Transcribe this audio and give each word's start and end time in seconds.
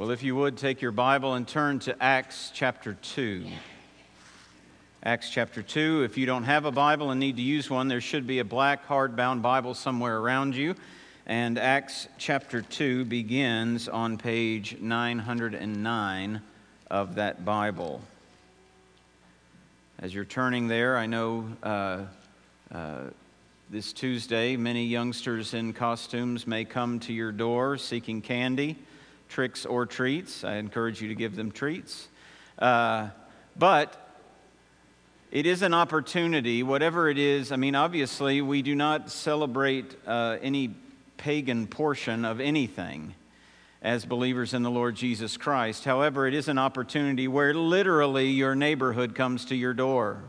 Well, 0.00 0.12
if 0.12 0.22
you 0.22 0.34
would 0.34 0.56
take 0.56 0.80
your 0.80 0.92
Bible 0.92 1.34
and 1.34 1.46
turn 1.46 1.78
to 1.80 2.02
Acts 2.02 2.50
chapter 2.54 2.94
2. 2.94 3.44
Acts 5.02 5.28
chapter 5.28 5.62
2. 5.62 6.04
If 6.04 6.16
you 6.16 6.24
don't 6.24 6.44
have 6.44 6.64
a 6.64 6.72
Bible 6.72 7.10
and 7.10 7.20
need 7.20 7.36
to 7.36 7.42
use 7.42 7.68
one, 7.68 7.88
there 7.88 8.00
should 8.00 8.26
be 8.26 8.38
a 8.38 8.44
black 8.44 8.88
hardbound 8.88 9.42
Bible 9.42 9.74
somewhere 9.74 10.16
around 10.16 10.56
you. 10.56 10.74
And 11.26 11.58
Acts 11.58 12.08
chapter 12.16 12.62
2 12.62 13.04
begins 13.04 13.90
on 13.90 14.16
page 14.16 14.78
909 14.80 16.40
of 16.90 17.16
that 17.16 17.44
Bible. 17.44 18.00
As 19.98 20.14
you're 20.14 20.24
turning 20.24 20.66
there, 20.66 20.96
I 20.96 21.04
know 21.04 21.46
uh, 21.62 22.04
uh, 22.72 23.00
this 23.68 23.92
Tuesday 23.92 24.56
many 24.56 24.86
youngsters 24.86 25.52
in 25.52 25.74
costumes 25.74 26.46
may 26.46 26.64
come 26.64 27.00
to 27.00 27.12
your 27.12 27.32
door 27.32 27.76
seeking 27.76 28.22
candy 28.22 28.78
tricks 29.30 29.64
or 29.64 29.86
treats. 29.86 30.44
I 30.44 30.56
encourage 30.56 31.00
you 31.00 31.08
to 31.08 31.14
give 31.14 31.36
them 31.36 31.50
treats. 31.50 32.08
Uh, 32.58 33.08
but 33.56 33.96
it 35.30 35.46
is 35.46 35.62
an 35.62 35.72
opportunity, 35.72 36.62
whatever 36.62 37.08
it 37.08 37.16
is. 37.16 37.52
I 37.52 37.56
mean, 37.56 37.74
obviously, 37.74 38.42
we 38.42 38.62
do 38.62 38.74
not 38.74 39.10
celebrate 39.10 39.96
uh, 40.06 40.36
any 40.42 40.74
pagan 41.16 41.66
portion 41.66 42.24
of 42.24 42.40
anything 42.40 43.14
as 43.82 44.04
believers 44.04 44.52
in 44.52 44.62
the 44.62 44.70
Lord 44.70 44.94
Jesus 44.94 45.36
Christ. 45.36 45.84
However, 45.84 46.26
it 46.26 46.34
is 46.34 46.48
an 46.48 46.58
opportunity 46.58 47.28
where 47.28 47.54
literally 47.54 48.28
your 48.30 48.54
neighborhood 48.54 49.14
comes 49.14 49.46
to 49.46 49.54
your 49.54 49.72
door. 49.72 50.22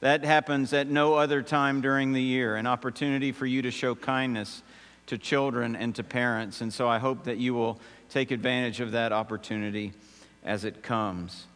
That 0.00 0.24
happens 0.24 0.72
at 0.72 0.88
no 0.88 1.14
other 1.14 1.42
time 1.42 1.82
during 1.82 2.12
the 2.12 2.22
year, 2.22 2.56
an 2.56 2.66
opportunity 2.66 3.32
for 3.32 3.46
you 3.46 3.62
to 3.62 3.70
show 3.70 3.94
kindness 3.94 4.62
to 5.06 5.18
children 5.18 5.76
and 5.76 5.94
to 5.96 6.02
parents. 6.02 6.62
And 6.62 6.72
so 6.72 6.88
I 6.88 6.98
hope 6.98 7.24
that 7.24 7.36
you 7.36 7.52
will 7.52 7.78
take 8.10 8.32
advantage 8.32 8.80
of 8.80 8.90
that 8.92 9.12
opportunity 9.12 9.92
as 10.44 10.64
it 10.64 10.82
comes. 10.82 11.46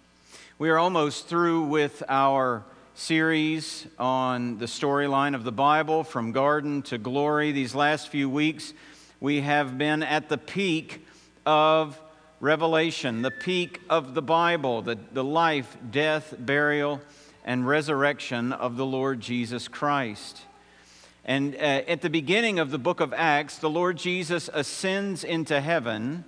We 0.56 0.70
are 0.70 0.78
almost 0.78 1.26
through 1.26 1.64
with 1.64 2.04
our 2.08 2.64
series 2.94 3.88
on 3.98 4.58
the 4.58 4.66
storyline 4.66 5.34
of 5.34 5.42
the 5.42 5.50
Bible 5.50 6.04
from 6.04 6.30
garden 6.30 6.82
to 6.82 6.96
glory. 6.96 7.50
These 7.50 7.74
last 7.74 8.08
few 8.08 8.30
weeks, 8.30 8.72
we 9.18 9.40
have 9.40 9.76
been 9.76 10.04
at 10.04 10.28
the 10.28 10.38
peak 10.38 11.04
of 11.44 12.00
Revelation, 12.38 13.22
the 13.22 13.32
peak 13.32 13.80
of 13.90 14.14
the 14.14 14.22
Bible, 14.22 14.80
the, 14.80 14.96
the 15.12 15.24
life, 15.24 15.76
death, 15.90 16.34
burial, 16.38 17.00
and 17.44 17.66
resurrection 17.66 18.52
of 18.52 18.76
the 18.76 18.86
Lord 18.86 19.20
Jesus 19.20 19.66
Christ. 19.66 20.42
And 21.24 21.56
uh, 21.56 21.58
at 21.58 22.00
the 22.00 22.10
beginning 22.10 22.60
of 22.60 22.70
the 22.70 22.78
book 22.78 23.00
of 23.00 23.12
Acts, 23.12 23.58
the 23.58 23.70
Lord 23.70 23.96
Jesus 23.96 24.48
ascends 24.52 25.24
into 25.24 25.60
heaven 25.60 26.24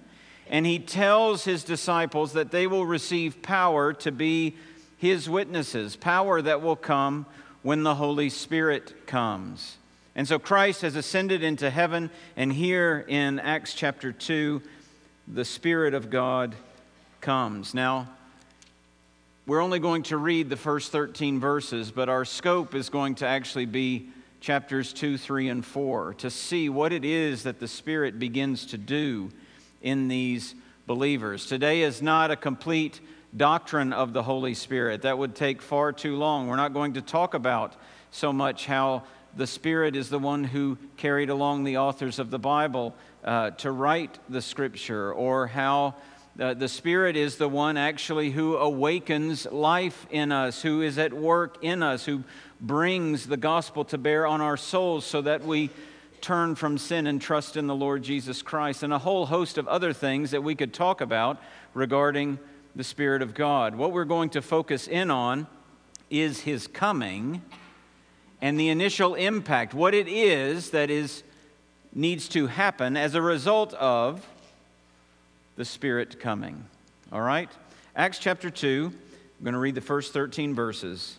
and 0.48 0.64
he 0.64 0.78
tells 0.78 1.44
his 1.44 1.64
disciples 1.64 2.32
that 2.34 2.50
they 2.50 2.66
will 2.66 2.86
receive 2.86 3.42
power 3.42 3.92
to 3.94 4.12
be 4.12 4.54
his 4.98 5.28
witnesses, 5.28 5.96
power 5.96 6.40
that 6.40 6.62
will 6.62 6.76
come 6.76 7.26
when 7.62 7.82
the 7.82 7.94
Holy 7.94 8.30
Spirit 8.30 9.06
comes. 9.06 9.76
And 10.14 10.26
so 10.26 10.38
Christ 10.38 10.82
has 10.82 10.96
ascended 10.96 11.42
into 11.42 11.68
heaven, 11.68 12.10
and 12.36 12.52
here 12.52 13.04
in 13.06 13.38
Acts 13.38 13.74
chapter 13.74 14.12
2, 14.12 14.62
the 15.28 15.44
Spirit 15.44 15.92
of 15.92 16.10
God 16.10 16.54
comes. 17.20 17.74
Now, 17.74 18.08
we're 19.46 19.60
only 19.60 19.78
going 19.78 20.04
to 20.04 20.16
read 20.16 20.48
the 20.48 20.56
first 20.56 20.90
13 20.90 21.38
verses, 21.38 21.90
but 21.90 22.08
our 22.08 22.24
scope 22.24 22.74
is 22.74 22.88
going 22.88 23.16
to 23.16 23.26
actually 23.26 23.66
be 23.66 24.08
chapters 24.40 24.92
2, 24.92 25.18
3, 25.18 25.48
and 25.48 25.66
4 25.66 26.14
to 26.14 26.30
see 26.30 26.68
what 26.68 26.92
it 26.92 27.04
is 27.04 27.42
that 27.42 27.60
the 27.60 27.68
Spirit 27.68 28.18
begins 28.18 28.66
to 28.66 28.78
do 28.78 29.30
in 29.82 30.08
these 30.08 30.54
believers. 30.86 31.46
Today 31.46 31.82
is 31.82 32.00
not 32.00 32.30
a 32.30 32.36
complete 32.36 33.00
doctrine 33.36 33.92
of 33.92 34.12
the 34.12 34.22
Holy 34.22 34.54
Spirit. 34.54 35.02
That 35.02 35.18
would 35.18 35.34
take 35.34 35.60
far 35.60 35.92
too 35.92 36.16
long. 36.16 36.46
We're 36.46 36.56
not 36.56 36.72
going 36.72 36.94
to 36.94 37.02
talk 37.02 37.34
about 37.34 37.74
so 38.10 38.32
much 38.32 38.66
how 38.66 39.02
the 39.36 39.46
Spirit 39.46 39.96
is 39.96 40.08
the 40.08 40.18
one 40.18 40.44
who 40.44 40.78
carried 40.96 41.28
along 41.28 41.64
the 41.64 41.76
authors 41.76 42.18
of 42.18 42.30
the 42.30 42.38
Bible 42.38 42.94
uh, 43.24 43.50
to 43.50 43.70
write 43.70 44.18
the 44.28 44.40
Scripture, 44.40 45.12
or 45.12 45.46
how 45.46 45.94
uh, 46.40 46.54
the 46.54 46.68
Spirit 46.68 47.16
is 47.16 47.36
the 47.36 47.48
one 47.48 47.76
actually 47.76 48.30
who 48.30 48.56
awakens 48.56 49.46
life 49.46 50.06
in 50.10 50.32
us, 50.32 50.62
who 50.62 50.80
is 50.80 50.96
at 50.96 51.12
work 51.12 51.58
in 51.62 51.82
us, 51.82 52.04
who 52.04 52.22
brings 52.60 53.26
the 53.26 53.36
gospel 53.36 53.84
to 53.84 53.98
bear 53.98 54.26
on 54.26 54.40
our 54.40 54.56
souls 54.56 55.04
so 55.04 55.20
that 55.22 55.44
we 55.44 55.70
turn 56.20 56.54
from 56.54 56.78
sin 56.78 57.06
and 57.06 57.20
trust 57.20 57.56
in 57.56 57.66
the 57.66 57.74
Lord 57.74 58.02
Jesus 58.02 58.42
Christ, 58.42 58.82
and 58.82 58.92
a 58.92 58.98
whole 58.98 59.26
host 59.26 59.58
of 59.58 59.68
other 59.68 59.92
things 59.92 60.30
that 60.30 60.42
we 60.42 60.54
could 60.54 60.74
talk 60.74 61.00
about 61.00 61.40
regarding 61.74 62.38
the 62.74 62.84
Spirit 62.84 63.22
of 63.22 63.34
God. 63.34 63.74
What 63.74 63.92
we're 63.92 64.04
going 64.04 64.30
to 64.30 64.42
focus 64.42 64.86
in 64.86 65.10
on 65.10 65.46
is 66.10 66.40
His 66.40 66.66
coming 66.66 67.42
and 68.40 68.60
the 68.60 68.68
initial 68.68 69.14
impact, 69.14 69.72
what 69.72 69.94
it 69.94 70.08
is 70.08 70.70
that 70.70 70.90
is 70.90 71.22
needs 71.94 72.28
to 72.28 72.46
happen 72.46 72.96
as 72.96 73.14
a 73.14 73.22
result 73.22 73.72
of 73.74 74.26
the 75.56 75.64
Spirit 75.64 76.20
coming. 76.20 76.66
All 77.10 77.22
right? 77.22 77.48
Acts 77.94 78.18
chapter 78.18 78.50
2, 78.50 78.92
I'm 78.92 79.44
going 79.44 79.54
to 79.54 79.58
read 79.58 79.74
the 79.74 79.80
first 79.80 80.12
13 80.12 80.54
verses. 80.54 81.16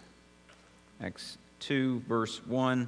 Acts 1.02 1.38
2, 1.60 2.04
verse 2.08 2.46
1 2.46 2.88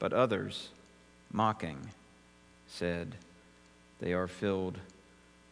But 0.00 0.12
others, 0.12 0.70
mocking, 1.30 1.78
said, 2.66 3.14
They 4.00 4.12
are 4.12 4.26
filled 4.26 4.78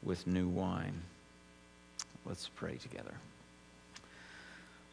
with 0.03 0.27
new 0.27 0.49
wine. 0.49 1.03
Let's 2.27 2.49
pray 2.49 2.77
together. 2.77 3.15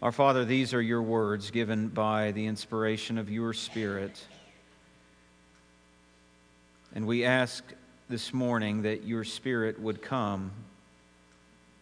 Our 0.02 0.12
Father, 0.12 0.46
these 0.46 0.74
are 0.74 0.82
your 0.82 1.02
words 1.02 1.52
given 1.52 1.88
by 1.88 2.32
the 2.32 2.46
inspiration 2.46 3.18
of 3.18 3.30
your 3.30 3.54
Spirit. 3.54 4.24
And 6.94 7.08
we 7.08 7.24
ask 7.24 7.64
this 8.10 8.34
morning 8.34 8.84
that 8.84 9.06
your 9.06 9.24
Spirit 9.24 9.80
would 9.80 10.02
come 10.02 10.52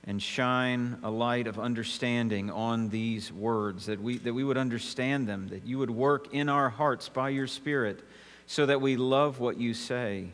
and 0.05 0.21
shine 0.21 0.97
a 1.03 1.09
light 1.09 1.47
of 1.47 1.57
understanding 1.57 2.51
on 2.51 2.89
these 2.89 3.31
words, 3.31 3.85
that 3.85 4.01
we, 4.01 4.17
that 4.17 4.33
we 4.33 4.43
would 4.43 4.57
understand 4.57 5.27
them, 5.27 5.47
that 5.47 5.65
you 5.65 5.77
would 5.77 5.89
work 5.89 6.33
in 6.33 6.49
our 6.49 6.69
hearts 6.69 7.07
by 7.07 7.29
your 7.29 7.47
Spirit 7.47 8.03
so 8.45 8.65
that 8.65 8.81
we 8.81 8.97
love 8.97 9.39
what 9.39 9.57
you 9.57 9.73
say, 9.73 10.27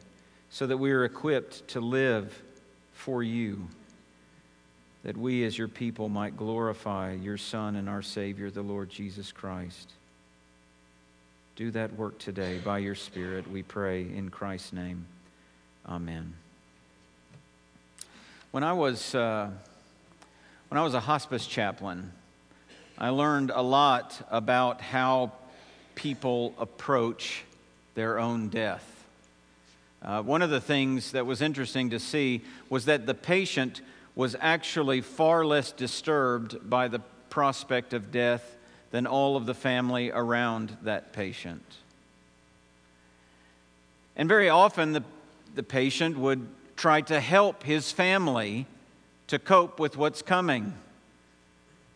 so 0.49 0.65
that 0.65 0.77
we 0.77 0.91
are 0.91 1.05
equipped 1.05 1.67
to 1.67 1.79
live 1.79 2.41
for 2.93 3.21
you. 3.21 3.67
that 5.03 5.17
we 5.17 5.45
as 5.45 5.57
your 5.57 5.67
people 5.67 6.09
might 6.09 6.35
glorify 6.35 7.13
your 7.13 7.37
Son 7.37 7.75
and 7.75 7.87
our 7.87 8.01
Savior, 8.01 8.51
the 8.51 8.61
Lord 8.61 8.89
Jesus 8.89 9.31
Christ. 9.31 9.91
Do 11.55 11.71
that 11.71 11.93
work 11.95 12.19
today 12.19 12.57
by 12.57 12.79
your 12.79 12.95
Spirit, 12.95 13.49
we 13.49 13.63
pray 13.63 14.01
in 14.01 14.29
Christ's 14.29 14.73
name. 14.73 15.05
Amen. 15.87 16.33
When 18.51 18.63
I 18.63 18.73
was, 18.73 19.13
uh, 19.13 19.51
when 20.69 20.79
I 20.79 20.83
was 20.83 20.95
a 20.95 20.99
hospice 20.99 21.45
chaplain, 21.45 22.11
I 22.97 23.09
learned 23.09 23.51
a 23.53 23.61
lot 23.61 24.25
about 24.31 24.81
how 24.81 25.33
people 25.93 26.55
approach 26.57 27.43
their 27.93 28.17
own 28.17 28.49
death. 28.49 29.05
Uh, 30.01 30.23
one 30.23 30.41
of 30.41 30.49
the 30.49 30.59
things 30.59 31.11
that 31.11 31.27
was 31.27 31.43
interesting 31.43 31.91
to 31.91 31.99
see 31.99 32.41
was 32.71 32.85
that 32.85 33.05
the 33.05 33.13
patient 33.13 33.81
was 34.15 34.35
actually 34.39 35.01
far 35.01 35.45
less 35.45 35.71
disturbed 35.71 36.67
by 36.67 36.87
the 36.87 37.01
prospect 37.29 37.93
of 37.93 38.11
death 38.11 38.57
than 38.89 39.05
all 39.05 39.37
of 39.37 39.45
the 39.45 39.53
family 39.53 40.09
around 40.09 40.75
that 40.81 41.13
patient. 41.13 41.75
And 44.15 44.27
very 44.27 44.49
often, 44.49 44.93
the, 44.93 45.03
the 45.53 45.61
patient 45.61 46.17
would 46.17 46.47
try 46.79 47.01
to 47.01 47.19
help 47.19 47.63
his 47.63 47.91
family 47.91 48.65
to 49.27 49.37
cope 49.37 49.81
with 49.81 49.97
what's 49.97 50.21
coming, 50.21 50.73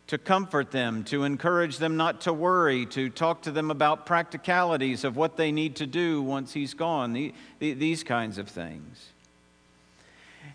to 0.07 0.17
comfort 0.17 0.71
them, 0.71 1.05
to 1.05 1.23
encourage 1.23 1.77
them 1.77 1.95
not 1.95 2.19
to 2.19 2.33
worry, 2.33 2.85
to 2.85 3.09
talk 3.09 3.41
to 3.43 3.49
them 3.49 3.71
about 3.71 4.05
practicalities 4.05 5.05
of 5.05 5.15
what 5.15 5.37
they 5.37 5.53
need 5.53 5.77
to 5.77 5.87
do 5.87 6.21
once 6.21 6.51
he's 6.51 6.73
gone, 6.73 7.13
the, 7.13 7.33
the, 7.59 7.71
these 7.73 8.03
kinds 8.03 8.37
of 8.37 8.49
things. 8.49 9.11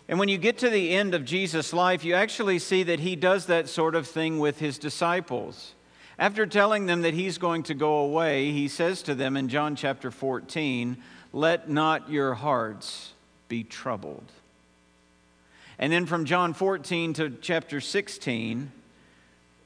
And 0.07 0.19
when 0.19 0.29
you 0.29 0.37
get 0.37 0.59
to 0.59 0.69
the 0.69 0.91
end 0.91 1.15
of 1.15 1.25
Jesus' 1.25 1.73
life, 1.73 2.05
you 2.05 2.13
actually 2.13 2.59
see 2.59 2.83
that 2.83 2.99
he 2.99 3.15
does 3.15 3.47
that 3.47 3.67
sort 3.67 3.95
of 3.95 4.07
thing 4.07 4.37
with 4.37 4.59
his 4.59 4.77
disciples. 4.77 5.73
After 6.19 6.45
telling 6.45 6.85
them 6.85 7.01
that 7.01 7.15
he's 7.15 7.39
going 7.39 7.63
to 7.63 7.73
go 7.73 7.97
away, 7.97 8.51
he 8.51 8.67
says 8.67 9.01
to 9.03 9.15
them 9.15 9.35
in 9.35 9.49
John 9.49 9.75
chapter 9.75 10.11
14, 10.11 10.97
Let 11.33 11.67
not 11.67 12.11
your 12.11 12.35
hearts 12.35 13.13
be 13.49 13.63
troubled. 13.63 14.31
And 15.77 15.91
then 15.91 16.05
from 16.05 16.25
John 16.25 16.53
14 16.53 17.13
to 17.13 17.29
chapter 17.41 17.81
16, 17.81 18.71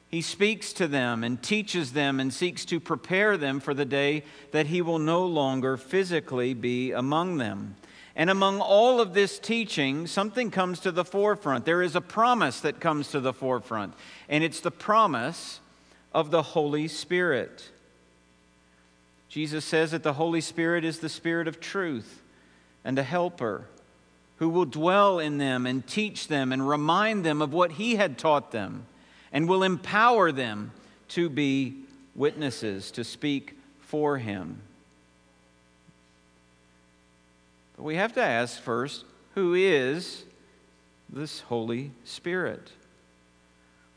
he 0.10 0.22
speaks 0.22 0.74
to 0.74 0.88
them 0.88 1.24
and 1.24 1.42
teaches 1.42 1.94
them 1.94 2.20
and 2.20 2.32
seeks 2.32 2.66
to 2.66 2.80
prepare 2.80 3.36
them 3.36 3.60
for 3.60 3.74
the 3.74 3.84
day 3.84 4.24
that 4.52 4.68
he 4.68 4.82
will 4.82 5.00
no 5.00 5.26
longer 5.26 5.76
physically 5.76 6.54
be 6.54 6.92
among 6.92 7.38
them. 7.38 7.76
And 8.16 8.30
among 8.30 8.62
all 8.62 9.02
of 9.02 9.16
this 9.16 9.40
teaching, 9.40 10.06
something 10.06 10.52
comes 10.52 10.80
to 10.82 10.92
the 10.92 11.04
forefront. 11.04 11.66
There 11.66 11.82
is 11.82 11.96
a 11.96 12.02
promise 12.02 12.60
that 12.60 12.80
comes 12.80 13.08
to 13.10 13.20
the 13.20 13.34
forefront, 13.34 13.96
and 14.30 14.44
it's 14.44 14.60
the 14.60 14.70
promise 14.70 15.60
of 16.14 16.30
the 16.30 16.44
Holy 16.44 16.88
Spirit. 16.88 17.72
Jesus 19.30 19.66
says 19.66 19.90
that 19.92 20.04
the 20.04 20.14
Holy 20.14 20.42
Spirit 20.42 20.86
is 20.86 21.00
the 21.00 21.10
Spirit 21.10 21.48
of 21.48 21.60
truth 21.60 22.22
and 22.86 23.00
a 23.00 23.04
helper 23.04 23.66
who 24.38 24.50
will 24.50 24.66
dwell 24.66 25.20
in 25.20 25.38
them 25.38 25.66
and 25.66 25.86
teach 25.86 26.28
them 26.28 26.52
and 26.52 26.68
remind 26.68 27.24
them 27.24 27.42
of 27.42 27.54
what 27.54 27.74
He 27.74 27.96
had 27.96 28.18
taught 28.18 28.52
them 28.52 28.86
and 29.32 29.48
will 29.48 29.64
empower 29.64 30.32
them 30.32 30.72
to 31.10 31.30
be 31.30 31.76
witnesses, 32.16 32.92
to 32.92 33.04
speak 33.04 33.58
for 33.80 34.18
Him. 34.18 34.62
But 37.76 37.84
we 37.84 37.96
have 37.96 38.14
to 38.14 38.24
ask 38.24 38.60
first 38.60 39.06
who 39.36 39.54
is 39.56 40.24
this 41.10 41.42
Holy 41.42 41.92
Spirit? 42.04 42.72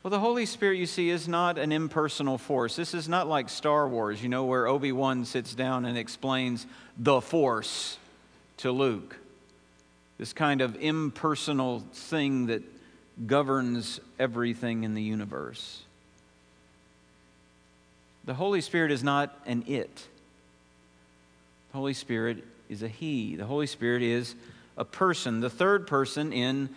Well, 0.01 0.11
the 0.11 0.19
Holy 0.19 0.45
Spirit, 0.45 0.77
you 0.77 0.85
see, 0.85 1.09
is 1.09 1.27
not 1.27 1.57
an 1.57 1.71
impersonal 1.71 2.37
force. 2.37 2.75
This 2.75 2.93
is 2.93 3.09
not 3.09 3.27
like 3.27 3.49
Star 3.49 3.87
Wars, 3.89 4.23
you 4.23 4.29
know, 4.29 4.45
where 4.45 4.67
Obi 4.67 4.91
Wan 4.91 5.25
sits 5.25 5.53
down 5.53 5.85
and 5.85 5.97
explains 5.97 6.65
the 6.97 7.19
force 7.19 7.97
to 8.57 8.71
Luke. 8.71 9.17
This 10.17 10.33
kind 10.33 10.61
of 10.61 10.75
impersonal 10.81 11.81
thing 11.93 12.47
that 12.47 12.63
governs 13.25 13.99
everything 14.19 14.83
in 14.83 14.93
the 14.93 15.01
universe. 15.01 15.81
The 18.25 18.33
Holy 18.33 18.61
Spirit 18.61 18.91
is 18.91 19.03
not 19.03 19.37
an 19.45 19.63
it. 19.67 20.07
The 21.71 21.77
Holy 21.77 21.93
Spirit 21.93 22.43
is 22.69 22.83
a 22.83 22.87
He. 22.87 23.35
The 23.35 23.45
Holy 23.45 23.67
Spirit 23.67 24.01
is 24.01 24.35
a 24.75 24.85
person, 24.85 25.39
the 25.39 25.49
third 25.49 25.87
person 25.87 26.33
in 26.33 26.69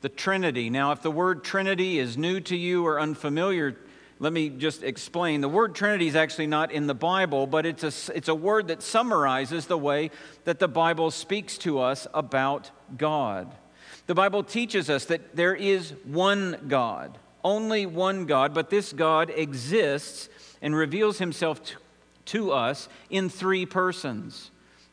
the 0.00 0.08
Trinity. 0.08 0.70
Now, 0.70 0.92
if 0.92 1.02
the 1.02 1.10
word 1.10 1.44
Trinity 1.44 1.98
is 1.98 2.16
new 2.16 2.40
to 2.40 2.56
you 2.56 2.86
or 2.86 3.00
unfamiliar, 3.00 3.76
let 4.18 4.32
me 4.32 4.48
just 4.48 4.82
explain. 4.82 5.40
The 5.40 5.48
word 5.48 5.74
Trinity 5.74 6.06
is 6.06 6.16
actually 6.16 6.46
not 6.46 6.72
in 6.72 6.86
the 6.86 6.94
Bible, 6.94 7.46
but 7.46 7.66
it's 7.66 7.82
a, 7.82 8.16
it's 8.16 8.28
a 8.28 8.34
word 8.34 8.68
that 8.68 8.82
summarizes 8.82 9.66
the 9.66 9.78
way 9.78 10.10
that 10.44 10.58
the 10.58 10.68
Bible 10.68 11.10
speaks 11.10 11.58
to 11.58 11.80
us 11.80 12.06
about 12.14 12.70
God. 12.96 13.54
The 14.06 14.14
Bible 14.14 14.42
teaches 14.42 14.90
us 14.90 15.06
that 15.06 15.36
there 15.36 15.54
is 15.54 15.94
one 16.04 16.58
God, 16.68 17.18
only 17.42 17.86
one 17.86 18.26
God, 18.26 18.54
but 18.54 18.70
this 18.70 18.92
God 18.92 19.30
exists 19.34 20.28
and 20.60 20.74
reveals 20.74 21.18
himself 21.18 21.62
to, 21.64 21.76
to 22.26 22.52
us 22.52 22.88
in 23.10 23.28
three 23.28 23.66
persons. 23.66 24.50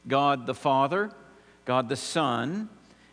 God 0.07 0.45
the 0.45 0.53
Father, 0.53 1.11
God 1.65 1.89
the 1.89 1.95
Son, 1.95 2.69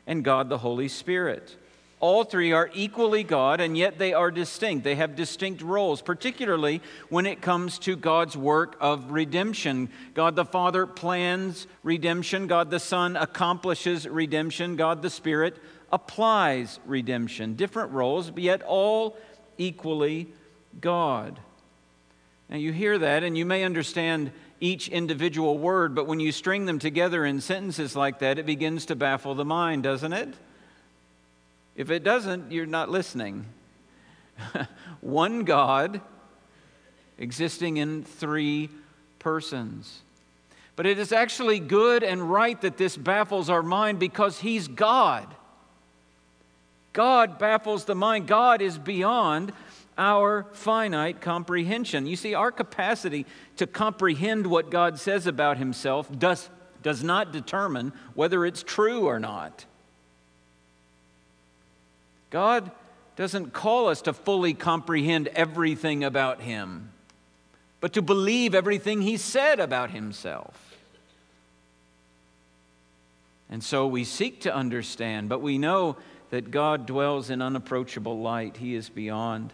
and 0.06 0.24
God 0.24 0.48
the 0.48 0.58
Holy 0.58 0.88
Spirit. 0.88 1.56
All 2.00 2.22
three 2.22 2.52
are 2.52 2.70
equally 2.74 3.24
God, 3.24 3.60
and 3.60 3.76
yet 3.76 3.98
they 3.98 4.12
are 4.12 4.30
distinct. 4.30 4.84
They 4.84 4.94
have 4.94 5.16
distinct 5.16 5.62
roles, 5.62 6.00
particularly 6.00 6.80
when 7.08 7.26
it 7.26 7.42
comes 7.42 7.78
to 7.80 7.96
God's 7.96 8.36
work 8.36 8.76
of 8.80 9.10
redemption. 9.10 9.88
God 10.14 10.36
the 10.36 10.44
Father 10.44 10.86
plans 10.86 11.66
redemption, 11.82 12.46
God 12.46 12.70
the 12.70 12.78
Son 12.78 13.16
accomplishes 13.16 14.06
redemption, 14.06 14.76
God 14.76 15.02
the 15.02 15.10
Spirit 15.10 15.56
applies 15.90 16.78
redemption. 16.86 17.54
Different 17.54 17.90
roles, 17.90 18.30
but 18.30 18.44
yet 18.44 18.62
all 18.62 19.16
equally 19.56 20.28
God. 20.80 21.40
Now 22.48 22.58
you 22.58 22.72
hear 22.72 22.96
that, 22.98 23.24
and 23.24 23.36
you 23.36 23.44
may 23.44 23.64
understand 23.64 24.30
each 24.60 24.88
individual 24.88 25.58
word, 25.58 25.94
but 25.94 26.06
when 26.06 26.20
you 26.20 26.30
string 26.32 26.66
them 26.66 26.78
together 26.78 27.24
in 27.24 27.40
sentences 27.40 27.96
like 27.96 28.20
that, 28.20 28.38
it 28.38 28.46
begins 28.46 28.86
to 28.86 28.96
baffle 28.96 29.34
the 29.34 29.44
mind, 29.44 29.82
doesn't 29.82 30.12
it? 30.12 30.34
If 31.78 31.92
it 31.92 32.02
doesn't, 32.02 32.50
you're 32.50 32.66
not 32.66 32.90
listening. 32.90 33.46
One 35.00 35.44
God 35.44 36.00
existing 37.18 37.76
in 37.76 38.02
three 38.02 38.68
persons. 39.20 40.00
But 40.74 40.86
it 40.86 40.98
is 40.98 41.12
actually 41.12 41.60
good 41.60 42.02
and 42.02 42.30
right 42.30 42.60
that 42.62 42.78
this 42.78 42.96
baffles 42.96 43.48
our 43.48 43.62
mind 43.62 44.00
because 44.00 44.40
He's 44.40 44.66
God. 44.66 45.32
God 46.92 47.38
baffles 47.38 47.84
the 47.84 47.94
mind. 47.94 48.26
God 48.26 48.60
is 48.60 48.76
beyond 48.76 49.52
our 49.96 50.46
finite 50.52 51.20
comprehension. 51.20 52.08
You 52.08 52.16
see, 52.16 52.34
our 52.34 52.50
capacity 52.50 53.24
to 53.56 53.68
comprehend 53.68 54.48
what 54.48 54.68
God 54.70 54.98
says 54.98 55.28
about 55.28 55.58
himself 55.58 56.10
does, 56.18 56.50
does 56.82 57.04
not 57.04 57.32
determine 57.32 57.92
whether 58.14 58.44
it's 58.44 58.64
true 58.64 59.06
or 59.06 59.20
not. 59.20 59.64
God 62.30 62.70
doesn't 63.16 63.52
call 63.52 63.88
us 63.88 64.02
to 64.02 64.12
fully 64.12 64.54
comprehend 64.54 65.28
everything 65.28 66.04
about 66.04 66.40
him, 66.40 66.92
but 67.80 67.94
to 67.94 68.02
believe 68.02 68.54
everything 68.54 69.02
he 69.02 69.16
said 69.16 69.60
about 69.60 69.90
himself. 69.90 70.76
And 73.50 73.64
so 73.64 73.86
we 73.86 74.04
seek 74.04 74.42
to 74.42 74.54
understand, 74.54 75.28
but 75.28 75.40
we 75.40 75.58
know 75.58 75.96
that 76.30 76.50
God 76.50 76.86
dwells 76.86 77.30
in 77.30 77.40
unapproachable 77.40 78.20
light. 78.20 78.58
He 78.58 78.74
is 78.74 78.90
beyond 78.90 79.52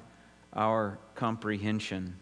our 0.52 0.99
comprehension. 1.14 2.16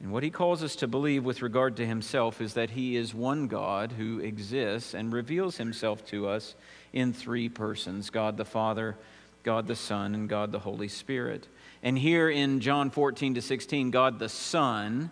And 0.00 0.12
what 0.12 0.22
he 0.22 0.30
calls 0.30 0.62
us 0.62 0.76
to 0.76 0.88
believe 0.88 1.24
with 1.24 1.42
regard 1.42 1.76
to 1.76 1.86
himself 1.86 2.40
is 2.40 2.54
that 2.54 2.70
he 2.70 2.96
is 2.96 3.14
one 3.14 3.48
God 3.48 3.92
who 3.92 4.18
exists 4.18 4.94
and 4.94 5.12
reveals 5.12 5.58
himself 5.58 6.06
to 6.06 6.26
us 6.26 6.54
in 6.92 7.12
three 7.12 7.48
persons 7.48 8.10
God 8.10 8.36
the 8.36 8.44
Father, 8.44 8.96
God 9.42 9.66
the 9.66 9.76
Son, 9.76 10.14
and 10.14 10.28
God 10.28 10.52
the 10.52 10.58
Holy 10.58 10.88
Spirit. 10.88 11.46
And 11.82 11.98
here 11.98 12.28
in 12.28 12.60
John 12.60 12.90
14 12.90 13.34
to 13.34 13.42
16, 13.42 13.90
God 13.90 14.18
the 14.18 14.28
Son, 14.28 15.10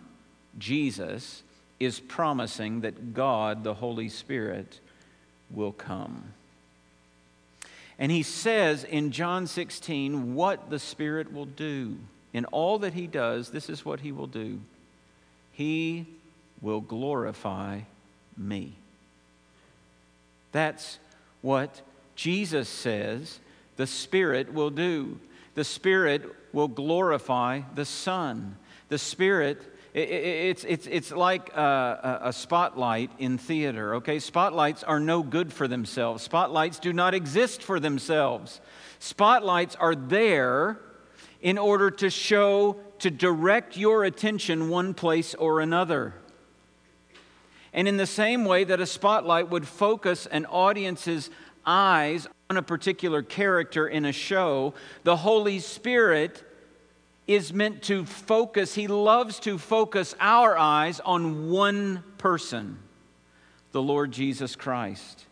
Jesus, 0.58 1.42
is 1.80 2.00
promising 2.00 2.82
that 2.82 3.14
God 3.14 3.64
the 3.64 3.74
Holy 3.74 4.08
Spirit 4.08 4.80
will 5.50 5.72
come. 5.72 6.34
And 7.98 8.12
he 8.12 8.22
says 8.22 8.84
in 8.84 9.10
John 9.10 9.46
16 9.46 10.34
what 10.34 10.70
the 10.70 10.78
Spirit 10.78 11.32
will 11.32 11.46
do. 11.46 11.98
In 12.32 12.44
all 12.46 12.78
that 12.80 12.92
he 12.92 13.06
does, 13.06 13.50
this 13.50 13.70
is 13.70 13.84
what 13.84 14.00
he 14.00 14.12
will 14.12 14.26
do 14.26 14.60
He 15.52 16.06
will 16.60 16.80
glorify 16.80 17.80
me. 18.36 18.74
That's 20.52 20.98
what 21.42 21.82
Jesus 22.14 22.68
says 22.68 23.40
the 23.76 23.86
Spirit 23.86 24.52
will 24.52 24.70
do. 24.70 25.20
The 25.54 25.64
Spirit 25.64 26.22
will 26.52 26.68
glorify 26.68 27.62
the 27.74 27.84
Son. 27.84 28.56
The 28.88 28.98
Spirit, 28.98 29.62
it's, 29.94 30.64
it's, 30.64 30.86
it's 30.88 31.12
like 31.12 31.54
a, 31.54 32.20
a 32.24 32.32
spotlight 32.32 33.12
in 33.18 33.38
theater, 33.38 33.96
okay? 33.96 34.18
Spotlights 34.18 34.82
are 34.82 34.98
no 34.98 35.22
good 35.22 35.52
for 35.52 35.68
themselves. 35.68 36.24
Spotlights 36.24 36.80
do 36.80 36.92
not 36.92 37.14
exist 37.14 37.62
for 37.62 37.78
themselves. 37.78 38.60
Spotlights 38.98 39.76
are 39.76 39.94
there 39.94 40.80
in 41.40 41.56
order 41.56 41.90
to 41.92 42.10
show, 42.10 42.76
to 42.98 43.10
direct 43.10 43.76
your 43.76 44.04
attention 44.04 44.68
one 44.68 44.92
place 44.92 45.34
or 45.34 45.60
another. 45.60 46.14
And 47.72 47.86
in 47.86 47.96
the 47.96 48.06
same 48.06 48.44
way 48.44 48.64
that 48.64 48.80
a 48.80 48.86
spotlight 48.86 49.50
would 49.50 49.66
focus 49.66 50.26
an 50.26 50.46
audience's 50.46 51.30
eyes 51.66 52.26
on 52.48 52.56
a 52.56 52.62
particular 52.62 53.22
character 53.22 53.86
in 53.86 54.04
a 54.04 54.12
show, 54.12 54.74
the 55.04 55.16
Holy 55.16 55.58
Spirit 55.58 56.42
is 57.26 57.52
meant 57.52 57.82
to 57.82 58.06
focus, 58.06 58.74
He 58.74 58.86
loves 58.86 59.38
to 59.40 59.58
focus 59.58 60.14
our 60.18 60.56
eyes 60.56 60.98
on 61.00 61.50
one 61.50 62.02
person, 62.16 62.78
the 63.72 63.82
Lord 63.82 64.12
Jesus 64.12 64.56
Christ. 64.56 65.26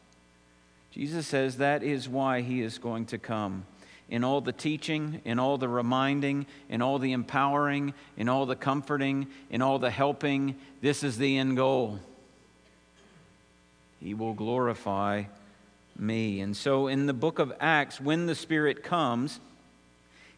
Jesus 0.90 1.26
says 1.26 1.57
that 1.57 1.83
is 1.83 2.09
why 2.09 2.43
He 2.43 2.61
is 2.61 2.78
going 2.78 3.07
to 3.07 3.19
come. 3.19 3.64
In 4.09 4.23
all 4.23 4.40
the 4.40 4.52
teaching, 4.52 5.21
in 5.25 5.38
all 5.38 5.59
the 5.59 5.69
reminding, 5.69 6.47
in 6.69 6.81
all 6.81 6.99
the 6.99 7.12
empowering, 7.12 7.93
in 8.16 8.28
all 8.28 8.47
the 8.47 8.55
comforting, 8.55 9.26
in 9.50 9.62
all 9.62 9.78
the 9.78 9.90
helping, 9.90 10.55
this 10.81 11.02
is 11.02 11.19
the 11.19 11.38
end 11.38 11.57
goal. 11.57 11.99
He 14.00 14.15
will 14.15 14.35
glorify 14.35 15.25
me. 15.99 16.41
And 16.41 16.57
so 16.57 16.87
in 16.88 17.07
the 17.07 17.15
book 17.15 17.38
of 17.38 17.53
Acts, 17.61 18.00
when 18.00 18.26
the 18.26 18.35
Spirit 18.35 18.83
comes, 18.83 19.41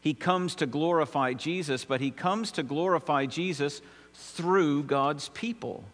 he 0.00 0.14
comes 0.14 0.54
to 0.56 0.66
glorify 0.66 1.34
Jesus, 1.34 1.84
but 1.84 2.00
he 2.00 2.10
comes 2.10 2.52
to 2.52 2.62
glorify 2.62 3.26
Jesus 3.26 3.82
through 4.14 4.84
God's 4.84 5.28
people. 5.30 5.84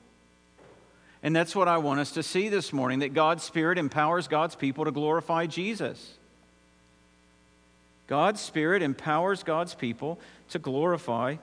And 1.23 1.35
that's 1.35 1.57
what 1.57 1.69
I 1.69 1.79
want 1.79 2.01
us 2.01 2.13
to 2.13 2.23
see 2.23 2.51
this 2.51 2.73
morning 2.73 2.99
that 2.99 3.15
God's 3.15 3.43
Spirit 3.43 3.79
empowers 3.79 4.29
God's 4.29 4.55
people 4.55 4.85
to 4.85 4.91
glorify 4.91 5.47
Jesus. 5.47 6.13
God's 8.07 8.41
Spirit 8.41 8.83
empowers 8.83 9.43
God's 9.43 9.75
people 9.75 10.19
to 10.51 10.59
glorify 10.59 11.37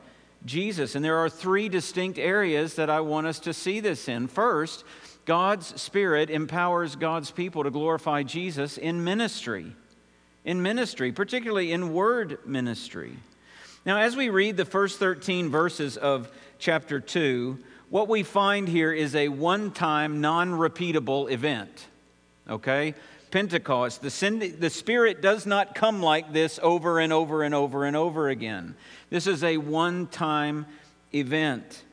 Jesus. 0.45 0.93
And 0.93 1.03
there 1.03 1.17
are 1.17 1.29
three 1.29 1.67
distinct 1.69 2.19
areas 2.19 2.75
that 2.75 2.91
I 2.91 2.99
want 3.01 3.25
us 3.25 3.39
to 3.39 3.53
see 3.53 3.79
this 3.79 4.07
in. 4.07 4.27
First, 4.27 4.83
God's 5.31 5.81
Spirit 5.81 6.29
empowers 6.29 6.97
God's 6.97 7.31
people 7.31 7.63
to 7.63 7.71
glorify 7.71 8.21
Jesus 8.21 8.77
in 8.77 9.05
ministry. 9.05 9.73
In 10.43 10.61
ministry, 10.61 11.13
particularly 11.13 11.71
in 11.71 11.93
word 11.93 12.39
ministry. 12.45 13.15
Now, 13.85 13.99
as 13.99 14.17
we 14.17 14.27
read 14.27 14.57
the 14.57 14.65
first 14.65 14.99
13 14.99 15.47
verses 15.49 15.95
of 15.95 16.29
chapter 16.59 16.99
2, 16.99 17.57
what 17.89 18.09
we 18.09 18.23
find 18.23 18.67
here 18.67 18.91
is 18.91 19.15
a 19.15 19.29
one 19.29 19.71
time, 19.71 20.19
non 20.19 20.51
repeatable 20.51 21.31
event. 21.31 21.87
Okay? 22.49 22.93
Pentecost. 23.31 24.01
The, 24.01 24.53
the 24.59 24.69
Spirit 24.69 25.21
does 25.21 25.45
not 25.45 25.75
come 25.75 26.01
like 26.03 26.33
this 26.33 26.59
over 26.61 26.99
and 26.99 27.13
over 27.13 27.43
and 27.43 27.55
over 27.55 27.85
and 27.85 27.95
over 27.95 28.27
again. 28.27 28.75
This 29.09 29.27
is 29.27 29.45
a 29.45 29.55
one 29.55 30.07
time 30.07 30.65
event. 31.15 31.85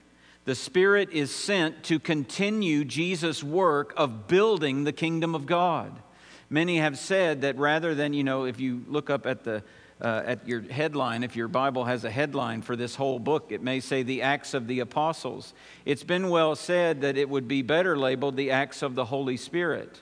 The 0.48 0.54
Spirit 0.54 1.10
is 1.12 1.30
sent 1.30 1.82
to 1.84 1.98
continue 1.98 2.82
Jesus' 2.82 3.44
work 3.44 3.92
of 3.98 4.28
building 4.28 4.84
the 4.84 4.94
kingdom 4.94 5.34
of 5.34 5.44
God. 5.44 5.92
Many 6.48 6.78
have 6.78 6.98
said 6.98 7.42
that 7.42 7.58
rather 7.58 7.94
than, 7.94 8.14
you 8.14 8.24
know, 8.24 8.46
if 8.46 8.58
you 8.58 8.82
look 8.88 9.10
up 9.10 9.26
at 9.26 9.44
the 9.44 9.62
uh, 10.00 10.22
at 10.24 10.48
your 10.48 10.62
headline, 10.62 11.22
if 11.22 11.36
your 11.36 11.48
Bible 11.48 11.84
has 11.84 12.04
a 12.04 12.10
headline 12.10 12.62
for 12.62 12.76
this 12.76 12.94
whole 12.94 13.18
book, 13.18 13.52
it 13.52 13.62
may 13.62 13.78
say 13.78 14.02
the 14.02 14.22
Acts 14.22 14.54
of 14.54 14.66
the 14.66 14.80
Apostles. 14.80 15.52
It's 15.84 16.02
been 16.02 16.30
well 16.30 16.56
said 16.56 17.02
that 17.02 17.18
it 17.18 17.28
would 17.28 17.46
be 17.46 17.60
better 17.60 17.98
labeled 17.98 18.38
the 18.38 18.50
Acts 18.50 18.80
of 18.80 18.94
the 18.94 19.04
Holy 19.04 19.36
Spirit, 19.36 20.00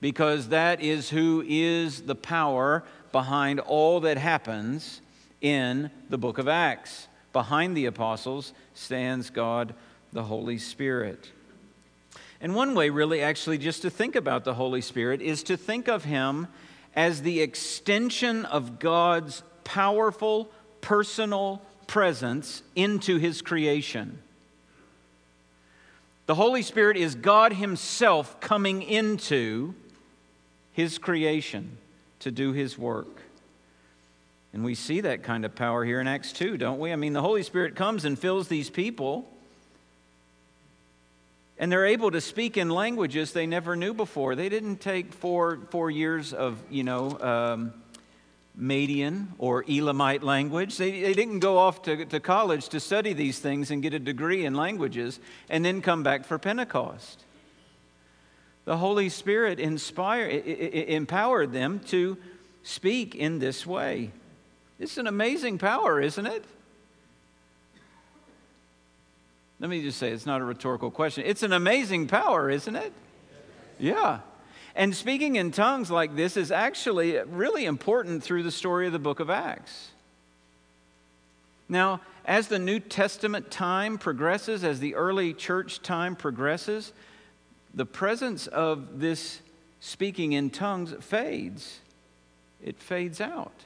because 0.00 0.48
that 0.48 0.80
is 0.80 1.10
who 1.10 1.44
is 1.46 2.02
the 2.02 2.16
power 2.16 2.82
behind 3.12 3.60
all 3.60 4.00
that 4.00 4.18
happens 4.18 5.00
in 5.40 5.92
the 6.10 6.18
book 6.18 6.38
of 6.38 6.48
Acts 6.48 7.06
behind 7.36 7.76
the 7.76 7.84
apostles 7.84 8.54
stands 8.72 9.28
God 9.28 9.74
the 10.10 10.22
Holy 10.22 10.56
Spirit. 10.56 11.32
And 12.40 12.54
one 12.54 12.74
way, 12.74 12.88
really, 12.88 13.20
actually, 13.20 13.58
just 13.58 13.82
to 13.82 13.90
think 13.90 14.16
about 14.16 14.44
the 14.44 14.54
Holy 14.54 14.80
Spirit 14.80 15.20
is 15.20 15.42
to 15.42 15.58
think 15.58 15.86
of 15.86 16.04
Him 16.04 16.48
as 16.94 17.20
the 17.20 17.42
extension 17.42 18.46
of 18.46 18.78
God's 18.78 19.42
powerful, 19.64 20.50
personal 20.80 21.60
presence 21.86 22.62
into 22.74 23.18
His 23.18 23.42
creation. 23.42 24.18
The 26.24 26.36
Holy 26.36 26.62
Spirit 26.62 26.96
is 26.96 27.16
God 27.16 27.52
Himself 27.52 28.40
coming 28.40 28.80
into 28.80 29.74
His 30.72 30.96
creation 30.96 31.76
to 32.20 32.30
do 32.30 32.52
His 32.52 32.78
work. 32.78 33.25
And 34.56 34.64
we 34.64 34.74
see 34.74 35.02
that 35.02 35.22
kind 35.22 35.44
of 35.44 35.54
power 35.54 35.84
here 35.84 36.00
in 36.00 36.06
Acts 36.06 36.32
2, 36.32 36.56
don't 36.56 36.78
we? 36.78 36.90
I 36.90 36.96
mean, 36.96 37.12
the 37.12 37.20
Holy 37.20 37.42
Spirit 37.42 37.76
comes 37.76 38.06
and 38.06 38.18
fills 38.18 38.48
these 38.48 38.70
people, 38.70 39.28
and 41.58 41.70
they're 41.70 41.84
able 41.84 42.10
to 42.10 42.22
speak 42.22 42.56
in 42.56 42.70
languages 42.70 43.34
they 43.34 43.46
never 43.46 43.76
knew 43.76 43.92
before. 43.92 44.34
They 44.34 44.48
didn't 44.48 44.78
take 44.78 45.12
four, 45.12 45.58
four 45.70 45.90
years 45.90 46.32
of, 46.32 46.56
you 46.70 46.84
know, 46.84 47.20
um, 47.20 47.74
Median 48.54 49.34
or 49.36 49.62
Elamite 49.68 50.22
language. 50.22 50.78
They, 50.78 51.02
they 51.02 51.12
didn't 51.12 51.40
go 51.40 51.58
off 51.58 51.82
to, 51.82 52.06
to 52.06 52.18
college 52.18 52.70
to 52.70 52.80
study 52.80 53.12
these 53.12 53.38
things 53.38 53.70
and 53.70 53.82
get 53.82 53.92
a 53.92 53.98
degree 53.98 54.46
in 54.46 54.54
languages 54.54 55.20
and 55.50 55.66
then 55.66 55.82
come 55.82 56.02
back 56.02 56.24
for 56.24 56.38
Pentecost. 56.38 57.22
The 58.64 58.78
Holy 58.78 59.10
Spirit 59.10 59.60
inspired, 59.60 60.30
empowered 60.30 61.52
them 61.52 61.78
to 61.88 62.16
speak 62.62 63.14
in 63.14 63.38
this 63.38 63.66
way. 63.66 64.12
It's 64.78 64.98
an 64.98 65.06
amazing 65.06 65.58
power, 65.58 66.00
isn't 66.00 66.26
it? 66.26 66.44
Let 69.58 69.70
me 69.70 69.82
just 69.82 69.98
say, 69.98 70.10
it's 70.10 70.26
not 70.26 70.42
a 70.42 70.44
rhetorical 70.44 70.90
question. 70.90 71.24
It's 71.26 71.42
an 71.42 71.52
amazing 71.52 72.08
power, 72.08 72.50
isn't 72.50 72.76
it? 72.76 72.92
Yeah. 73.78 74.20
And 74.74 74.94
speaking 74.94 75.36
in 75.36 75.50
tongues 75.50 75.90
like 75.90 76.14
this 76.14 76.36
is 76.36 76.52
actually 76.52 77.16
really 77.18 77.64
important 77.64 78.22
through 78.22 78.42
the 78.42 78.50
story 78.50 78.86
of 78.86 78.92
the 78.92 78.98
book 78.98 79.20
of 79.20 79.30
Acts. 79.30 79.88
Now, 81.68 82.02
as 82.26 82.48
the 82.48 82.58
New 82.58 82.80
Testament 82.80 83.50
time 83.50 83.96
progresses, 83.96 84.62
as 84.62 84.78
the 84.80 84.94
early 84.94 85.32
church 85.32 85.80
time 85.80 86.16
progresses, 86.16 86.92
the 87.72 87.86
presence 87.86 88.46
of 88.46 89.00
this 89.00 89.40
speaking 89.80 90.32
in 90.32 90.50
tongues 90.50 90.94
fades. 91.00 91.80
It 92.62 92.78
fades 92.78 93.20
out. 93.20 93.65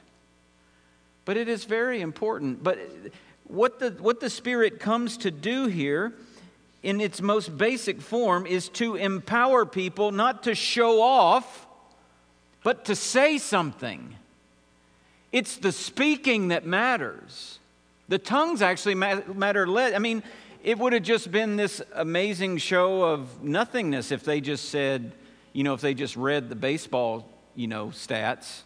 But 1.25 1.37
it 1.37 1.47
is 1.47 1.65
very 1.65 2.01
important. 2.01 2.63
But 2.63 2.79
what 3.45 3.79
the, 3.79 3.91
what 3.91 4.19
the 4.19 4.29
Spirit 4.29 4.79
comes 4.79 5.17
to 5.17 5.31
do 5.31 5.67
here, 5.67 6.13
in 6.83 6.99
its 6.99 7.21
most 7.21 7.57
basic 7.57 8.01
form, 8.01 8.45
is 8.45 8.69
to 8.69 8.95
empower 8.95 9.65
people 9.65 10.11
not 10.11 10.43
to 10.43 10.55
show 10.55 11.01
off, 11.01 11.67
but 12.63 12.85
to 12.85 12.95
say 12.95 13.37
something. 13.37 14.15
It's 15.31 15.57
the 15.57 15.71
speaking 15.71 16.49
that 16.49 16.65
matters. 16.65 17.59
The 18.07 18.17
tongues 18.17 18.61
actually 18.61 18.95
matter 18.95 19.67
less. 19.67 19.93
I 19.93 19.99
mean, 19.99 20.23
it 20.63 20.77
would 20.77 20.93
have 20.93 21.03
just 21.03 21.31
been 21.31 21.55
this 21.55 21.81
amazing 21.93 22.57
show 22.57 23.03
of 23.03 23.43
nothingness 23.43 24.11
if 24.11 24.23
they 24.23 24.41
just 24.41 24.69
said, 24.69 25.13
you 25.53 25.63
know, 25.63 25.73
if 25.73 25.81
they 25.81 25.93
just 25.93 26.15
read 26.15 26.49
the 26.49 26.55
baseball, 26.55 27.27
you 27.55 27.67
know, 27.67 27.87
stats 27.87 28.61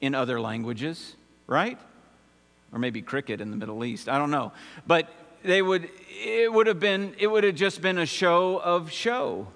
in 0.00 0.14
other 0.14 0.40
languages, 0.40 1.14
right? 1.46 1.78
Or 2.76 2.78
maybe 2.78 3.00
cricket 3.00 3.40
in 3.40 3.50
the 3.50 3.56
Middle 3.56 3.86
East. 3.86 4.06
I 4.06 4.18
don't 4.18 4.30
know. 4.30 4.52
But 4.86 5.08
they 5.42 5.62
would, 5.62 5.88
it 6.22 6.52
would 6.52 6.66
have 6.66 6.78
been, 6.78 7.14
it 7.18 7.26
would 7.26 7.42
have 7.42 7.54
just 7.54 7.80
been 7.80 7.96
a 7.96 8.04
show 8.04 8.58
of 8.58 8.92
show. 8.92 9.48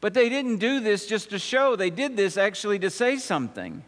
But 0.00 0.12
they 0.12 0.28
didn't 0.28 0.56
do 0.56 0.80
this 0.80 1.06
just 1.06 1.30
to 1.30 1.38
show. 1.38 1.76
They 1.76 1.90
did 1.90 2.16
this 2.16 2.36
actually 2.36 2.80
to 2.80 2.90
say 2.90 3.16
something, 3.16 3.84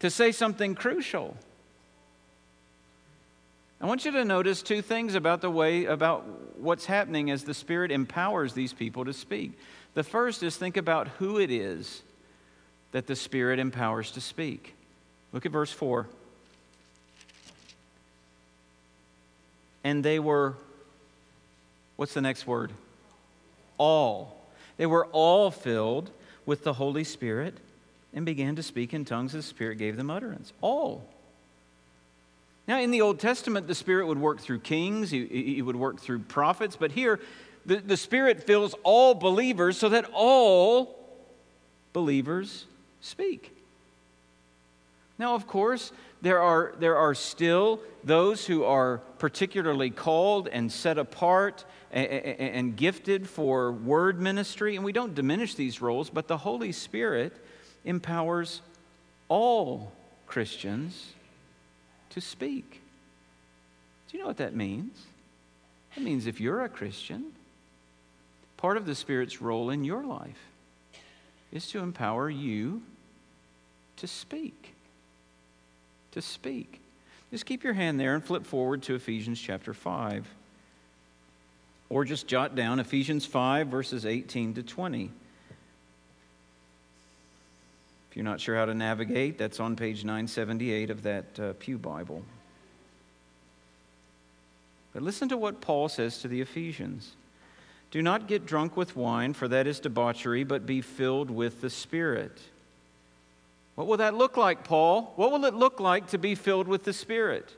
to 0.00 0.10
say 0.10 0.32
something 0.32 0.74
crucial. 0.74 1.36
I 3.80 3.86
want 3.86 4.04
you 4.04 4.10
to 4.10 4.24
notice 4.24 4.60
two 4.60 4.82
things 4.82 5.14
about 5.14 5.42
the 5.42 5.50
way, 5.50 5.84
about 5.84 6.26
what's 6.58 6.84
happening 6.84 7.30
as 7.30 7.44
the 7.44 7.54
Spirit 7.54 7.92
empowers 7.92 8.54
these 8.54 8.72
people 8.72 9.04
to 9.04 9.12
speak. 9.12 9.52
The 9.94 10.02
first 10.02 10.42
is 10.42 10.56
think 10.56 10.76
about 10.76 11.06
who 11.20 11.38
it 11.38 11.52
is 11.52 12.02
that 12.90 13.06
the 13.06 13.14
Spirit 13.14 13.60
empowers 13.60 14.10
to 14.12 14.20
speak. 14.20 14.74
Look 15.32 15.46
at 15.46 15.52
verse 15.52 15.70
4. 15.70 16.08
And 19.84 20.04
they 20.04 20.18
were, 20.18 20.54
what's 21.96 22.14
the 22.14 22.20
next 22.20 22.46
word? 22.46 22.72
All. 23.78 24.36
They 24.76 24.86
were 24.86 25.06
all 25.06 25.50
filled 25.50 26.10
with 26.46 26.64
the 26.64 26.74
Holy 26.74 27.04
Spirit 27.04 27.54
and 28.12 28.26
began 28.26 28.56
to 28.56 28.62
speak 28.62 28.92
in 28.92 29.04
tongues 29.04 29.34
as 29.34 29.44
the 29.44 29.48
Spirit 29.48 29.78
gave 29.78 29.96
them 29.96 30.10
utterance. 30.10 30.52
All. 30.60 31.04
Now, 32.66 32.80
in 32.80 32.90
the 32.90 33.00
Old 33.00 33.18
Testament, 33.18 33.66
the 33.66 33.74
Spirit 33.74 34.06
would 34.06 34.18
work 34.18 34.40
through 34.40 34.60
kings, 34.60 35.10
he, 35.10 35.26
he 35.26 35.62
would 35.62 35.76
work 35.76 36.00
through 36.00 36.20
prophets, 36.20 36.76
but 36.76 36.92
here, 36.92 37.20
the, 37.66 37.76
the 37.76 37.96
Spirit 37.96 38.42
fills 38.44 38.74
all 38.82 39.14
believers 39.14 39.76
so 39.76 39.88
that 39.88 40.08
all 40.14 40.96
believers 41.92 42.66
speak. 43.00 43.54
Now, 45.18 45.34
of 45.34 45.46
course, 45.46 45.92
there 46.22 46.40
are, 46.40 46.74
there 46.78 46.96
are 46.96 47.14
still 47.14 47.80
those 48.04 48.46
who 48.46 48.64
are 48.64 49.00
particularly 49.20 49.90
called 49.90 50.48
and 50.48 50.72
set 50.72 50.98
apart 50.98 51.64
and, 51.92 52.74
gifted 52.74 53.28
for 53.28 53.70
word 53.70 54.18
ministry, 54.18 54.74
and 54.74 54.84
we 54.84 54.92
don't 54.92 55.14
diminish 55.14 55.54
these 55.54 55.80
roles, 55.80 56.08
but 56.08 56.26
the 56.26 56.38
Holy 56.38 56.72
Spirit 56.72 57.36
empowers 57.84 58.62
all 59.28 59.92
Christians 60.26 61.12
to 62.08 62.20
speak. 62.20 62.80
Do 64.08 64.16
you 64.16 64.22
know 64.22 64.28
what 64.28 64.38
that 64.38 64.56
means? 64.56 65.06
That 65.94 66.02
means 66.02 66.26
if 66.26 66.40
you're 66.40 66.64
a 66.64 66.68
Christian, 66.68 67.26
part 68.56 68.78
of 68.78 68.86
the 68.86 68.94
Spirit's 68.94 69.42
role 69.42 69.68
in 69.68 69.84
your 69.84 70.04
life 70.04 70.48
is 71.52 71.68
to 71.68 71.80
empower 71.80 72.30
you 72.30 72.80
to 73.96 74.06
speak. 74.06 74.74
To 76.12 76.22
speak. 76.22 76.80
Just 77.30 77.46
keep 77.46 77.62
your 77.62 77.74
hand 77.74 78.00
there 78.00 78.14
and 78.14 78.24
flip 78.24 78.44
forward 78.44 78.82
to 78.82 78.94
Ephesians 78.94 79.40
chapter 79.40 79.72
5. 79.72 80.26
Or 81.88 82.04
just 82.04 82.26
jot 82.26 82.54
down 82.54 82.80
Ephesians 82.80 83.24
5, 83.24 83.68
verses 83.68 84.04
18 84.04 84.54
to 84.54 84.62
20. 84.62 85.10
If 88.10 88.16
you're 88.16 88.24
not 88.24 88.40
sure 88.40 88.56
how 88.56 88.64
to 88.64 88.74
navigate, 88.74 89.38
that's 89.38 89.60
on 89.60 89.76
page 89.76 90.04
978 90.04 90.90
of 90.90 91.02
that 91.04 91.38
uh, 91.38 91.52
Pew 91.60 91.78
Bible. 91.78 92.24
But 94.92 95.02
listen 95.02 95.28
to 95.28 95.36
what 95.36 95.60
Paul 95.60 95.88
says 95.88 96.18
to 96.18 96.28
the 96.28 96.40
Ephesians 96.40 97.12
Do 97.92 98.02
not 98.02 98.26
get 98.26 98.46
drunk 98.46 98.76
with 98.76 98.96
wine, 98.96 99.34
for 99.34 99.46
that 99.46 99.68
is 99.68 99.78
debauchery, 99.78 100.42
but 100.42 100.66
be 100.66 100.80
filled 100.80 101.30
with 101.30 101.60
the 101.60 101.70
Spirit. 101.70 102.40
What 103.80 103.86
will 103.88 103.96
that 103.96 104.14
look 104.14 104.36
like, 104.36 104.62
Paul? 104.62 105.14
What 105.16 105.32
will 105.32 105.46
it 105.46 105.54
look 105.54 105.80
like 105.80 106.08
to 106.08 106.18
be 106.18 106.34
filled 106.34 106.68
with 106.68 106.84
the 106.84 106.92
Spirit? 106.92 107.56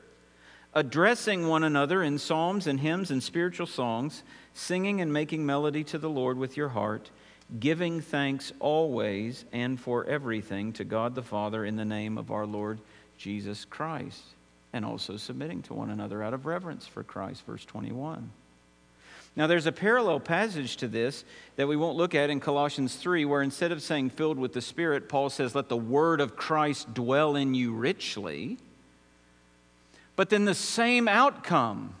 Addressing 0.73 1.49
one 1.49 1.65
another 1.65 2.01
in 2.01 2.17
psalms 2.17 2.65
and 2.65 2.79
hymns 2.79 3.11
and 3.11 3.21
spiritual 3.21 3.67
songs, 3.67 4.23
singing 4.53 5.01
and 5.01 5.11
making 5.11 5.45
melody 5.45 5.83
to 5.83 5.97
the 5.97 6.09
Lord 6.09 6.37
with 6.37 6.55
your 6.55 6.69
heart 6.69 7.11
giving 7.59 7.99
thanks 7.99 8.53
always 8.61 9.43
and 9.51 9.77
for 9.77 10.05
everything 10.05 10.71
to 10.73 10.85
God 10.85 11.13
the 11.13 11.21
Father 11.21 11.65
in 11.65 11.75
the 11.75 11.83
name 11.83 12.17
of 12.17 12.31
our 12.31 12.45
Lord 12.45 12.79
Jesus 13.17 13.65
Christ, 13.65 14.23
and 14.71 14.85
also 14.85 15.17
submitting 15.17 15.61
to 15.63 15.73
one 15.73 15.89
another 15.89 16.23
out 16.23 16.33
of 16.33 16.45
reverence 16.45 16.87
for 16.87 17.03
Christ, 17.03 17.45
verse 17.45 17.65
21. 17.65 18.31
Now, 19.35 19.47
there's 19.47 19.65
a 19.65 19.71
parallel 19.71 20.19
passage 20.19 20.77
to 20.77 20.87
this 20.87 21.25
that 21.55 21.67
we 21.67 21.75
won't 21.75 21.97
look 21.97 22.13
at 22.13 22.29
in 22.29 22.39
Colossians 22.39 22.95
3, 22.95 23.25
where 23.25 23.41
instead 23.41 23.71
of 23.71 23.81
saying 23.81 24.11
filled 24.11 24.37
with 24.37 24.53
the 24.53 24.61
Spirit, 24.61 25.09
Paul 25.09 25.29
says, 25.29 25.55
Let 25.55 25.69
the 25.69 25.77
word 25.77 26.21
of 26.21 26.35
Christ 26.35 26.93
dwell 26.93 27.35
in 27.35 27.55
you 27.55 27.73
richly. 27.73 28.59
But 30.15 30.29
then 30.29 30.45
the 30.45 30.53
same 30.53 31.07
outcome 31.07 31.95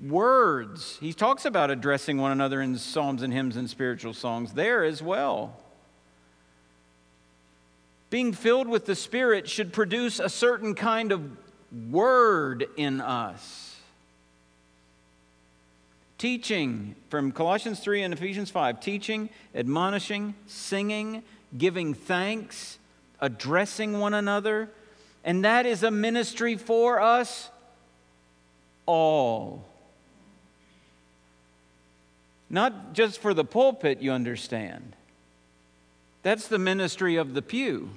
words. 0.00 0.96
He 1.00 1.12
talks 1.12 1.44
about 1.44 1.70
addressing 1.70 2.18
one 2.18 2.30
another 2.30 2.62
in 2.62 2.78
psalms 2.78 3.22
and 3.22 3.32
hymns 3.32 3.56
and 3.56 3.68
spiritual 3.68 4.14
songs 4.14 4.52
there 4.52 4.84
as 4.84 5.02
well. 5.02 5.56
Being 8.10 8.32
filled 8.32 8.68
with 8.68 8.86
the 8.86 8.94
Spirit 8.94 9.48
should 9.48 9.72
produce 9.72 10.20
a 10.20 10.28
certain 10.28 10.74
kind 10.74 11.10
of 11.10 11.36
word 11.90 12.66
in 12.76 13.00
us. 13.00 13.67
Teaching 16.18 16.96
from 17.10 17.30
Colossians 17.30 17.78
3 17.78 18.02
and 18.02 18.12
Ephesians 18.12 18.50
5 18.50 18.80
teaching, 18.80 19.30
admonishing, 19.54 20.34
singing, 20.48 21.22
giving 21.56 21.94
thanks, 21.94 22.78
addressing 23.20 24.00
one 24.00 24.14
another. 24.14 24.68
And 25.24 25.44
that 25.44 25.64
is 25.64 25.84
a 25.84 25.92
ministry 25.92 26.56
for 26.56 27.00
us 27.00 27.48
all. 28.84 29.64
Not 32.50 32.94
just 32.94 33.20
for 33.20 33.32
the 33.32 33.44
pulpit, 33.44 34.00
you 34.02 34.10
understand. 34.10 34.96
That's 36.22 36.48
the 36.48 36.58
ministry 36.58 37.16
of 37.16 37.34
the 37.34 37.42
pew. 37.42 37.90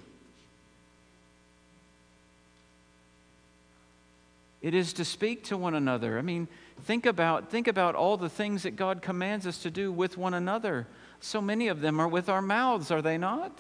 It 4.62 4.76
is 4.76 4.94
to 4.94 5.06
speak 5.06 5.44
to 5.46 5.58
one 5.58 5.74
another. 5.74 6.20
I 6.20 6.22
mean, 6.22 6.48
think 6.84 7.06
about, 7.06 7.50
think 7.50 7.68
about 7.68 7.96
all 7.96 8.18
the 8.18 8.30
things 8.30 8.64
that 8.64 8.76
God 8.76 9.02
commands 9.02 9.46
us 9.48 9.60
to 9.60 9.72
do 9.72 9.92
with 9.92 10.18
one 10.18 10.34
another. 10.34 10.88
So 11.20 11.42
many 11.42 11.68
of 11.68 11.82
them 11.82 12.00
are 12.00 12.08
with 12.08 12.30
our 12.30 12.42
mouths, 12.42 12.92
are 12.92 13.02
they 13.02 13.18
not? 13.18 13.52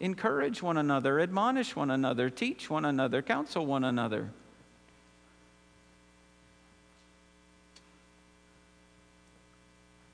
Encourage 0.00 0.62
one 0.62 0.76
another, 0.76 1.20
admonish 1.20 1.76
one 1.76 1.90
another, 1.90 2.30
teach 2.30 2.68
one 2.68 2.84
another, 2.84 3.22
counsel 3.22 3.64
one 3.64 3.84
another. 3.84 4.30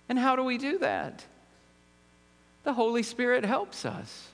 And 0.09 0.19
how 0.19 0.37
do 0.37 0.43
we 0.43 0.59
do 0.59 0.79
that? 0.79 1.25
The 2.65 2.73
Holy 2.73 3.03
Spirit 3.03 3.45
helps 3.45 3.85
us. 3.85 4.29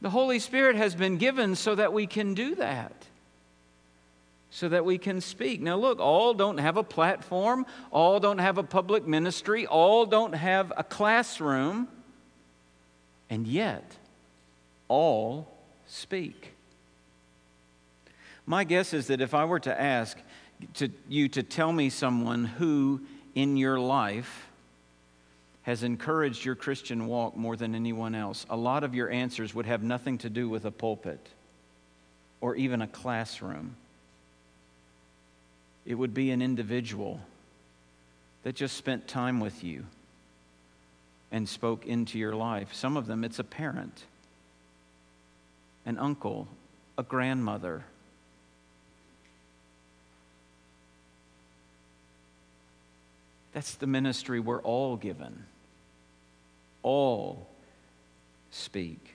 The 0.00 0.10
Holy 0.10 0.38
Spirit 0.38 0.76
has 0.76 0.94
been 0.94 1.16
given 1.16 1.56
so 1.56 1.74
that 1.74 1.92
we 1.92 2.06
can 2.06 2.34
do 2.34 2.54
that, 2.56 2.92
so 4.54 4.68
that 4.68 4.84
we 4.84 4.98
can 4.98 5.20
speak. 5.20 5.60
Now, 5.60 5.74
look, 5.74 5.98
all 5.98 6.32
don't 6.32 6.58
have 6.58 6.76
a 6.76 6.84
platform, 6.84 7.66
all 7.90 8.20
don't 8.20 8.38
have 8.38 8.56
a 8.56 8.62
public 8.62 9.04
ministry, 9.04 9.66
all 9.66 10.06
don't 10.06 10.32
have 10.32 10.72
a 10.76 10.84
classroom, 10.84 11.88
and 13.28 13.48
yet 13.48 13.96
all 14.86 15.52
speak. 15.88 16.52
My 18.46 18.62
guess 18.62 18.94
is 18.94 19.08
that 19.08 19.20
if 19.20 19.34
I 19.34 19.44
were 19.44 19.58
to 19.58 19.80
ask 19.80 20.16
to, 20.74 20.88
you 21.08 21.28
to 21.30 21.42
tell 21.42 21.72
me 21.72 21.90
someone 21.90 22.44
who 22.44 23.00
in 23.34 23.56
your 23.56 23.80
life 23.80 24.46
has 25.62 25.82
encouraged 25.82 26.44
your 26.44 26.54
Christian 26.54 27.08
walk 27.08 27.36
more 27.36 27.56
than 27.56 27.74
anyone 27.74 28.14
else, 28.14 28.46
a 28.48 28.56
lot 28.56 28.84
of 28.84 28.94
your 28.94 29.10
answers 29.10 29.52
would 29.52 29.66
have 29.66 29.82
nothing 29.82 30.16
to 30.18 30.30
do 30.30 30.48
with 30.48 30.64
a 30.64 30.70
pulpit 30.70 31.28
or 32.40 32.54
even 32.54 32.82
a 32.82 32.86
classroom. 32.86 33.74
It 35.86 35.94
would 35.94 36.14
be 36.14 36.30
an 36.30 36.42
individual 36.42 37.20
that 38.42 38.54
just 38.54 38.76
spent 38.76 39.08
time 39.08 39.40
with 39.40 39.62
you 39.64 39.84
and 41.30 41.48
spoke 41.48 41.86
into 41.86 42.18
your 42.18 42.34
life. 42.34 42.72
Some 42.74 42.96
of 42.96 43.06
them, 43.06 43.24
it's 43.24 43.38
a 43.38 43.44
parent, 43.44 44.04
an 45.84 45.98
uncle, 45.98 46.48
a 46.96 47.02
grandmother 47.02 47.84
That's 53.54 53.76
the 53.76 53.86
ministry 53.86 54.40
we're 54.40 54.60
all 54.60 54.96
given. 54.96 55.44
All 56.82 57.48
speak. 58.50 59.14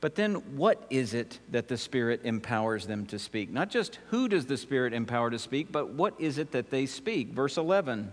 But 0.00 0.14
then, 0.14 0.34
what 0.56 0.84
is 0.90 1.12
it 1.12 1.40
that 1.50 1.66
the 1.66 1.76
Spirit 1.76 2.20
empowers 2.22 2.86
them 2.86 3.06
to 3.06 3.18
speak? 3.18 3.50
Not 3.50 3.68
just 3.68 3.98
who 4.10 4.28
does 4.28 4.46
the 4.46 4.56
Spirit 4.56 4.92
empower 4.92 5.30
to 5.30 5.38
speak, 5.38 5.72
but 5.72 5.90
what 5.90 6.14
is 6.20 6.38
it 6.38 6.52
that 6.52 6.70
they 6.70 6.86
speak? 6.86 7.28
Verse 7.28 7.56
11. 7.56 8.12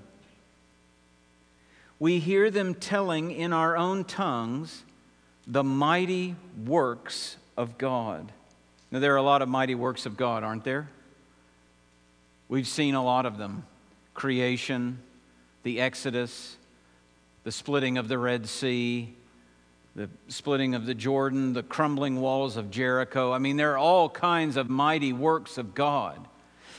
We 1.99 2.19
hear 2.19 2.49
them 2.49 2.73
telling 2.73 3.31
in 3.31 3.53
our 3.53 3.77
own 3.77 4.03
tongues 4.03 4.83
the 5.47 5.63
mighty 5.63 6.35
works 6.65 7.37
of 7.55 7.77
God. 7.77 8.31
Now, 8.91 8.99
there 8.99 9.13
are 9.13 9.17
a 9.17 9.21
lot 9.23 9.41
of 9.41 9.49
mighty 9.49 9.75
works 9.75 10.05
of 10.05 10.17
God, 10.17 10.43
aren't 10.43 10.63
there? 10.63 10.89
We've 12.49 12.67
seen 12.67 12.95
a 12.95 13.03
lot 13.03 13.25
of 13.25 13.37
them 13.37 13.63
creation, 14.13 14.99
the 15.63 15.81
Exodus, 15.81 16.55
the 17.43 17.51
splitting 17.51 17.97
of 17.97 18.07
the 18.07 18.17
Red 18.17 18.47
Sea, 18.47 19.13
the 19.95 20.09
splitting 20.27 20.75
of 20.75 20.85
the 20.85 20.93
Jordan, 20.93 21.53
the 21.53 21.63
crumbling 21.63 22.19
walls 22.19 22.57
of 22.57 22.69
Jericho. 22.69 23.31
I 23.31 23.37
mean, 23.37 23.55
there 23.55 23.73
are 23.73 23.77
all 23.77 24.09
kinds 24.09 24.57
of 24.57 24.69
mighty 24.69 25.13
works 25.13 25.57
of 25.57 25.73
God. 25.73 26.19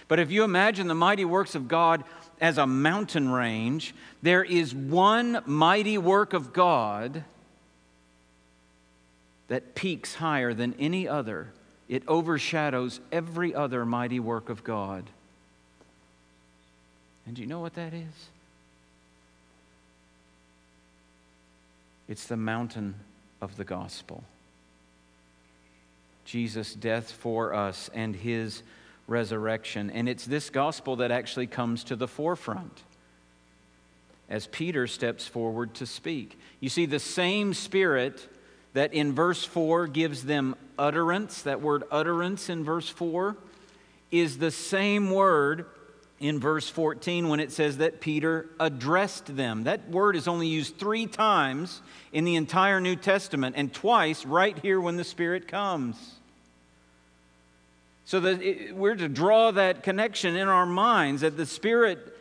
But 0.06 0.18
if 0.18 0.30
you 0.30 0.44
imagine 0.44 0.86
the 0.86 0.94
mighty 0.94 1.24
works 1.24 1.54
of 1.54 1.66
God 1.66 2.04
as 2.40 2.58
a 2.58 2.66
mountain 2.66 3.30
range, 3.30 3.94
there 4.22 4.44
is 4.44 4.74
one 4.74 5.42
mighty 5.46 5.96
work 5.96 6.34
of 6.34 6.52
God 6.52 7.24
that 9.48 9.74
peaks 9.74 10.16
higher 10.16 10.52
than 10.52 10.74
any 10.78 11.08
other. 11.08 11.48
It 11.88 12.02
overshadows 12.06 13.00
every 13.10 13.54
other 13.54 13.86
mighty 13.86 14.20
work 14.20 14.48
of 14.48 14.62
God. 14.62 15.04
And 17.26 17.34
do 17.34 17.42
you 17.42 17.48
know 17.48 17.60
what 17.60 17.74
that 17.74 17.94
is? 17.94 18.28
It's 22.08 22.26
the 22.26 22.36
mountain 22.36 22.94
of 23.40 23.56
the 23.56 23.64
gospel. 23.64 24.24
Jesus' 26.24 26.74
death 26.74 27.10
for 27.12 27.54
us 27.54 27.90
and 27.94 28.14
his 28.14 28.62
resurrection. 29.06 29.90
And 29.90 30.08
it's 30.08 30.24
this 30.24 30.50
gospel 30.50 30.96
that 30.96 31.10
actually 31.10 31.46
comes 31.46 31.84
to 31.84 31.96
the 31.96 32.08
forefront 32.08 32.82
as 34.28 34.48
Peter 34.48 34.86
steps 34.86 35.26
forward 35.26 35.74
to 35.74 35.86
speak. 35.86 36.38
You 36.60 36.68
see, 36.68 36.86
the 36.86 36.98
same 36.98 37.54
Spirit 37.54 38.28
that 38.72 38.92
in 38.92 39.12
verse 39.12 39.44
4 39.44 39.86
gives 39.86 40.24
them 40.24 40.56
utterance, 40.78 41.42
that 41.42 41.62
word 41.62 41.84
utterance 41.90 42.48
in 42.48 42.64
verse 42.64 42.88
4, 42.88 43.36
is 44.10 44.38
the 44.38 44.50
same 44.50 45.10
word 45.10 45.66
in 46.18 46.40
verse 46.40 46.68
14 46.68 47.28
when 47.28 47.40
it 47.40 47.52
says 47.52 47.78
that 47.78 48.00
Peter 48.00 48.48
addressed 48.58 49.36
them. 49.36 49.64
That 49.64 49.90
word 49.90 50.16
is 50.16 50.26
only 50.26 50.48
used 50.48 50.78
three 50.78 51.06
times 51.06 51.82
in 52.12 52.24
the 52.24 52.36
entire 52.36 52.80
New 52.80 52.96
Testament 52.96 53.56
and 53.58 53.72
twice 53.72 54.24
right 54.24 54.58
here 54.58 54.80
when 54.80 54.96
the 54.96 55.04
Spirit 55.04 55.46
comes. 55.46 55.96
So 58.06 58.20
that 58.20 58.40
it, 58.40 58.74
we're 58.74 58.94
to 58.94 59.08
draw 59.08 59.50
that 59.50 59.82
connection 59.82 60.36
in 60.36 60.48
our 60.48 60.66
minds 60.66 61.20
that 61.20 61.36
the 61.36 61.46
Spirit 61.46 62.14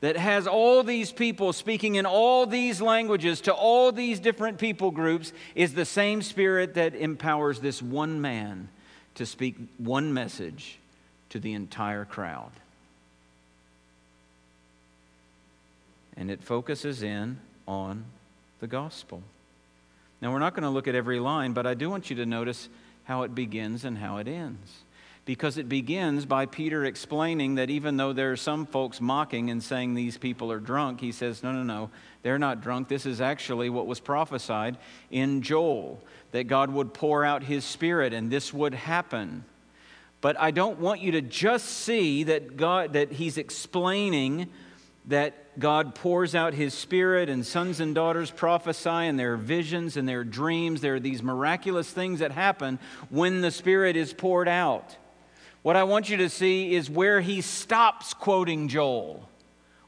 that 0.00 0.16
has 0.16 0.46
all 0.46 0.82
these 0.84 1.10
people 1.10 1.52
speaking 1.52 1.96
in 1.96 2.06
all 2.06 2.46
these 2.46 2.80
languages 2.80 3.40
to 3.42 3.52
all 3.52 3.90
these 3.90 4.20
different 4.20 4.58
people 4.58 4.90
groups 4.90 5.32
is 5.54 5.74
the 5.74 5.84
same 5.84 6.22
Spirit 6.22 6.74
that 6.74 6.94
empowers 6.94 7.60
this 7.60 7.82
one 7.82 8.20
man 8.20 8.68
to 9.16 9.26
speak 9.26 9.56
one 9.78 10.14
message 10.14 10.78
to 11.30 11.40
the 11.40 11.52
entire 11.52 12.04
crowd. 12.04 12.52
And 16.18 16.30
it 16.30 16.42
focuses 16.42 17.02
in 17.02 17.38
on 17.66 18.04
the 18.60 18.66
gospel. 18.66 19.22
Now, 20.20 20.32
we're 20.32 20.40
not 20.40 20.54
going 20.54 20.64
to 20.64 20.70
look 20.70 20.88
at 20.88 20.94
every 20.94 21.20
line, 21.20 21.52
but 21.52 21.66
I 21.66 21.74
do 21.74 21.88
want 21.88 22.10
you 22.10 22.16
to 22.16 22.26
notice 22.26 22.68
how 23.04 23.22
it 23.22 23.34
begins 23.34 23.84
and 23.84 23.96
how 23.96 24.18
it 24.18 24.28
ends. 24.28 24.82
Because 25.24 25.58
it 25.58 25.68
begins 25.68 26.26
by 26.26 26.46
Peter 26.46 26.84
explaining 26.84 27.54
that 27.54 27.70
even 27.70 27.96
though 27.96 28.12
there 28.12 28.32
are 28.32 28.36
some 28.36 28.66
folks 28.66 29.00
mocking 29.00 29.50
and 29.50 29.62
saying 29.62 29.94
these 29.94 30.18
people 30.18 30.50
are 30.50 30.58
drunk, 30.58 31.00
he 31.00 31.12
says, 31.12 31.42
no, 31.42 31.52
no, 31.52 31.62
no, 31.62 31.90
they're 32.22 32.38
not 32.38 32.62
drunk. 32.62 32.88
This 32.88 33.06
is 33.06 33.20
actually 33.20 33.70
what 33.70 33.86
was 33.86 34.00
prophesied 34.00 34.76
in 35.10 35.42
Joel 35.42 36.02
that 36.32 36.44
God 36.44 36.70
would 36.70 36.94
pour 36.94 37.24
out 37.24 37.42
his 37.42 37.64
spirit 37.64 38.12
and 38.12 38.30
this 38.30 38.52
would 38.52 38.74
happen. 38.74 39.44
But 40.20 40.40
I 40.40 40.50
don't 40.50 40.80
want 40.80 41.00
you 41.00 41.12
to 41.12 41.20
just 41.20 41.66
see 41.66 42.24
that 42.24 42.56
God 42.56 42.94
that 42.94 43.12
he's 43.12 43.38
explaining 43.38 44.48
that 45.08 45.58
God 45.58 45.94
pours 45.94 46.34
out 46.34 46.54
his 46.54 46.72
spirit 46.74 47.28
and 47.28 47.44
sons 47.44 47.80
and 47.80 47.94
daughters 47.94 48.30
prophesy 48.30 48.88
and 48.88 49.18
their 49.18 49.36
visions 49.36 49.96
and 49.96 50.08
their 50.08 50.22
dreams. 50.22 50.80
There 50.80 50.94
are 50.96 51.00
these 51.00 51.22
miraculous 51.22 51.90
things 51.90 52.20
that 52.20 52.30
happen 52.30 52.78
when 53.08 53.40
the 53.40 53.50
spirit 53.50 53.96
is 53.96 54.12
poured 54.12 54.48
out. 54.48 54.96
What 55.62 55.76
I 55.76 55.84
want 55.84 56.08
you 56.08 56.18
to 56.18 56.28
see 56.28 56.74
is 56.74 56.88
where 56.88 57.20
he 57.20 57.40
stops 57.40 58.14
quoting 58.14 58.68
Joel. 58.68 59.28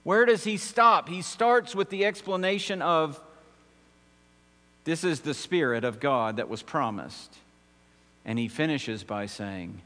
Where 0.02 0.24
does 0.24 0.44
he 0.44 0.56
stop? 0.56 1.08
He 1.08 1.22
starts 1.22 1.74
with 1.74 1.90
the 1.90 2.06
explanation 2.06 2.82
of 2.82 3.20
this 4.84 5.04
is 5.04 5.20
the 5.20 5.34
Spirit 5.34 5.84
of 5.84 6.00
God 6.00 6.36
that 6.36 6.48
was 6.48 6.62
promised. 6.62 7.36
And 8.24 8.38
he 8.38 8.48
finishes 8.48 9.04
by 9.04 9.26
saying, 9.26 9.82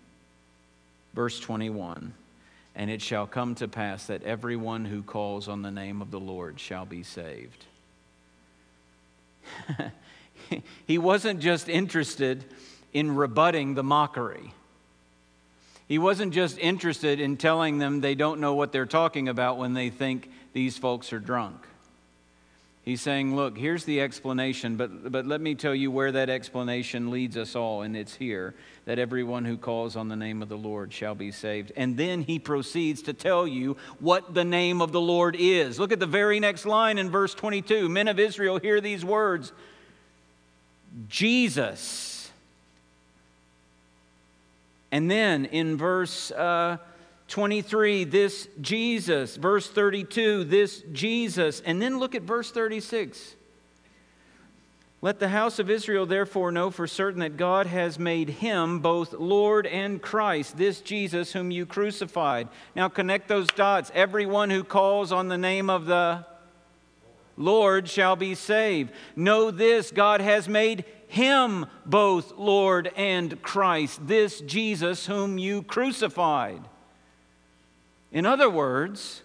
verse 1.13 1.39
21 1.41 2.15
And 2.77 2.91
it 2.91 3.01
shall 3.01 3.27
come 3.27 3.55
to 3.57 3.69
pass 3.69 4.07
that 4.07 4.23
everyone 4.25 4.85
who 4.85 5.03
calls 5.03 5.49
on 5.49 5.63
the 5.63 5.71
name 5.71 6.03
of 6.03 6.11
the 6.11 6.21
Lord 6.21 6.59
shall 6.59 6.85
be 6.85 7.03
saved. 7.03 7.65
he 10.87 10.99
wasn't 10.99 11.41
just 11.41 11.69
interested 11.69 12.45
in 12.93 13.15
rebutting 13.15 13.75
the 13.75 13.83
mockery. 13.83 14.53
He 15.87 15.99
wasn't 15.99 16.33
just 16.33 16.59
interested 16.59 17.21
in 17.21 17.37
telling 17.37 17.79
them 17.79 18.01
they 18.01 18.15
don't 18.15 18.41
know 18.41 18.55
what 18.55 18.73
they're 18.73 18.87
talking 18.87 19.29
about 19.29 19.59
when 19.59 19.75
they 19.75 19.91
think 19.91 20.31
these 20.53 20.79
folks 20.79 21.13
are 21.13 21.19
drunk. 21.19 21.67
He's 22.85 23.01
saying, 23.01 23.35
Look, 23.35 23.57
here's 23.57 23.85
the 23.85 24.03
explanation, 24.03 24.77
but, 24.77 25.11
but 25.11 25.27
let 25.27 25.41
me 25.41 25.55
tell 25.55 25.75
you 25.75 25.91
where 25.91 26.13
that 26.13 26.29
explanation 26.29 27.11
leads 27.11 27.37
us 27.37 27.57
all, 27.57 27.81
and 27.81 27.97
it's 27.97 28.15
here 28.15 28.55
that 28.85 28.99
everyone 28.99 29.47
who 29.47 29.57
calls 29.57 29.97
on 29.97 30.09
the 30.09 30.17
name 30.17 30.43
of 30.43 30.51
the 30.51 30.59
Lord 30.59 30.93
shall 30.93 31.15
be 31.15 31.31
saved. 31.31 31.73
And 31.77 31.97
then 31.97 32.21
he 32.21 32.39
proceeds 32.39 33.01
to 33.03 33.15
tell 33.15 33.47
you 33.47 33.79
what 34.01 34.35
the 34.35 34.45
name 34.45 34.83
of 34.83 34.93
the 34.93 35.01
Lord 35.01 35.35
is. 35.39 35.79
Look 35.79 35.93
at 35.93 36.01
the 36.01 36.07
very 36.07 36.39
next 36.41 36.67
line 36.67 36.99
in 36.99 37.11
verse 37.11 37.33
22 37.33 37.89
Men 37.89 38.07
of 38.07 38.19
Israel, 38.19 38.59
hear 38.59 38.83
these 38.83 39.05
words 39.05 39.53
Jesus. 41.09 42.31
And 44.93 45.11
then 45.11 45.47
in 45.47 45.79
verse. 45.79 46.31
Uh, 46.31 46.77
23, 47.29 48.05
this 48.05 48.49
Jesus. 48.61 49.37
Verse 49.37 49.69
32, 49.69 50.45
this 50.45 50.83
Jesus. 50.93 51.61
And 51.61 51.81
then 51.81 51.99
look 51.99 52.15
at 52.15 52.23
verse 52.23 52.51
36. 52.51 53.37
Let 55.05 55.19
the 55.19 55.29
house 55.29 55.59
of 55.59 55.69
Israel 55.69 56.07
therefore 56.07 56.51
know 56.51 56.71
for 56.71 56.87
certain 56.87 57.21
that 57.21 57.37
God 57.37 57.67
has 57.67 57.99
made 57.99 58.31
him 58.31 58.81
both 58.81 59.13
Lord 59.13 59.67
and 59.67 60.01
Christ, 60.01 60.57
this 60.57 60.81
Jesus 60.81 61.35
whom 61.35 61.51
you 61.51 61.67
crucified. 61.67 62.49
Now 62.75 62.89
connect 62.89 63.29
those 63.29 63.49
dots. 63.49 63.91
Everyone 63.95 64.49
who 64.49 64.65
calls 64.65 65.13
on 65.13 65.29
the 65.29 65.37
name 65.37 65.69
of 65.69 65.85
the 65.85 66.25
Lord 67.37 67.87
shall 67.89 68.17
be 68.17 68.35
saved. 68.35 68.93
Know 69.15 69.51
this 69.51 69.91
God 69.91 70.23
has 70.23 70.49
made 70.49 70.87
him 71.07 71.67
both 71.85 72.33
Lord 72.39 72.91
and 72.97 73.43
Christ, 73.43 74.07
this 74.07 74.41
Jesus 74.41 75.05
whom 75.05 75.37
you 75.37 75.63
crucified. 75.63 76.63
In 78.15 78.27
other 78.27 78.49
words, 78.49 79.23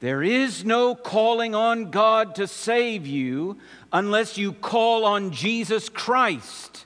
there 0.00 0.22
is 0.22 0.64
no 0.64 0.96
calling 0.96 1.54
on 1.54 1.92
God 1.92 2.34
to 2.34 2.48
save 2.48 3.06
you 3.06 3.58
unless 3.92 4.36
you 4.36 4.52
call 4.52 5.04
on 5.04 5.30
Jesus 5.30 5.88
Christ. 5.88 6.84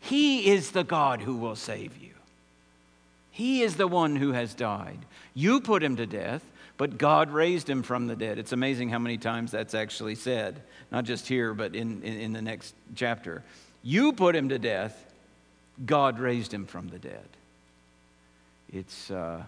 He 0.00 0.50
is 0.50 0.70
the 0.70 0.84
God 0.84 1.20
who 1.20 1.36
will 1.36 1.56
save 1.56 1.98
you. 1.98 2.14
He 3.32 3.62
is 3.62 3.74
the 3.74 3.88
one 3.88 4.14
who 4.16 4.32
has 4.32 4.54
died. 4.54 5.00
You 5.34 5.60
put 5.60 5.82
him 5.82 5.96
to 5.96 6.06
death, 6.06 6.44
but 6.76 6.96
God 6.96 7.30
raised 7.30 7.68
him 7.68 7.82
from 7.82 8.06
the 8.06 8.16
dead. 8.16 8.38
It's 8.38 8.52
amazing 8.52 8.90
how 8.90 9.00
many 9.00 9.18
times 9.18 9.50
that's 9.50 9.74
actually 9.74 10.14
said, 10.14 10.62
not 10.92 11.04
just 11.04 11.26
here, 11.26 11.54
but 11.54 11.74
in, 11.74 12.02
in, 12.02 12.20
in 12.20 12.32
the 12.32 12.42
next 12.42 12.72
chapter. 12.94 13.42
You 13.82 14.12
put 14.12 14.36
him 14.36 14.48
to 14.50 14.60
death, 14.60 15.12
God 15.84 16.20
raised 16.20 16.54
him 16.54 16.66
from 16.66 16.88
the 16.88 17.00
dead. 17.00 17.26
It's. 18.72 19.10
Uh, 19.10 19.42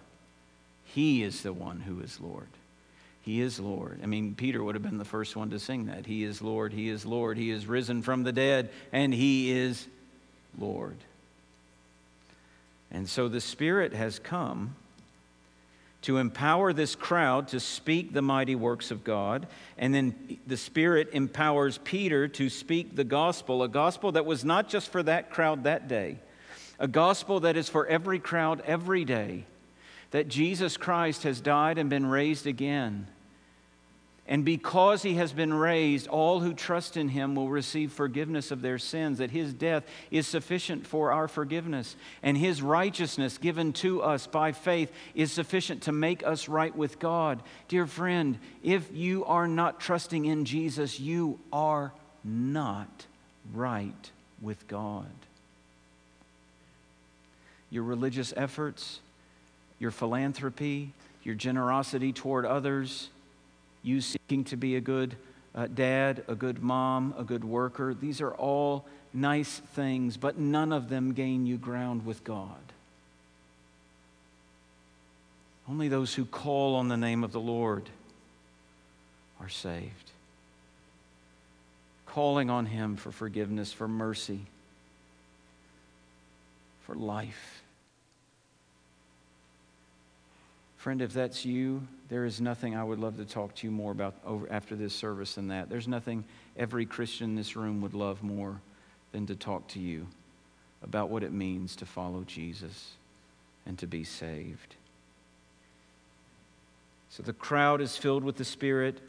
he 0.94 1.22
is 1.22 1.42
the 1.42 1.52
one 1.52 1.80
who 1.80 2.00
is 2.00 2.20
Lord. 2.20 2.48
He 3.22 3.40
is 3.40 3.60
Lord. 3.60 4.00
I 4.02 4.06
mean, 4.06 4.34
Peter 4.34 4.62
would 4.62 4.74
have 4.74 4.82
been 4.82 4.98
the 4.98 5.04
first 5.04 5.36
one 5.36 5.50
to 5.50 5.58
sing 5.60 5.86
that. 5.86 6.06
He 6.06 6.24
is 6.24 6.42
Lord, 6.42 6.72
He 6.72 6.88
is 6.88 7.06
Lord, 7.06 7.36
He 7.36 7.50
is 7.50 7.66
risen 7.66 8.02
from 8.02 8.24
the 8.24 8.32
dead, 8.32 8.70
and 8.92 9.14
He 9.14 9.52
is 9.52 9.86
Lord. 10.58 10.96
And 12.90 13.08
so 13.08 13.28
the 13.28 13.40
Spirit 13.40 13.92
has 13.92 14.18
come 14.18 14.74
to 16.02 16.16
empower 16.16 16.72
this 16.72 16.96
crowd 16.96 17.48
to 17.48 17.60
speak 17.60 18.12
the 18.12 18.22
mighty 18.22 18.56
works 18.56 18.90
of 18.90 19.04
God. 19.04 19.46
And 19.78 19.94
then 19.94 20.38
the 20.46 20.56
Spirit 20.56 21.10
empowers 21.12 21.78
Peter 21.84 22.26
to 22.26 22.48
speak 22.48 22.96
the 22.96 23.04
gospel, 23.04 23.62
a 23.62 23.68
gospel 23.68 24.12
that 24.12 24.26
was 24.26 24.44
not 24.44 24.68
just 24.68 24.88
for 24.88 25.02
that 25.04 25.30
crowd 25.30 25.64
that 25.64 25.86
day, 25.86 26.16
a 26.80 26.88
gospel 26.88 27.40
that 27.40 27.56
is 27.56 27.68
for 27.68 27.86
every 27.86 28.18
crowd 28.18 28.62
every 28.66 29.04
day 29.04 29.44
that 30.10 30.28
Jesus 30.28 30.76
Christ 30.76 31.22
has 31.22 31.40
died 31.40 31.78
and 31.78 31.88
been 31.88 32.06
raised 32.06 32.46
again. 32.46 33.06
And 34.26 34.44
because 34.44 35.02
he 35.02 35.14
has 35.14 35.32
been 35.32 35.52
raised, 35.52 36.06
all 36.06 36.38
who 36.38 36.54
trust 36.54 36.96
in 36.96 37.08
him 37.08 37.34
will 37.34 37.48
receive 37.48 37.90
forgiveness 37.90 38.52
of 38.52 38.62
their 38.62 38.78
sins, 38.78 39.18
that 39.18 39.32
his 39.32 39.52
death 39.52 39.82
is 40.12 40.28
sufficient 40.28 40.86
for 40.86 41.10
our 41.10 41.26
forgiveness, 41.26 41.96
and 42.22 42.38
his 42.38 42.62
righteousness 42.62 43.38
given 43.38 43.72
to 43.72 44.02
us 44.02 44.28
by 44.28 44.52
faith 44.52 44.92
is 45.16 45.32
sufficient 45.32 45.82
to 45.82 45.92
make 45.92 46.24
us 46.24 46.48
right 46.48 46.74
with 46.76 47.00
God. 47.00 47.42
Dear 47.66 47.86
friend, 47.86 48.38
if 48.62 48.88
you 48.92 49.24
are 49.24 49.48
not 49.48 49.80
trusting 49.80 50.26
in 50.26 50.44
Jesus, 50.44 51.00
you 51.00 51.40
are 51.52 51.92
not 52.22 53.06
right 53.52 54.10
with 54.40 54.68
God. 54.68 55.10
Your 57.68 57.82
religious 57.82 58.32
efforts, 58.36 59.00
your 59.80 59.90
philanthropy, 59.90 60.92
your 61.24 61.34
generosity 61.34 62.12
toward 62.12 62.46
others, 62.46 63.08
you 63.82 64.00
seeking 64.00 64.44
to 64.44 64.56
be 64.56 64.76
a 64.76 64.80
good 64.80 65.16
uh, 65.54 65.66
dad, 65.66 66.22
a 66.28 66.34
good 66.34 66.62
mom, 66.62 67.14
a 67.18 67.24
good 67.24 67.44
worker. 67.44 67.94
These 67.94 68.20
are 68.20 68.32
all 68.34 68.84
nice 69.12 69.60
things, 69.74 70.16
but 70.16 70.38
none 70.38 70.72
of 70.72 70.88
them 70.88 71.12
gain 71.14 71.46
you 71.46 71.56
ground 71.56 72.06
with 72.06 72.22
God. 72.22 72.56
Only 75.68 75.88
those 75.88 76.14
who 76.14 76.24
call 76.24 76.76
on 76.76 76.88
the 76.88 76.96
name 76.96 77.24
of 77.24 77.32
the 77.32 77.40
Lord 77.40 77.88
are 79.40 79.48
saved. 79.48 80.10
calling 82.06 82.50
on 82.50 82.66
Him 82.66 82.96
for 82.96 83.12
forgiveness, 83.12 83.72
for 83.72 83.86
mercy, 83.86 84.40
for 86.82 86.96
life. 86.96 87.62
Friend, 90.80 91.02
if 91.02 91.12
that's 91.12 91.44
you, 91.44 91.86
there 92.08 92.24
is 92.24 92.40
nothing 92.40 92.74
I 92.74 92.82
would 92.82 92.98
love 92.98 93.18
to 93.18 93.26
talk 93.26 93.54
to 93.56 93.66
you 93.66 93.70
more 93.70 93.92
about 93.92 94.14
over, 94.24 94.50
after 94.50 94.74
this 94.74 94.94
service 94.94 95.34
than 95.34 95.48
that. 95.48 95.68
There's 95.68 95.86
nothing 95.86 96.24
every 96.56 96.86
Christian 96.86 97.28
in 97.28 97.36
this 97.36 97.54
room 97.54 97.82
would 97.82 97.92
love 97.92 98.22
more 98.22 98.62
than 99.12 99.26
to 99.26 99.36
talk 99.36 99.68
to 99.68 99.78
you 99.78 100.06
about 100.82 101.10
what 101.10 101.22
it 101.22 101.32
means 101.34 101.76
to 101.76 101.84
follow 101.84 102.24
Jesus 102.26 102.92
and 103.66 103.78
to 103.78 103.86
be 103.86 104.04
saved. 104.04 104.76
So 107.10 107.22
the 107.22 107.34
crowd 107.34 107.82
is 107.82 107.98
filled 107.98 108.24
with 108.24 108.36
the 108.36 108.44
Spirit 108.46 109.02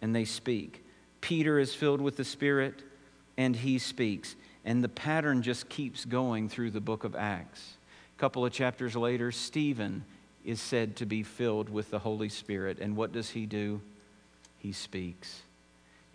and 0.00 0.16
they 0.16 0.24
speak. 0.24 0.82
Peter 1.20 1.58
is 1.58 1.74
filled 1.74 2.00
with 2.00 2.16
the 2.16 2.24
Spirit 2.24 2.82
and 3.36 3.54
he 3.54 3.78
speaks. 3.78 4.34
And 4.64 4.82
the 4.82 4.88
pattern 4.88 5.42
just 5.42 5.68
keeps 5.68 6.06
going 6.06 6.48
through 6.48 6.70
the 6.70 6.80
book 6.80 7.04
of 7.04 7.14
Acts. 7.14 7.74
A 8.16 8.18
couple 8.18 8.46
of 8.46 8.52
chapters 8.54 8.96
later, 8.96 9.30
Stephen 9.30 10.06
is 10.48 10.60
said 10.60 10.96
to 10.96 11.04
be 11.04 11.22
filled 11.22 11.68
with 11.68 11.90
the 11.90 11.98
Holy 11.98 12.30
Spirit. 12.30 12.78
And 12.80 12.96
what 12.96 13.12
does 13.12 13.30
he 13.30 13.44
do? 13.44 13.82
He 14.58 14.72
speaks. 14.72 15.42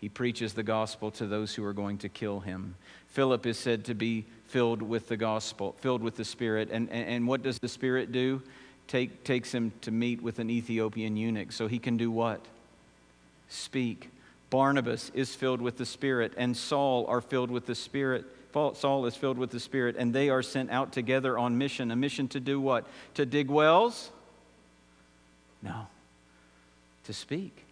He 0.01 0.09
preaches 0.09 0.53
the 0.53 0.63
gospel 0.63 1.11
to 1.11 1.27
those 1.27 1.53
who 1.53 1.63
are 1.63 1.71
going 1.71 1.99
to 1.99 2.09
kill 2.09 2.39
him. 2.39 2.75
Philip 3.09 3.45
is 3.45 3.59
said 3.59 3.85
to 3.85 3.93
be 3.93 4.25
filled 4.47 4.81
with 4.81 5.07
the 5.07 5.17
gospel, 5.17 5.75
filled 5.81 6.01
with 6.01 6.17
the 6.17 6.25
Spirit. 6.25 6.69
And, 6.71 6.89
and, 6.89 7.07
and 7.07 7.27
what 7.27 7.43
does 7.43 7.59
the 7.59 7.67
Spirit 7.67 8.11
do? 8.11 8.41
Take, 8.87 9.23
takes 9.23 9.53
him 9.53 9.71
to 9.81 9.91
meet 9.91 10.21
with 10.21 10.39
an 10.39 10.49
Ethiopian 10.49 11.15
eunuch 11.15 11.51
so 11.51 11.67
he 11.67 11.77
can 11.77 11.95
do 11.95 12.09
what? 12.09 12.41
Speak. 13.49 14.09
Barnabas 14.49 15.11
is 15.13 15.35
filled 15.35 15.61
with 15.61 15.77
the 15.77 15.85
Spirit, 15.85 16.33
and 16.37 16.57
Saul 16.57 17.05
are 17.07 17.21
filled 17.21 17.51
with 17.51 17.67
the 17.67 17.75
Spirit. 17.75 18.25
Saul 18.51 19.05
is 19.05 19.15
filled 19.15 19.37
with 19.37 19.51
the 19.51 19.59
Spirit, 19.59 19.95
and 19.97 20.11
they 20.11 20.29
are 20.29 20.41
sent 20.41 20.71
out 20.71 20.91
together 20.91 21.37
on 21.37 21.57
mission. 21.57 21.91
A 21.91 21.95
mission 21.95 22.27
to 22.29 22.39
do 22.39 22.59
what? 22.59 22.85
To 23.13 23.25
dig 23.27 23.49
wells? 23.49 24.09
No, 25.63 25.88
to 27.06 27.13
speak. 27.13 27.65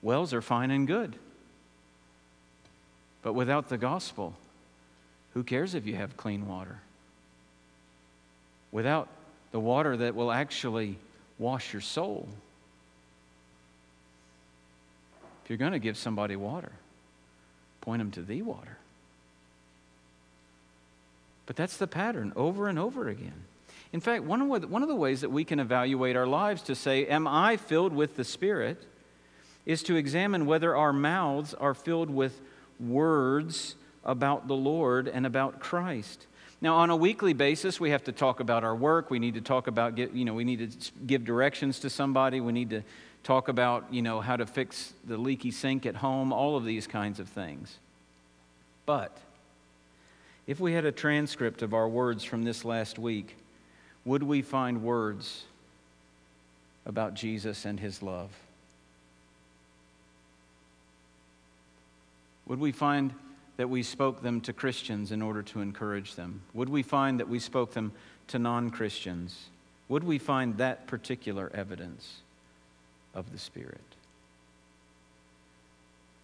Wells 0.00 0.32
are 0.32 0.42
fine 0.42 0.70
and 0.70 0.86
good. 0.86 1.14
But 3.22 3.34
without 3.34 3.68
the 3.68 3.78
gospel, 3.78 4.34
who 5.34 5.42
cares 5.42 5.74
if 5.74 5.86
you 5.86 5.96
have 5.96 6.16
clean 6.16 6.48
water? 6.48 6.78
Without 8.72 9.08
the 9.52 9.60
water 9.60 9.96
that 9.96 10.14
will 10.14 10.32
actually 10.32 10.96
wash 11.38 11.72
your 11.72 11.82
soul. 11.82 12.28
If 15.44 15.50
you're 15.50 15.58
going 15.58 15.72
to 15.72 15.78
give 15.78 15.96
somebody 15.96 16.36
water, 16.36 16.72
point 17.80 18.00
them 18.00 18.10
to 18.12 18.22
the 18.22 18.42
water. 18.42 18.76
But 21.46 21.56
that's 21.56 21.76
the 21.76 21.86
pattern 21.86 22.32
over 22.36 22.68
and 22.68 22.78
over 22.78 23.08
again. 23.08 23.44
In 23.92 24.00
fact, 24.00 24.24
one 24.24 24.42
of, 24.42 24.60
the, 24.60 24.66
one 24.66 24.82
of 24.82 24.88
the 24.88 24.94
ways 24.94 25.22
that 25.22 25.30
we 25.30 25.44
can 25.44 25.60
evaluate 25.60 26.16
our 26.16 26.26
lives 26.26 26.62
to 26.62 26.74
say, 26.74 27.06
Am 27.06 27.26
I 27.26 27.56
filled 27.56 27.92
with 27.92 28.16
the 28.16 28.24
Spirit? 28.24 28.84
is 29.68 29.82
to 29.82 29.96
examine 29.96 30.46
whether 30.46 30.74
our 30.74 30.94
mouths 30.94 31.52
are 31.52 31.74
filled 31.74 32.08
with 32.08 32.40
words 32.80 33.74
about 34.02 34.48
the 34.48 34.56
Lord 34.56 35.06
and 35.06 35.26
about 35.26 35.60
Christ. 35.60 36.26
Now, 36.62 36.76
on 36.76 36.88
a 36.88 36.96
weekly 36.96 37.34
basis, 37.34 37.78
we 37.78 37.90
have 37.90 38.02
to 38.04 38.12
talk 38.12 38.40
about 38.40 38.64
our 38.64 38.74
work. 38.74 39.10
We 39.10 39.18
need 39.18 39.34
to 39.34 39.42
talk 39.42 39.66
about, 39.66 39.98
you 39.98 40.24
know, 40.24 40.32
we 40.32 40.44
need 40.44 40.72
to 40.72 40.90
give 41.06 41.24
directions 41.24 41.80
to 41.80 41.90
somebody. 41.90 42.40
We 42.40 42.52
need 42.52 42.70
to 42.70 42.82
talk 43.22 43.48
about, 43.48 43.84
you 43.92 44.00
know, 44.00 44.22
how 44.22 44.36
to 44.36 44.46
fix 44.46 44.94
the 45.06 45.18
leaky 45.18 45.50
sink 45.50 45.84
at 45.84 45.96
home, 45.96 46.32
all 46.32 46.56
of 46.56 46.64
these 46.64 46.86
kinds 46.86 47.20
of 47.20 47.28
things. 47.28 47.76
But 48.86 49.18
if 50.46 50.58
we 50.58 50.72
had 50.72 50.86
a 50.86 50.92
transcript 50.92 51.60
of 51.60 51.74
our 51.74 51.86
words 51.86 52.24
from 52.24 52.42
this 52.42 52.64
last 52.64 52.98
week, 52.98 53.36
would 54.08 54.22
we 54.22 54.40
find 54.40 54.82
words 54.82 55.44
about 56.86 57.12
Jesus 57.12 57.66
and 57.66 57.78
his 57.78 58.02
love? 58.02 58.30
Would 62.46 62.58
we 62.58 62.72
find 62.72 63.12
that 63.58 63.68
we 63.68 63.82
spoke 63.82 64.22
them 64.22 64.40
to 64.40 64.54
Christians 64.54 65.12
in 65.12 65.20
order 65.20 65.42
to 65.42 65.60
encourage 65.60 66.14
them? 66.14 66.40
Would 66.54 66.70
we 66.70 66.82
find 66.82 67.20
that 67.20 67.28
we 67.28 67.38
spoke 67.38 67.74
them 67.74 67.92
to 68.28 68.38
non 68.38 68.70
Christians? 68.70 69.50
Would 69.90 70.04
we 70.04 70.16
find 70.16 70.56
that 70.56 70.86
particular 70.86 71.50
evidence 71.52 72.20
of 73.14 73.30
the 73.30 73.38
Spirit? 73.38 73.80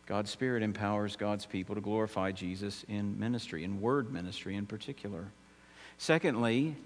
God's 0.06 0.30
Spirit 0.30 0.62
empowers 0.62 1.16
God's 1.16 1.44
people 1.44 1.74
to 1.74 1.82
glorify 1.82 2.32
Jesus 2.32 2.82
in 2.88 3.18
ministry, 3.18 3.62
in 3.62 3.82
word 3.82 4.10
ministry 4.10 4.56
in 4.56 4.64
particular. 4.64 5.26
Secondly, 5.98 6.76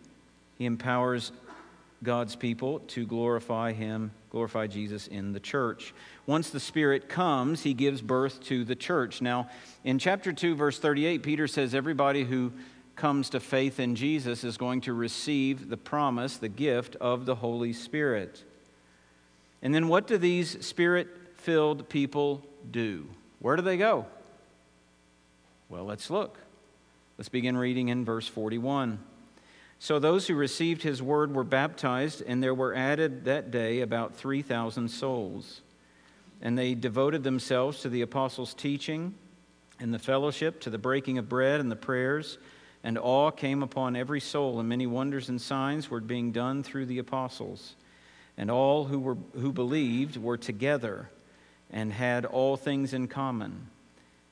he 0.59 0.67
empowers 0.67 1.33
God's 2.03 2.37
people 2.37 2.81
to 2.81 3.07
glorify 3.07 3.73
Him, 3.73 4.13
glorify 4.31 4.67
Jesus 4.67 5.07
in 5.07 5.33
the 5.33 5.41
church. 5.41 5.95
Once 6.27 6.51
the 6.51 6.61
Spirit 6.61 7.09
comes, 7.09 7.63
He 7.63 7.75
gives 7.75 8.03
birth 8.03 8.41
to 8.45 8.65
the 8.65 8.77
church. 8.77 9.21
Now, 9.21 9.49
in 9.85 9.99
chapter 9.99 10.33
2, 10.33 10.55
verse 10.55 10.79
38, 10.79 11.23
Peter 11.23 11.47
says 11.47 11.75
everybody 11.75 12.25
who 12.25 12.53
comes 12.95 13.31
to 13.31 13.41
faith 13.41 13.79
in 13.79 13.95
Jesus 13.95 14.43
is 14.45 14.57
going 14.57 14.81
to 14.83 14.93
receive 14.93 15.69
the 15.69 15.77
promise, 15.77 16.37
the 16.37 16.49
gift 16.49 16.97
of 16.97 17.27
the 17.27 17.37
Holy 17.37 17.73
Spirit. 17.73 18.45
And 19.63 19.75
then 19.75 19.89
what 19.89 20.07
do 20.07 20.19
these 20.19 20.65
Spirit 20.65 21.09
filled 21.37 21.89
people 21.89 22.45
do? 22.71 23.07
Where 23.39 23.57
do 23.57 23.63
they 23.63 23.77
go? 23.77 24.07
Well, 25.69 25.85
let's 25.85 26.11
look. 26.11 26.39
Let's 27.17 27.29
begin 27.29 27.57
reading 27.57 27.89
in 27.89 28.05
verse 28.05 28.27
41. 28.27 28.99
So 29.79 29.99
those 29.99 30.27
who 30.27 30.35
received 30.35 30.83
his 30.83 31.03
word 31.03 31.35
were 31.35 31.45
baptized, 31.45 32.23
and 32.27 32.43
there 32.43 32.55
were 32.55 32.75
added 32.75 33.25
that 33.27 33.51
day 33.51 33.81
about 33.81 34.15
3,000 34.15 34.89
souls. 34.89 35.61
And 36.43 36.59
they 36.59 36.75
devoted 36.75 37.23
themselves 37.23 37.81
to 37.81 37.89
the 37.89 38.03
apostles' 38.03 38.55
teaching 38.55 39.15
and 39.81 39.95
the 39.95 39.99
fellowship, 39.99 40.61
to 40.63 40.71
the 40.71 40.79
breaking 40.79 41.19
of 41.19 41.29
bread 41.29 41.61
and 41.61 41.71
the 41.71 41.77
prayers. 41.77 42.39
And 42.83 42.99
awe 42.99 43.31
came 43.31 43.63
upon 43.63 43.95
every 43.95 44.21
soul, 44.21 44.59
and 44.59 44.69
many 44.69 44.87
wonders 44.87 45.29
and 45.29 45.41
signs 45.41 45.91
were 45.91 46.01
being 46.01 46.33
done 46.33 46.63
through 46.63 46.87
the 46.87 46.99
apostles. 46.99 47.77
And 48.37 48.51
all 48.51 48.85
who, 48.85 48.99
were, 48.99 49.19
who 49.35 49.53
believed 49.53 50.17
were 50.17 50.37
together 50.37 51.09
and 51.71 51.93
had 51.93 52.25
all 52.25 52.57
things 52.57 52.95
in 52.95 53.09
common. 53.09 53.69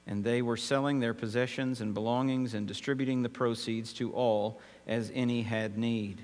And 0.06 0.22
they 0.22 0.40
were 0.40 0.56
selling 0.56 1.00
their 1.00 1.14
possessions 1.14 1.80
and 1.80 1.92
belongings 1.92 2.54
and 2.54 2.66
distributing 2.66 3.22
the 3.22 3.28
proceeds 3.28 3.92
to 3.94 4.12
all 4.12 4.60
as 4.86 5.10
any 5.14 5.42
had 5.42 5.76
need. 5.76 6.22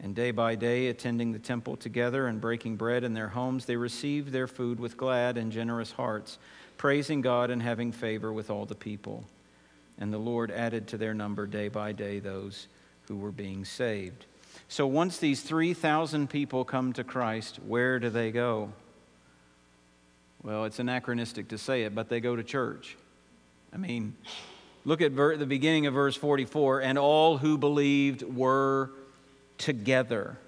And 0.00 0.14
day 0.14 0.30
by 0.30 0.54
day, 0.54 0.88
attending 0.88 1.32
the 1.32 1.38
temple 1.38 1.76
together 1.76 2.26
and 2.26 2.40
breaking 2.40 2.76
bread 2.76 3.04
in 3.04 3.14
their 3.14 3.28
homes, 3.28 3.64
they 3.64 3.76
received 3.76 4.32
their 4.32 4.46
food 4.46 4.78
with 4.78 4.96
glad 4.96 5.36
and 5.38 5.50
generous 5.50 5.92
hearts, 5.92 6.38
praising 6.76 7.20
God 7.20 7.50
and 7.50 7.62
having 7.62 7.90
favor 7.90 8.32
with 8.32 8.50
all 8.50 8.66
the 8.66 8.74
people. 8.74 9.24
And 9.98 10.12
the 10.12 10.18
Lord 10.18 10.50
added 10.50 10.88
to 10.88 10.98
their 10.98 11.14
number 11.14 11.46
day 11.46 11.68
by 11.68 11.92
day 11.92 12.18
those 12.18 12.66
who 13.08 13.16
were 13.16 13.32
being 13.32 13.64
saved. 13.64 14.26
So 14.68 14.86
once 14.86 15.18
these 15.18 15.42
3,000 15.42 16.28
people 16.28 16.64
come 16.64 16.92
to 16.94 17.04
Christ, 17.04 17.58
where 17.64 17.98
do 17.98 18.10
they 18.10 18.30
go? 18.30 18.72
Well, 20.44 20.66
it's 20.66 20.78
anachronistic 20.78 21.48
to 21.48 21.58
say 21.58 21.82
it, 21.82 21.94
but 21.94 22.08
they 22.08 22.20
go 22.20 22.36
to 22.36 22.44
church. 22.44 22.96
I 23.72 23.78
mean, 23.78 24.14
Look 24.84 25.00
at 25.00 25.12
ver- 25.12 25.36
the 25.36 25.46
beginning 25.46 25.86
of 25.86 25.94
verse 25.94 26.16
44 26.16 26.82
and 26.82 26.98
all 26.98 27.38
who 27.38 27.56
believed 27.56 28.22
were 28.22 28.90
together. 29.56 30.38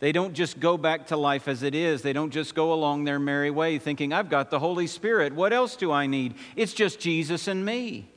They 0.00 0.10
don't 0.10 0.34
just 0.34 0.58
go 0.58 0.76
back 0.76 1.06
to 1.06 1.16
life 1.16 1.46
as 1.46 1.62
it 1.62 1.74
is. 1.74 2.02
They 2.02 2.12
don't 2.12 2.32
just 2.32 2.54
go 2.54 2.72
along 2.72 3.04
their 3.04 3.20
merry 3.20 3.50
way 3.50 3.78
thinking, 3.78 4.12
I've 4.12 4.28
got 4.28 4.50
the 4.50 4.58
Holy 4.58 4.88
Spirit. 4.88 5.32
What 5.32 5.52
else 5.52 5.76
do 5.76 5.92
I 5.92 6.06
need? 6.06 6.34
It's 6.56 6.74
just 6.74 6.98
Jesus 6.98 7.46
and 7.46 7.64
me. 7.64 8.08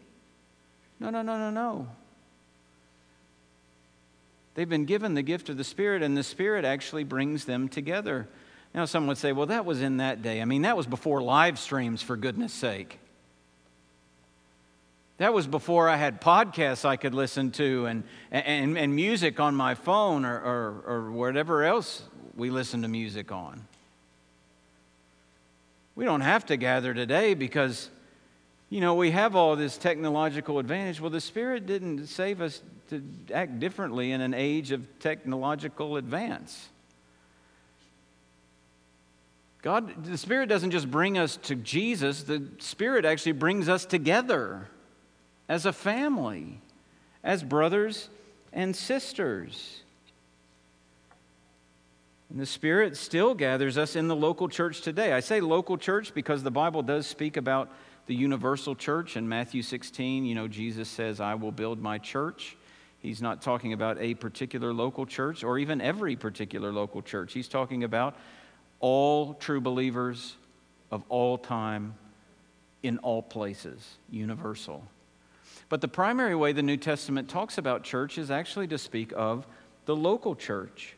No, 1.00 1.12
no, 1.12 1.22
no, 1.22 1.38
no, 1.38 1.52
no. 1.52 1.88
They've 4.56 4.67
been 4.67 4.86
given 4.86 5.13
the 5.13 5.22
gift 5.22 5.50
of 5.50 5.58
the 5.58 5.63
Spirit, 5.63 6.02
and 6.02 6.17
the 6.17 6.24
Spirit 6.24 6.65
actually 6.65 7.04
brings 7.04 7.46
them 7.46 7.70
together. 7.70 8.28
Now, 8.73 8.86
some 8.86 9.08
would 9.08 9.17
say, 9.17 9.32
well, 9.32 9.47
that 9.47 9.65
was 9.65 9.82
in 9.82 9.97
that 9.97 10.21
day. 10.21 10.41
I 10.41 10.45
mean, 10.45 10.62
that 10.63 10.77
was 10.77 10.86
before 10.86 11.21
live 11.21 11.58
streams, 11.58 12.01
for 12.01 12.15
goodness 12.15 12.53
sake. 12.53 12.99
That 15.17 15.34
was 15.34 15.47
before 15.47 15.89
I 15.89 15.97
had 15.97 16.21
podcasts 16.21 16.86
I 16.86 16.95
could 16.95 17.15
listen 17.15 17.49
to 17.51 17.88
and, 17.88 18.03
and, 18.32 18.77
and 18.77 18.95
music 18.95 19.39
on 19.39 19.56
my 19.56 19.73
phone 19.73 20.25
or, 20.25 20.38
or, 20.38 20.84
or 20.86 21.12
whatever 21.12 21.63
else 21.63 22.03
we 22.36 22.51
listen 22.51 22.84
to 22.84 22.88
music 22.88 23.32
on. 23.32 23.65
We 25.95 26.06
don't 26.06 26.21
have 26.21 26.45
to 26.47 26.58
gather 26.58 26.93
today 26.93 27.34
because, 27.34 27.89
you 28.69 28.80
know, 28.80 28.93
we 28.93 29.10
have 29.10 29.36
all 29.36 29.56
this 29.56 29.75
technological 29.75 30.60
advantage. 30.60 31.01
Well, 31.01 31.10
the 31.10 31.19
Spirit 31.19 31.65
didn't 31.65 32.06
save 32.06 32.39
us 32.39 32.62
to 32.91 33.03
act 33.34 33.60
differently 33.60 34.12
in 34.12 34.21
an 34.21 34.36
age 34.36 34.71
of 34.71 34.99
technological 34.99 35.97
advance. 35.97 36.69
God, 39.67 40.06
the 40.06 40.17
Spirit 40.17 40.47
doesn't 40.47 40.71
just 40.71 40.89
bring 40.89 41.17
us 41.17 41.36
to 41.43 41.53
Jesus, 41.53 42.23
the 42.23 42.41
Spirit 42.60 43.03
actually 43.03 43.34
brings 43.34 43.67
us 43.67 43.86
together 43.86 44.69
as 45.49 45.65
a 45.65 45.73
family, 45.73 46.62
as 47.21 47.43
brothers 47.43 48.08
and 48.53 48.73
sisters. 48.73 49.82
And 52.30 52.39
the 52.39 52.45
Spirit 52.45 52.95
still 52.95 53.34
gathers 53.34 53.77
us 53.77 53.97
in 53.97 54.08
the 54.08 54.15
local 54.15 54.47
church 54.47 54.80
today. 54.80 55.12
I 55.12 55.19
say 55.19 55.41
local 55.41 55.77
church 55.77 56.13
because 56.13 56.43
the 56.43 56.49
Bible 56.49 56.82
does 56.82 57.06
speak 57.06 57.36
about 57.36 57.69
the 58.06 58.15
universal 58.15 58.73
church. 58.73 59.17
In 59.17 59.27
Matthew 59.27 59.63
16, 59.63 60.23
you 60.23 60.34
know, 60.34 60.47
Jesus 60.47 60.88
says, 60.88 61.19
I 61.19 61.34
will 61.34 61.51
build 61.51 61.82
my 61.82 61.97
church. 61.97 62.56
He's 62.99 63.21
not 63.21 63.41
talking 63.41 63.73
about 63.73 63.97
a 63.99 64.13
particular 64.13 64.71
local 64.71 65.06
church 65.06 65.43
or 65.43 65.60
even 65.60 65.82
every 65.82 66.15
particular 66.15 66.71
local 66.71 67.01
church. 67.01 67.34
He's 67.34 67.49
talking 67.49 67.84
about 67.84 68.15
all 68.80 69.34
true 69.34 69.62
believers 69.62 70.36
of 70.92 71.04
all 71.10 71.38
time 71.38 71.96
in 72.84 72.98
all 73.00 73.22
places, 73.22 73.98
universal. 74.10 74.84
But 75.70 75.82
the 75.82 75.88
primary 75.88 76.36
way 76.36 76.54
the 76.54 76.63
New 76.63 76.78
Testament 76.78 77.30
talks 77.30 77.58
about 77.58 77.84
church 77.84 78.18
is 78.18 78.32
actually 78.32 78.68
to 78.68 78.78
speak 78.78 79.12
of 79.16 79.46
the 79.86 79.96
local 79.96 80.36
church, 80.36 80.96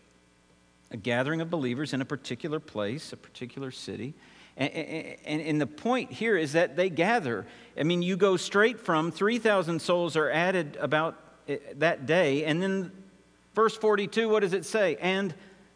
a 0.92 0.98
gathering 0.98 1.42
of 1.42 1.50
believers 1.50 1.94
in 1.94 2.02
a 2.02 2.06
particular 2.06 2.60
place, 2.60 3.14
a 3.14 3.18
particular 3.18 3.72
city. 3.72 4.14
And, 4.58 5.62
the 5.62 5.68
point 5.68 6.12
here 6.12 6.36
is 6.36 6.52
that 6.54 6.76
they 6.76 6.90
gather. 6.90 7.48
I 7.80 7.84
mean, 7.84 8.02
you 8.02 8.18
go 8.18 8.36
straight 8.36 8.78
from 8.78 9.10
3,000 9.10 9.82
souls 9.82 10.18
are 10.18 10.30
added 10.30 10.78
about 10.82 11.18
eh, 11.48 11.60
that 11.76 12.06
day, 12.06 12.44
and 12.44 12.62
then 12.62 12.92
verse 13.56 13.78
42, 13.78 14.28
what 14.28 14.42
does 14.42 14.52
it 14.52 14.66
say? 14.66 14.98
And 15.00 15.34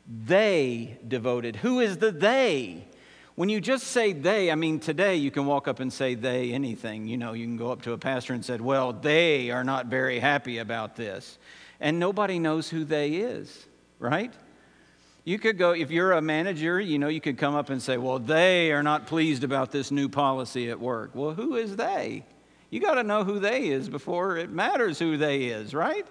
they 0.08 0.98
devoted. 1.08 1.58
Who 1.58 1.80
is 1.80 1.98
the 1.98 2.12
they? 2.12 2.86
When 3.36 3.50
you 3.50 3.60
just 3.60 3.88
say 3.88 4.13
they, 4.13 4.52
I 4.52 4.56
mean, 4.56 4.80
today 4.80 5.16
you 5.16 5.32
can 5.32 5.46
walk 5.46 5.68
up 5.68 5.80
and 5.80 5.92
say 5.92 6.13
they 6.13 6.52
anything. 6.52 7.08
You 7.08 7.18
know, 7.18 7.34
you 7.34 7.46
can 7.46 7.58
go 7.58 7.72
up 7.72 7.82
to 7.84 7.94
a 7.94 7.98
pastor 7.98 8.34
and 8.34 8.46
say, 8.46 8.58
well, 8.58 8.94
they 8.94 9.50
are 9.50 9.63
not 9.63 9.88
very 9.88 10.20
happy 10.20 10.60
about 10.60 10.96
this. 10.96 11.39
And 11.80 12.00
nobody 12.00 12.38
knows 12.38 12.70
who 12.70 12.84
they 12.84 13.13
is, 13.13 13.66
right? 13.98 14.32
You 15.26 15.39
could 15.39 15.58
go, 15.58 15.72
if 15.72 15.89
you're 15.89 16.12
a 16.12 16.22
manager, 16.22 16.80
you 16.80 17.00
know, 17.00 17.08
you 17.08 17.22
could 17.22 17.38
come 17.38 17.56
up 17.56 17.70
and 17.70 17.82
say, 17.82 17.98
well, 17.98 18.20
they 18.20 18.72
are 18.72 18.84
not 18.84 19.08
pleased 19.08 19.44
about 19.44 19.72
this 19.72 19.89
new 19.89 20.10
policy 20.10 20.70
at 20.70 20.80
work. 20.80 21.12
Well, 21.16 21.34
who 21.34 21.56
is 21.56 21.76
they? 21.76 22.26
You 22.70 22.80
got 22.82 22.96
to 22.96 23.04
know 23.04 23.24
who 23.24 23.39
they 23.39 23.68
is 23.68 23.88
before 23.89 24.38
it 24.38 24.50
matters 24.50 25.00
who 25.00 25.18
they 25.18 25.46
is, 25.46 25.74
right? 25.74 26.06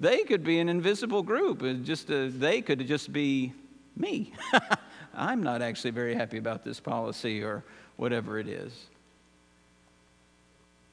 They 0.00 0.24
could 0.24 0.44
be 0.44 0.58
an 0.58 0.68
invisible 0.68 1.22
group. 1.22 1.62
Uh, 1.62 1.74
just 1.74 2.10
a, 2.10 2.28
they 2.28 2.62
could 2.62 2.86
just 2.86 3.12
be 3.12 3.52
me. 3.96 4.32
I'm 5.14 5.42
not 5.42 5.62
actually 5.62 5.92
very 5.92 6.14
happy 6.14 6.38
about 6.38 6.64
this 6.64 6.80
policy 6.80 7.42
or 7.42 7.64
whatever 7.96 8.38
it 8.38 8.48
is. 8.48 8.72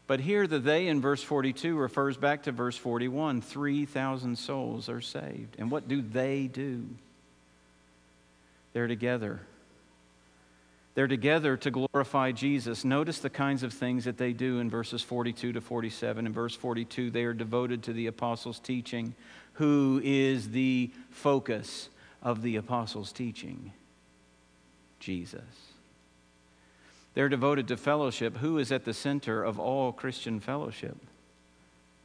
But 0.07 0.19
here, 0.19 0.45
the 0.45 0.59
they 0.59 0.87
in 0.87 0.99
verse 0.99 1.23
42 1.23 1.75
refers 1.75 2.17
back 2.17 2.43
to 2.43 2.51
verse 2.51 2.75
41 2.75 3.41
3,000 3.41 4.37
souls 4.37 4.89
are 4.89 5.01
saved. 5.01 5.55
And 5.57 5.71
what 5.71 5.87
do 5.87 6.01
they 6.01 6.47
do? 6.47 6.85
They're 8.73 8.87
together. 8.87 9.39
They're 10.93 11.07
together 11.07 11.55
to 11.57 11.71
glorify 11.71 12.33
Jesus. 12.33 12.83
Notice 12.83 13.19
the 13.19 13.29
kinds 13.29 13.63
of 13.63 13.73
things 13.73 14.03
that 14.05 14.17
they 14.17 14.33
do 14.33 14.59
in 14.59 14.69
verses 14.69 15.01
42 15.01 15.53
to 15.53 15.61
47. 15.61 16.25
In 16.25 16.33
verse 16.33 16.55
42, 16.55 17.09
they 17.11 17.23
are 17.23 17.33
devoted 17.33 17.83
to 17.83 17.93
the 17.93 18.07
apostles' 18.07 18.59
teaching. 18.59 19.15
Who 19.53 20.01
is 20.03 20.49
the 20.49 20.91
focus 21.09 21.89
of 22.21 22.41
the 22.41 22.57
apostles' 22.57 23.13
teaching? 23.13 23.71
Jesus. 24.99 25.41
They're 27.13 27.29
devoted 27.29 27.69
to 27.69 27.77
fellowship. 27.77 28.37
Who 28.37 28.57
is 28.57 28.71
at 28.71 28.85
the 28.85 28.93
center 28.93 29.43
of 29.43 29.59
all 29.59 29.93
Christian 29.93 30.39
fellowship? 30.39 30.97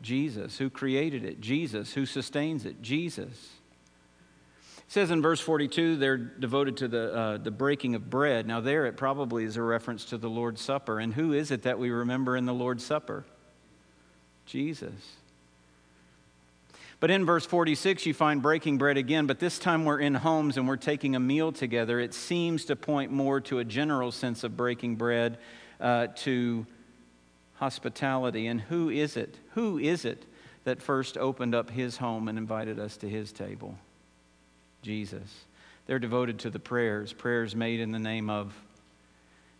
Jesus. 0.01 0.59
Who 0.59 0.71
created 0.71 1.25
it? 1.25 1.41
Jesus. 1.41 1.95
Who 1.95 2.07
sustains 2.07 2.65
it? 2.65 2.83
Jesus. 2.83 3.56
It 4.87 4.93
says 4.93 5.11
in 5.11 5.21
verse 5.21 5.41
42, 5.41 5.97
they're 5.97 6.17
devoted 6.17 6.77
to 6.79 6.89
the, 6.89 7.15
uh, 7.15 7.37
the 7.39 7.51
breaking 7.51 7.97
of 7.97 8.09
bread. 8.09 8.47
Now, 8.47 8.61
there 8.61 8.87
it 8.87 8.97
probably 8.97 9.45
is 9.45 9.57
a 9.57 9.63
reference 9.63 10.05
to 10.07 10.19
the 10.19 10.31
Lord's 10.31 10.61
Supper. 10.61 11.01
And 11.01 11.13
who 11.13 11.33
is 11.33 11.51
it 11.51 11.63
that 11.63 11.79
we 11.79 11.91
remember 11.91 12.37
in 12.37 12.47
the 12.47 12.55
Lord's 12.55 12.85
Supper? 12.85 13.25
Jesus. 14.47 15.17
But 17.01 17.11
in 17.11 17.27
verse 17.27 17.45
46, 17.45 18.07
you 18.07 18.15
find 18.15 18.41
breaking 18.41 18.79
bread 18.79 18.97
again, 18.97 19.27
but 19.27 19.41
this 19.41 19.59
time 19.59 19.85
we're 19.85 19.99
in 19.99 20.15
homes 20.15 20.57
and 20.57 20.67
we're 20.67 20.77
taking 20.77 21.15
a 21.15 21.21
meal 21.21 21.53
together. 21.53 22.01
It 22.01 22.15
seems 22.15 22.65
to 22.67 22.77
point 22.77 23.11
more 23.11 23.41
to 23.43 23.59
a 23.59 23.65
general 23.65 24.13
sense 24.13 24.45
of 24.45 24.57
breaking 24.57 24.97
bread, 24.97 25.39
uh, 25.81 26.07
to 26.17 26.65
hospitality. 27.55 28.47
And 28.47 28.61
who 28.61 28.89
is 28.89 29.17
it? 29.17 29.37
Who 29.55 29.79
is 29.79 30.05
it 30.05 30.25
that 30.65 30.81
first 30.81 31.19
opened 31.19 31.55
up 31.55 31.71
his 31.71 31.99
home 31.99 32.29
and 32.29 32.39
invited 32.39 32.79
us 32.79 32.97
to 32.99 33.09
his 33.09 33.33
table? 33.33 33.77
Jesus. 34.87 35.45
They're 35.89 35.99
devoted 35.99 36.39
to 36.41 36.51
the 36.51 36.61
prayers, 36.61 37.13
prayers 37.13 37.57
made 37.57 37.81
in 37.81 37.91
the 37.91 37.99
name 37.99 38.31
of 38.31 38.55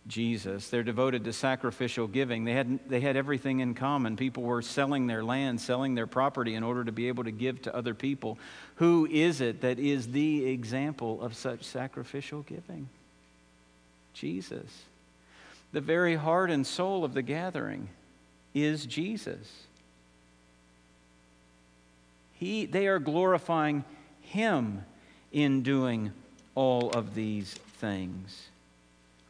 Jesus. 0.07 0.69
They're 0.69 0.83
devoted 0.83 1.25
to 1.25 1.33
sacrificial 1.33 2.07
giving. 2.07 2.45
They 2.45 2.53
had, 2.53 2.79
they 2.87 3.01
had 3.01 3.17
everything 3.17 3.59
in 3.59 3.73
common. 3.73 4.15
People 4.15 4.43
were 4.43 4.61
selling 4.61 5.05
their 5.05 5.25
land, 5.25 5.59
selling 5.59 5.95
their 5.95 6.07
property 6.07 6.55
in 6.55 6.63
order 6.63 6.85
to 6.85 6.93
be 6.93 7.09
able 7.09 7.25
to 7.25 7.31
give 7.31 7.61
to 7.63 7.75
other 7.75 7.93
people. 7.93 8.39
Who 8.75 9.05
is 9.05 9.41
it 9.41 9.59
that 9.61 9.79
is 9.79 10.13
the 10.13 10.45
example 10.45 11.21
of 11.21 11.35
such 11.35 11.65
sacrificial 11.65 12.43
giving? 12.43 12.87
Jesus. 14.13 14.85
The 15.73 15.81
very 15.81 16.15
heart 16.15 16.49
and 16.49 16.65
soul 16.65 17.03
of 17.03 17.13
the 17.13 17.21
gathering 17.21 17.89
is 18.53 18.85
Jesus. 18.85 19.65
He, 22.35 22.65
they 22.65 22.87
are 22.87 22.99
glorifying 22.99 23.83
Him 24.21 24.85
in 25.31 25.61
doing 25.61 26.11
all 26.55 26.89
of 26.91 27.15
these 27.15 27.53
things. 27.79 28.47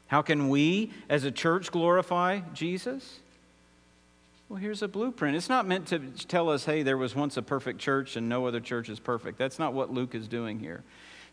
How 0.08 0.22
can 0.22 0.50
we 0.50 0.92
as 1.10 1.24
a 1.24 1.32
church 1.32 1.72
glorify 1.72 2.40
Jesus? 2.54 3.20
Well, 4.50 4.60
here's 4.60 4.82
a 4.82 4.88
blueprint. 4.88 5.36
It's 5.36 5.50
not 5.50 5.68
meant 5.68 5.88
to 5.88 6.00
tell 6.00 6.50
us, 6.50 6.64
hey, 6.64 6.84
there 6.84 6.98
was 6.98 7.14
once 7.14 7.36
a 7.36 7.42
perfect 7.42 7.80
church 7.80 8.16
and 8.16 8.30
no 8.30 8.46
other 8.46 8.62
church 8.62 8.88
is 8.88 9.00
perfect. 9.00 9.38
That's 9.38 9.60
not 9.60 9.74
what 9.74 9.94
Luke 9.94 10.16
is 10.16 10.28
doing 10.28 10.60
here. 10.60 10.84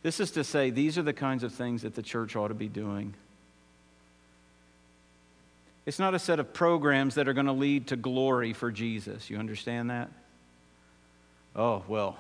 This 0.03 0.19
is 0.19 0.33
to 0.33 0.43
say, 0.43 0.71
these 0.71 0.99
are 0.99 1.03
the 1.03 1.13
kinds 1.13 1.45
of 1.45 1.55
things 1.55 1.83
that 1.83 1.95
the 1.95 2.03
church 2.03 2.35
ought 2.35 2.49
to 2.49 2.55
be 2.55 2.69
doing. 2.69 3.15
It's 5.87 5.99
not 5.99 6.15
a 6.15 6.19
set 6.19 6.41
of 6.41 6.53
programs 6.53 7.15
that 7.15 7.29
are 7.29 7.35
going 7.35 7.47
to 7.47 7.53
lead 7.53 7.87
to 7.89 7.97
glory 7.97 8.53
for 8.53 8.73
Jesus. 8.73 9.31
You 9.31 9.39
understand 9.39 9.91
that? 9.91 10.11
Oh, 11.55 11.85
well, 11.87 12.19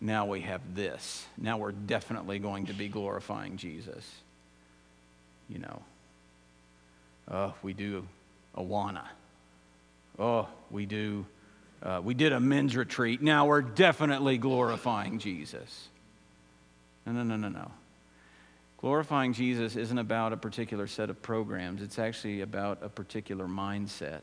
now 0.00 0.26
we 0.26 0.42
have 0.42 0.74
this. 0.74 1.24
Now 1.38 1.58
we're 1.58 1.72
definitely 1.72 2.38
going 2.38 2.66
to 2.66 2.72
be 2.72 2.88
glorifying 2.88 3.56
Jesus 3.56 4.04
you 5.48 5.58
know. 5.58 5.82
Oh, 7.30 7.54
we 7.62 7.72
do 7.72 8.06
Awana. 8.56 9.04
Oh, 10.18 10.48
we 10.70 10.86
do, 10.86 11.26
uh, 11.82 12.00
we 12.02 12.14
did 12.14 12.32
a 12.32 12.40
men's 12.40 12.76
retreat. 12.76 13.20
Now 13.22 13.46
we're 13.46 13.62
definitely 13.62 14.38
glorifying 14.38 15.18
Jesus. 15.18 15.88
No, 17.04 17.12
no, 17.12 17.22
no, 17.22 17.36
no, 17.36 17.48
no. 17.48 17.70
Glorifying 18.78 19.32
Jesus 19.32 19.76
isn't 19.76 19.98
about 19.98 20.32
a 20.32 20.36
particular 20.36 20.86
set 20.86 21.10
of 21.10 21.20
programs, 21.22 21.82
it's 21.82 21.98
actually 21.98 22.42
about 22.42 22.78
a 22.82 22.88
particular 22.88 23.46
mindset. 23.46 24.22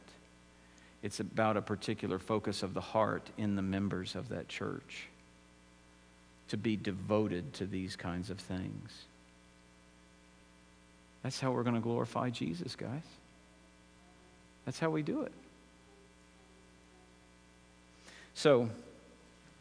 It's 1.01 1.19
about 1.19 1.57
a 1.57 1.61
particular 1.61 2.17
focus 2.17 2.63
of 2.63 2.73
the 2.73 2.79
heart 2.79 3.29
in 3.37 3.57
the 3.57 3.61
members 3.61 4.15
of 4.15 4.29
that 4.29 4.47
church 4.47 5.07
to 6.49 6.57
be 6.57 6.75
devoted 6.75 7.53
to 7.53 7.65
these 7.65 7.95
kinds 7.95 8.29
of 8.29 8.39
things. 8.39 9.05
That's 11.23 11.39
how 11.39 11.51
we're 11.51 11.63
going 11.63 11.75
to 11.75 11.81
glorify 11.81 12.29
Jesus, 12.29 12.75
guys. 12.75 13.01
That's 14.65 14.79
how 14.79 14.89
we 14.89 15.01
do 15.01 15.21
it. 15.21 15.31
So, 18.33 18.69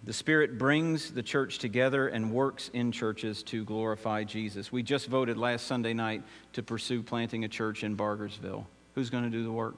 the 0.05 0.13
Spirit 0.13 0.59
brings 0.59 1.13
the 1.13 1.23
church 1.23 1.59
together 1.59 2.09
and 2.09 2.33
works 2.33 2.71
in 2.73 2.91
churches 2.91 3.45
to 3.45 3.65
glorify 3.65 4.25
Jesus. 4.25 4.73
We 4.73 4.83
just 4.83 5.07
voted 5.07 5.39
last 5.39 5.67
Sunday 5.69 5.95
night 5.95 6.25
to 6.55 6.63
pursue 6.63 7.05
planting 7.05 7.45
a 7.45 7.49
church 7.49 7.85
in 7.85 7.97
Bargersville. 7.97 8.65
Who's 8.97 9.11
going 9.11 9.25
to 9.25 9.31
do 9.31 9.45
the 9.45 9.53
work? 9.53 9.77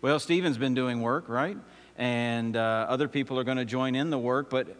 Well, 0.00 0.18
Stephen's 0.18 0.56
been 0.56 0.74
doing 0.74 1.02
work, 1.02 1.28
right? 1.28 1.58
And 1.98 2.56
uh, 2.56 2.86
other 2.88 3.06
people 3.06 3.38
are 3.38 3.44
going 3.44 3.58
to 3.58 3.66
join 3.66 3.94
in 3.94 4.08
the 4.08 4.18
work, 4.18 4.48
but 4.48 4.74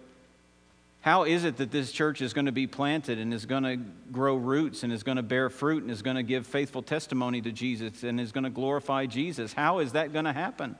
how 1.03 1.25
is 1.25 1.45
it 1.45 1.57
that 1.57 1.73
this 1.73 1.91
church 1.91 2.23
is 2.23 2.33
going 2.33 2.47
to 2.47 2.53
be 2.53 2.69
planted 2.69 3.19
and 3.19 3.35
is 3.35 3.45
going 3.45 3.65
to 3.65 3.77
grow 4.13 4.37
roots 4.37 4.85
and 4.85 4.93
is 4.93 5.03
going 5.03 5.17
to 5.17 5.23
bear 5.23 5.51
fruit 5.51 5.83
and 5.83 5.91
is 5.91 6.01
going 6.01 6.15
to 6.17 6.23
give 6.23 6.47
faithful 6.47 6.81
testimony 6.81 7.43
to 7.43 7.51
Jesus 7.51 8.05
and 8.05 8.21
is 8.21 8.31
going 8.31 8.45
to 8.45 8.51
glorify 8.51 9.07
Jesus? 9.07 9.53
How 9.53 9.81
is 9.81 9.93
that 9.93 10.13
going 10.13 10.27
to 10.27 10.33
happen? 10.33 10.77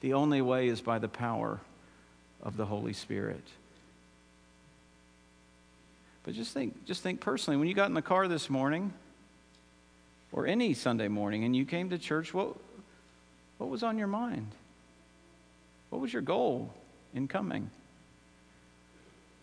The 0.00 0.14
only 0.14 0.42
way 0.42 0.66
is 0.66 0.80
by 0.80 0.98
the 0.98 1.08
power 1.08 1.60
of 2.42 2.56
the 2.56 2.66
Holy 2.66 2.92
Spirit. 2.92 3.44
But 6.24 6.34
just 6.34 6.52
think, 6.52 6.84
just 6.84 7.04
think 7.04 7.20
personally, 7.20 7.56
when 7.56 7.68
you 7.68 7.74
got 7.74 7.86
in 7.86 7.94
the 7.94 8.02
car 8.02 8.26
this 8.26 8.50
morning, 8.50 8.92
or 10.32 10.44
any 10.44 10.74
Sunday 10.74 11.06
morning, 11.06 11.44
and 11.44 11.54
you 11.54 11.64
came 11.64 11.90
to 11.90 11.98
church, 11.98 12.34
what, 12.34 12.56
what 13.58 13.70
was 13.70 13.84
on 13.84 13.96
your 13.96 14.08
mind? 14.08 14.50
What 15.90 16.00
was 16.00 16.12
your 16.12 16.22
goal 16.22 16.72
in 17.14 17.28
coming? 17.28 17.70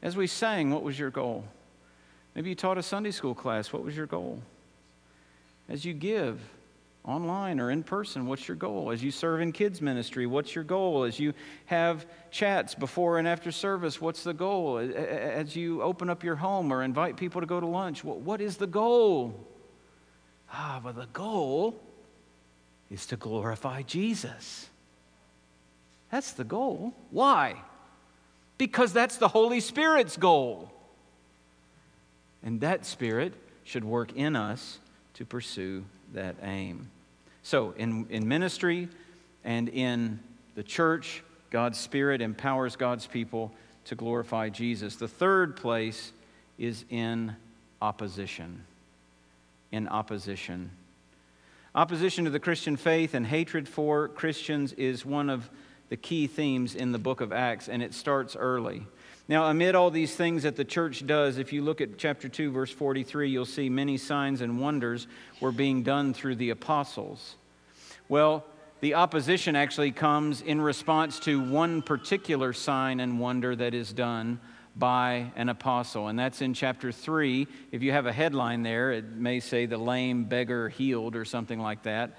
As 0.01 0.15
we 0.15 0.27
sang, 0.27 0.71
what 0.71 0.83
was 0.83 0.97
your 0.97 1.09
goal? 1.09 1.45
Maybe 2.35 2.49
you 2.49 2.55
taught 2.55 2.77
a 2.77 2.83
Sunday 2.83 3.11
school 3.11 3.35
class. 3.35 3.73
What 3.73 3.83
was 3.83 3.97
your 3.97 4.05
goal? 4.05 4.41
As 5.67 5.83
you 5.83 5.93
give 5.93 6.39
online 7.03 7.59
or 7.59 7.71
in 7.71 7.83
person, 7.83 8.27
what's 8.27 8.47
your 8.47 8.55
goal? 8.55 8.91
As 8.91 9.03
you 9.03 9.11
serve 9.11 9.41
in 9.41 9.51
kids' 9.51 9.81
ministry, 9.81 10.25
what's 10.25 10.53
your 10.55 10.63
goal? 10.63 11.03
As 11.03 11.19
you 11.19 11.33
have 11.65 12.05
chats 12.31 12.75
before 12.75 13.17
and 13.17 13.27
after 13.27 13.51
service, 13.51 13.99
what's 13.99 14.23
the 14.23 14.33
goal? 14.33 14.77
As 14.77 15.55
you 15.55 15.81
open 15.81 16.09
up 16.09 16.23
your 16.23 16.35
home 16.35 16.71
or 16.71 16.83
invite 16.83 17.17
people 17.17 17.41
to 17.41 17.47
go 17.47 17.59
to 17.59 17.65
lunch, 17.65 18.03
what 18.03 18.41
is 18.41 18.57
the 18.57 18.67
goal? 18.67 19.47
Ah, 20.51 20.79
but 20.83 20.95
the 20.95 21.07
goal 21.13 21.79
is 22.89 23.05
to 23.07 23.15
glorify 23.15 23.81
Jesus. 23.81 24.69
That's 26.11 26.31
the 26.31 26.43
goal. 26.43 26.93
Why? 27.11 27.61
Because 28.59 28.93
that's 28.93 29.17
the 29.17 29.29
Holy 29.29 29.61
Spirit's 29.61 30.17
goal. 30.17 30.69
And 32.43 32.61
that 32.61 32.85
Spirit 32.85 33.33
should 33.63 33.83
work 33.83 34.13
in 34.13 34.35
us 34.35 34.77
to 35.15 35.25
pursue 35.25 35.85
that 36.13 36.35
aim. 36.43 36.91
So, 37.41 37.73
in, 37.77 38.05
in 38.09 38.27
ministry 38.27 38.89
and 39.43 39.69
in 39.69 40.19
the 40.55 40.63
church, 40.63 41.23
God's 41.49 41.79
Spirit 41.79 42.21
empowers 42.21 42.75
God's 42.75 43.07
people 43.07 43.51
to 43.85 43.95
glorify 43.95 44.49
Jesus. 44.49 44.97
The 44.97 45.07
third 45.07 45.55
place 45.55 46.11
is 46.57 46.83
in 46.89 47.35
opposition. 47.81 48.65
In 49.71 49.87
opposition. 49.87 50.71
Opposition 51.73 52.25
to 52.25 52.29
the 52.29 52.39
Christian 52.39 52.75
faith 52.75 53.13
and 53.13 53.25
hatred 53.25 53.69
for 53.69 54.09
Christians 54.09 54.73
is 54.73 55.05
one 55.05 55.29
of 55.29 55.49
the 55.89 55.97
key 55.97 56.27
themes 56.27 56.75
in 56.75 56.91
the 56.91 56.99
book 56.99 57.21
of 57.21 57.33
Acts, 57.33 57.67
and 57.67 57.83
it 57.83 57.93
starts 57.93 58.35
early. 58.35 58.85
Now, 59.27 59.45
amid 59.45 59.75
all 59.75 59.91
these 59.91 60.15
things 60.15 60.43
that 60.43 60.55
the 60.55 60.65
church 60.65 61.05
does, 61.05 61.37
if 61.37 61.53
you 61.53 61.61
look 61.61 61.81
at 61.81 61.97
chapter 61.97 62.27
2, 62.27 62.51
verse 62.51 62.71
43, 62.71 63.29
you'll 63.29 63.45
see 63.45 63.69
many 63.69 63.97
signs 63.97 64.41
and 64.41 64.59
wonders 64.59 65.07
were 65.39 65.51
being 65.51 65.83
done 65.83 66.13
through 66.13 66.35
the 66.35 66.49
apostles. 66.49 67.35
Well, 68.07 68.43
the 68.81 68.95
opposition 68.95 69.55
actually 69.55 69.91
comes 69.91 70.41
in 70.41 70.61
response 70.61 71.19
to 71.21 71.39
one 71.39 71.81
particular 71.81 72.53
sign 72.53 72.99
and 72.99 73.19
wonder 73.19 73.55
that 73.55 73.73
is 73.73 73.93
done 73.93 74.39
by 74.75 75.31
an 75.35 75.49
apostle. 75.49 76.07
And 76.07 76.17
that's 76.17 76.41
in 76.41 76.53
chapter 76.53 76.91
3. 76.91 77.47
If 77.71 77.83
you 77.83 77.91
have 77.91 78.05
a 78.05 78.13
headline 78.13 78.63
there, 78.63 78.91
it 78.91 79.05
may 79.05 79.41
say 79.41 79.65
the 79.65 79.77
lame 79.77 80.23
beggar 80.23 80.69
healed 80.69 81.15
or 81.15 81.25
something 81.25 81.59
like 81.59 81.83
that. 81.83 82.17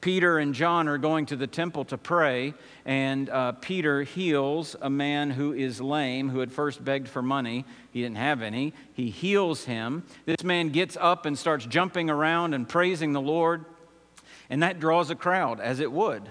Peter 0.00 0.38
and 0.38 0.54
John 0.54 0.88
are 0.88 0.98
going 0.98 1.26
to 1.26 1.36
the 1.36 1.46
temple 1.46 1.84
to 1.86 1.98
pray, 1.98 2.54
and 2.84 3.28
uh, 3.30 3.52
Peter 3.52 4.02
heals 4.02 4.76
a 4.80 4.90
man 4.90 5.30
who 5.30 5.52
is 5.52 5.80
lame, 5.80 6.28
who 6.28 6.40
had 6.40 6.52
first 6.52 6.84
begged 6.84 7.08
for 7.08 7.22
money. 7.22 7.64
He 7.90 8.02
didn't 8.02 8.18
have 8.18 8.42
any. 8.42 8.72
He 8.92 9.10
heals 9.10 9.64
him. 9.64 10.04
This 10.26 10.44
man 10.44 10.68
gets 10.68 10.96
up 11.00 11.26
and 11.26 11.36
starts 11.36 11.66
jumping 11.66 12.10
around 12.10 12.54
and 12.54 12.68
praising 12.68 13.12
the 13.12 13.20
Lord, 13.20 13.64
and 14.48 14.62
that 14.62 14.78
draws 14.78 15.10
a 15.10 15.16
crowd, 15.16 15.60
as 15.60 15.80
it 15.80 15.90
would. 15.90 16.30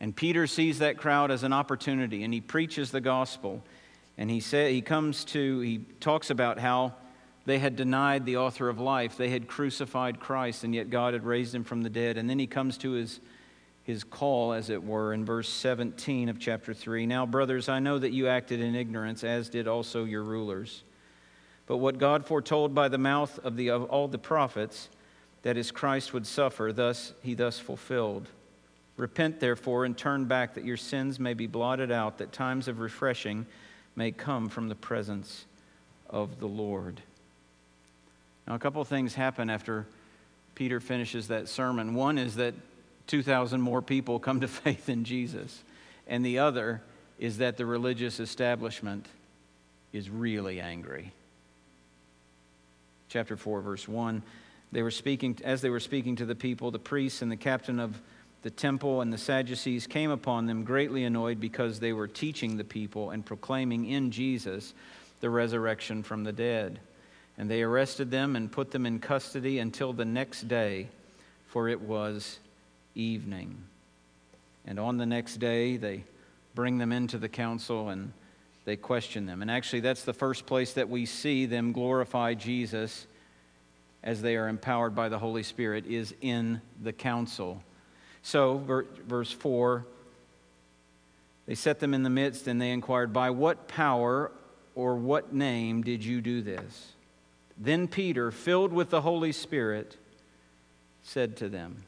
And 0.00 0.14
Peter 0.14 0.46
sees 0.46 0.78
that 0.78 0.96
crowd 0.96 1.30
as 1.30 1.42
an 1.42 1.52
opportunity, 1.52 2.22
and 2.22 2.32
he 2.32 2.40
preaches 2.40 2.90
the 2.90 3.00
gospel. 3.00 3.64
And 4.16 4.30
he, 4.30 4.40
say, 4.40 4.72
he 4.74 4.80
comes 4.80 5.24
to, 5.26 5.60
he 5.60 5.78
talks 6.00 6.30
about 6.30 6.58
how 6.58 6.94
they 7.48 7.58
had 7.58 7.76
denied 7.76 8.26
the 8.26 8.36
author 8.36 8.68
of 8.68 8.78
life. 8.78 9.16
They 9.16 9.30
had 9.30 9.48
crucified 9.48 10.20
Christ, 10.20 10.64
and 10.64 10.74
yet 10.74 10.90
God 10.90 11.14
had 11.14 11.24
raised 11.24 11.54
him 11.54 11.64
from 11.64 11.82
the 11.82 11.88
dead. 11.88 12.18
And 12.18 12.28
then 12.28 12.38
he 12.38 12.46
comes 12.46 12.76
to 12.78 12.90
his, 12.90 13.20
his 13.84 14.04
call, 14.04 14.52
as 14.52 14.68
it 14.68 14.84
were, 14.84 15.14
in 15.14 15.24
verse 15.24 15.48
17 15.48 16.28
of 16.28 16.38
chapter 16.38 16.74
3. 16.74 17.06
Now, 17.06 17.24
brothers, 17.24 17.70
I 17.70 17.78
know 17.78 17.98
that 17.98 18.12
you 18.12 18.28
acted 18.28 18.60
in 18.60 18.74
ignorance, 18.74 19.24
as 19.24 19.48
did 19.48 19.66
also 19.66 20.04
your 20.04 20.22
rulers. 20.22 20.84
But 21.64 21.78
what 21.78 21.96
God 21.96 22.26
foretold 22.26 22.74
by 22.74 22.88
the 22.88 22.98
mouth 22.98 23.38
of, 23.38 23.56
the, 23.56 23.70
of 23.70 23.84
all 23.84 24.08
the 24.08 24.18
prophets, 24.18 24.90
that 25.40 25.56
is, 25.56 25.70
Christ 25.70 26.12
would 26.12 26.26
suffer, 26.26 26.70
thus 26.70 27.14
he 27.22 27.32
thus 27.32 27.58
fulfilled. 27.58 28.28
Repent, 28.98 29.40
therefore, 29.40 29.86
and 29.86 29.96
turn 29.96 30.26
back, 30.26 30.52
that 30.52 30.66
your 30.66 30.76
sins 30.76 31.18
may 31.18 31.32
be 31.32 31.46
blotted 31.46 31.90
out, 31.90 32.18
that 32.18 32.30
times 32.30 32.68
of 32.68 32.78
refreshing 32.78 33.46
may 33.96 34.12
come 34.12 34.50
from 34.50 34.68
the 34.68 34.74
presence 34.74 35.46
of 36.10 36.40
the 36.40 36.46
Lord. 36.46 37.00
Now, 38.48 38.54
a 38.54 38.58
couple 38.58 38.80
of 38.80 38.88
things 38.88 39.14
happen 39.14 39.50
after 39.50 39.86
Peter 40.54 40.80
finishes 40.80 41.28
that 41.28 41.48
sermon. 41.48 41.94
One 41.94 42.16
is 42.16 42.36
that 42.36 42.54
2,000 43.06 43.60
more 43.60 43.82
people 43.82 44.18
come 44.18 44.40
to 44.40 44.48
faith 44.48 44.88
in 44.88 45.04
Jesus, 45.04 45.62
and 46.06 46.24
the 46.24 46.38
other 46.38 46.80
is 47.18 47.38
that 47.38 47.58
the 47.58 47.66
religious 47.66 48.20
establishment 48.20 49.06
is 49.92 50.08
really 50.08 50.60
angry. 50.60 51.12
Chapter 53.08 53.36
4, 53.36 53.60
verse 53.60 53.86
1. 53.86 54.22
They 54.72 54.82
were 54.82 54.90
speaking, 54.90 55.38
as 55.44 55.60
they 55.60 55.70
were 55.70 55.80
speaking 55.80 56.16
to 56.16 56.26
the 56.26 56.34
people, 56.34 56.70
the 56.70 56.78
priests 56.78 57.22
and 57.22 57.30
the 57.30 57.36
captain 57.36 57.78
of 57.78 58.00
the 58.42 58.50
temple 58.50 59.00
and 59.00 59.12
the 59.12 59.18
Sadducees 59.18 59.86
came 59.86 60.10
upon 60.10 60.46
them 60.46 60.62
greatly 60.62 61.04
annoyed 61.04 61.40
because 61.40 61.80
they 61.80 61.92
were 61.92 62.06
teaching 62.06 62.56
the 62.56 62.64
people 62.64 63.10
and 63.10 63.26
proclaiming 63.26 63.86
in 63.86 64.10
Jesus 64.10 64.74
the 65.20 65.28
resurrection 65.28 66.02
from 66.02 66.24
the 66.24 66.32
dead. 66.32 66.78
And 67.38 67.50
they 67.50 67.62
arrested 67.62 68.10
them 68.10 68.36
and 68.36 68.50
put 68.50 68.72
them 68.72 68.84
in 68.84 68.98
custody 68.98 69.60
until 69.60 69.92
the 69.92 70.04
next 70.04 70.48
day, 70.48 70.88
for 71.46 71.68
it 71.68 71.80
was 71.80 72.38
evening. 72.94 73.56
And 74.66 74.78
on 74.78 74.98
the 74.98 75.06
next 75.06 75.36
day, 75.36 75.76
they 75.76 76.04
bring 76.54 76.78
them 76.78 76.92
into 76.92 77.16
the 77.16 77.28
council 77.28 77.88
and 77.88 78.12
they 78.64 78.76
question 78.76 79.24
them. 79.24 79.40
And 79.40 79.50
actually, 79.50 79.80
that's 79.80 80.02
the 80.02 80.12
first 80.12 80.44
place 80.44 80.74
that 80.74 80.90
we 80.90 81.06
see 81.06 81.46
them 81.46 81.72
glorify 81.72 82.34
Jesus 82.34 83.06
as 84.02 84.20
they 84.20 84.36
are 84.36 84.48
empowered 84.48 84.94
by 84.94 85.08
the 85.08 85.18
Holy 85.18 85.42
Spirit 85.42 85.86
is 85.86 86.14
in 86.20 86.60
the 86.82 86.92
council. 86.92 87.62
So, 88.22 88.84
verse 89.06 89.32
4 89.32 89.86
they 91.48 91.54
set 91.54 91.80
them 91.80 91.94
in 91.94 92.02
the 92.02 92.10
midst 92.10 92.46
and 92.46 92.60
they 92.60 92.72
inquired, 92.72 93.14
By 93.14 93.30
what 93.30 93.68
power 93.68 94.30
or 94.74 94.96
what 94.96 95.32
name 95.32 95.82
did 95.82 96.04
you 96.04 96.20
do 96.20 96.42
this? 96.42 96.92
Then 97.58 97.88
Peter, 97.88 98.30
filled 98.30 98.72
with 98.72 98.90
the 98.90 99.00
Holy 99.00 99.32
Spirit, 99.32 99.96
said 101.02 101.36
to 101.38 101.48
them, 101.48 101.82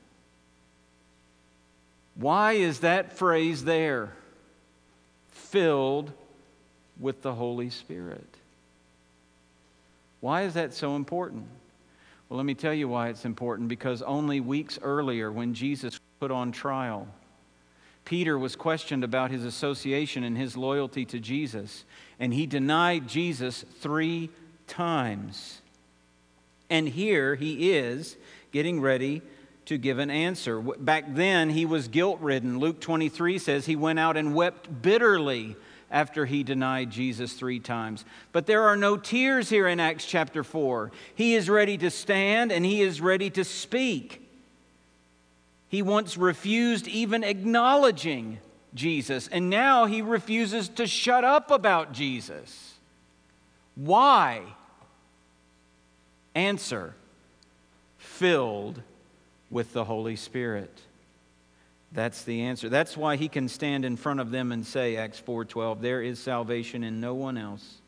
Why 2.16 2.54
is 2.54 2.80
that 2.80 3.16
phrase 3.16 3.64
there? 3.64 4.12
Filled 5.28 6.12
with 6.98 7.22
the 7.22 7.34
Holy 7.34 7.70
Spirit. 7.70 8.26
Why 10.20 10.42
is 10.42 10.54
that 10.54 10.74
so 10.74 10.96
important? 10.96 11.46
Well, 12.28 12.36
let 12.36 12.46
me 12.46 12.54
tell 12.54 12.74
you 12.74 12.88
why 12.88 13.08
it's 13.08 13.24
important 13.24 13.68
because 13.68 14.02
only 14.02 14.40
weeks 14.40 14.78
earlier, 14.82 15.32
when 15.32 15.54
Jesus 15.54 15.98
put 16.20 16.30
on 16.30 16.52
trial, 16.52 17.08
Peter 18.04 18.38
was 18.38 18.56
questioned 18.56 19.04
about 19.04 19.30
his 19.30 19.44
association 19.44 20.24
and 20.24 20.36
his 20.36 20.56
loyalty 20.56 21.04
to 21.06 21.20
Jesus, 21.20 21.84
and 22.18 22.34
he 22.34 22.46
denied 22.46 23.08
Jesus 23.08 23.64
three 23.80 24.30
times. 24.70 25.60
And 26.70 26.88
here 26.88 27.34
he 27.34 27.72
is 27.72 28.16
getting 28.52 28.80
ready 28.80 29.20
to 29.66 29.76
give 29.76 29.98
an 29.98 30.10
answer. 30.10 30.60
Back 30.60 31.14
then, 31.14 31.50
he 31.50 31.66
was 31.66 31.88
guilt 31.88 32.20
ridden. 32.20 32.58
Luke 32.58 32.80
23 32.80 33.38
says 33.38 33.66
he 33.66 33.76
went 33.76 33.98
out 33.98 34.16
and 34.16 34.34
wept 34.34 34.82
bitterly 34.82 35.56
after 35.90 36.24
he 36.24 36.42
denied 36.42 36.90
Jesus 36.90 37.32
three 37.32 37.60
times. 37.60 38.04
But 38.32 38.46
there 38.46 38.62
are 38.62 38.76
no 38.76 38.96
tears 38.96 39.50
here 39.50 39.66
in 39.66 39.80
Acts 39.80 40.06
chapter 40.06 40.44
4. 40.44 40.92
He 41.14 41.34
is 41.34 41.50
ready 41.50 41.76
to 41.78 41.90
stand 41.90 42.52
and 42.52 42.64
he 42.64 42.80
is 42.80 43.00
ready 43.00 43.28
to 43.30 43.44
speak. 43.44 44.26
He 45.68 45.82
once 45.82 46.16
refused 46.16 46.88
even 46.88 47.22
acknowledging 47.22 48.38
Jesus, 48.74 49.28
and 49.28 49.50
now 49.50 49.86
he 49.86 50.02
refuses 50.02 50.68
to 50.70 50.86
shut 50.86 51.24
up 51.24 51.50
about 51.50 51.92
Jesus. 51.92 52.74
Why? 53.74 54.42
Answer 56.34 56.94
filled 57.98 58.82
with 59.50 59.72
the 59.72 59.84
Holy 59.84 60.16
Spirit. 60.16 60.80
That's 61.92 62.22
the 62.22 62.42
answer. 62.42 62.68
That's 62.68 62.96
why 62.96 63.16
he 63.16 63.28
can 63.28 63.48
stand 63.48 63.84
in 63.84 63.96
front 63.96 64.20
of 64.20 64.30
them 64.30 64.52
and 64.52 64.64
say 64.64 64.96
Acts 64.96 65.20
4:12, 65.20 65.80
there 65.80 66.02
is 66.02 66.20
salvation 66.20 66.84
in 66.84 67.00
no 67.00 67.14
one 67.14 67.36
else, 67.36 67.80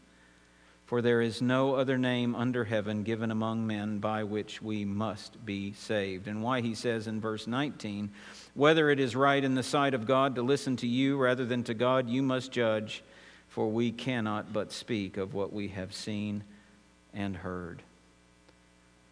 for 0.86 1.00
there 1.00 1.22
is 1.22 1.40
no 1.40 1.76
other 1.76 1.96
name 1.96 2.34
under 2.34 2.64
heaven 2.64 3.04
given 3.04 3.30
among 3.30 3.64
men 3.64 3.98
by 3.98 4.24
which 4.24 4.60
we 4.60 4.84
must 4.84 5.46
be 5.46 5.72
saved. 5.74 6.26
And 6.26 6.42
why 6.42 6.62
he 6.62 6.74
says 6.74 7.06
in 7.06 7.20
verse 7.20 7.46
19, 7.46 8.10
whether 8.54 8.90
it 8.90 8.98
is 8.98 9.14
right 9.14 9.42
in 9.42 9.54
the 9.54 9.62
sight 9.62 9.94
of 9.94 10.06
God 10.06 10.34
to 10.34 10.42
listen 10.42 10.76
to 10.78 10.86
you 10.88 11.16
rather 11.16 11.44
than 11.44 11.62
to 11.64 11.74
God, 11.74 12.08
you 12.08 12.22
must 12.22 12.50
judge, 12.50 13.04
for 13.48 13.70
we 13.70 13.92
cannot 13.92 14.52
but 14.52 14.72
speak 14.72 15.16
of 15.16 15.32
what 15.32 15.52
we 15.52 15.68
have 15.68 15.94
seen 15.94 16.42
and 17.14 17.36
heard. 17.36 17.82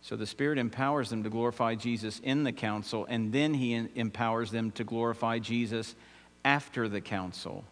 So 0.03 0.17
the 0.17 0.27
Spirit 0.27 0.59
empowers 0.59 1.11
them 1.11 1.23
to 1.25 1.31
glorify 1.31 1.75
Jesus 1.75 2.21
in 2.21 2.45
the 2.45 2.53
council, 2.53 3.07
and 3.09 3.33
then 3.33 3.55
He 3.55 3.75
empowers 3.95 4.51
them 4.51 4.71
to 4.73 4.85
glorify 4.85 5.39
Jesus 5.39 5.95
after 6.45 6.89
the 6.89 7.01
council. 7.01 7.65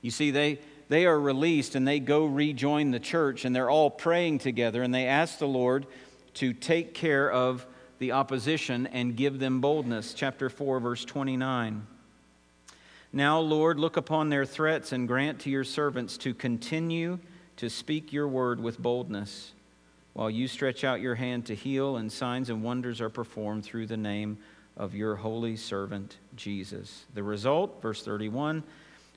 You 0.00 0.10
see, 0.10 0.30
they, 0.30 0.60
they 0.88 1.04
are 1.04 1.20
released 1.20 1.74
and 1.74 1.86
they 1.86 2.00
go 2.00 2.24
rejoin 2.24 2.90
the 2.90 3.00
church, 3.00 3.44
and 3.44 3.54
they're 3.54 3.70
all 3.70 3.90
praying 3.90 4.38
together, 4.38 4.82
and 4.82 4.94
they 4.94 5.06
ask 5.06 5.38
the 5.38 5.48
Lord 5.48 5.86
to 6.34 6.52
take 6.52 6.94
care 6.94 7.30
of 7.30 7.66
the 7.98 8.12
opposition 8.12 8.86
and 8.86 9.16
give 9.16 9.38
them 9.38 9.60
boldness. 9.60 10.14
Chapter 10.14 10.48
4, 10.48 10.80
verse 10.80 11.04
29. 11.04 11.86
Now, 13.12 13.40
Lord, 13.40 13.78
look 13.78 13.96
upon 13.96 14.28
their 14.28 14.44
threats 14.44 14.92
and 14.92 15.08
grant 15.08 15.40
to 15.40 15.50
your 15.50 15.64
servants 15.64 16.16
to 16.18 16.32
continue 16.32 17.18
to 17.56 17.68
speak 17.68 18.12
your 18.12 18.28
word 18.28 18.60
with 18.60 18.78
boldness 18.78 19.52
while 20.18 20.28
you 20.28 20.48
stretch 20.48 20.82
out 20.82 21.00
your 21.00 21.14
hand 21.14 21.46
to 21.46 21.54
heal, 21.54 21.96
and 21.96 22.10
signs 22.10 22.50
and 22.50 22.60
wonders 22.60 23.00
are 23.00 23.08
performed 23.08 23.64
through 23.64 23.86
the 23.86 23.96
name 23.96 24.36
of 24.76 24.92
your 24.92 25.14
holy 25.14 25.54
servant 25.54 26.16
Jesus. 26.34 27.04
The 27.14 27.22
result, 27.22 27.80
verse 27.80 28.02
31 28.02 28.64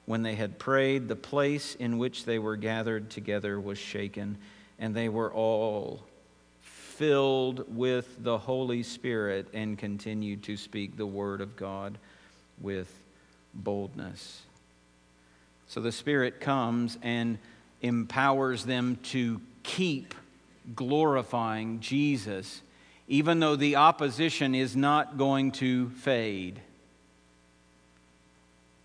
when 0.05 0.21
they 0.21 0.35
had 0.35 0.59
prayed, 0.59 1.07
the 1.07 1.15
place 1.15 1.73
in 1.73 1.97
which 1.97 2.25
they 2.25 2.37
were 2.37 2.55
gathered 2.55 3.09
together 3.09 3.59
was 3.59 3.79
shaken, 3.79 4.37
and 4.77 4.93
they 4.93 5.09
were 5.09 5.33
all 5.33 6.03
filled 6.59 7.75
with 7.75 8.23
the 8.23 8.37
Holy 8.37 8.83
Spirit 8.83 9.47
and 9.55 9.79
continued 9.79 10.43
to 10.43 10.55
speak 10.55 10.97
the 10.97 11.07
word 11.07 11.41
of 11.41 11.55
God 11.55 11.97
with 12.59 12.93
boldness. 13.55 14.43
So 15.67 15.81
the 15.81 15.91
Spirit 15.91 16.39
comes 16.39 16.99
and 17.01 17.39
empowers 17.81 18.65
them 18.65 18.99
to 19.05 19.41
keep 19.63 20.13
glorifying 20.75 21.79
Jesus, 21.79 22.61
even 23.07 23.39
though 23.39 23.55
the 23.55 23.75
opposition 23.75 24.55
is 24.55 24.75
not 24.75 25.17
going 25.17 25.51
to 25.53 25.89
fade. 25.89 26.61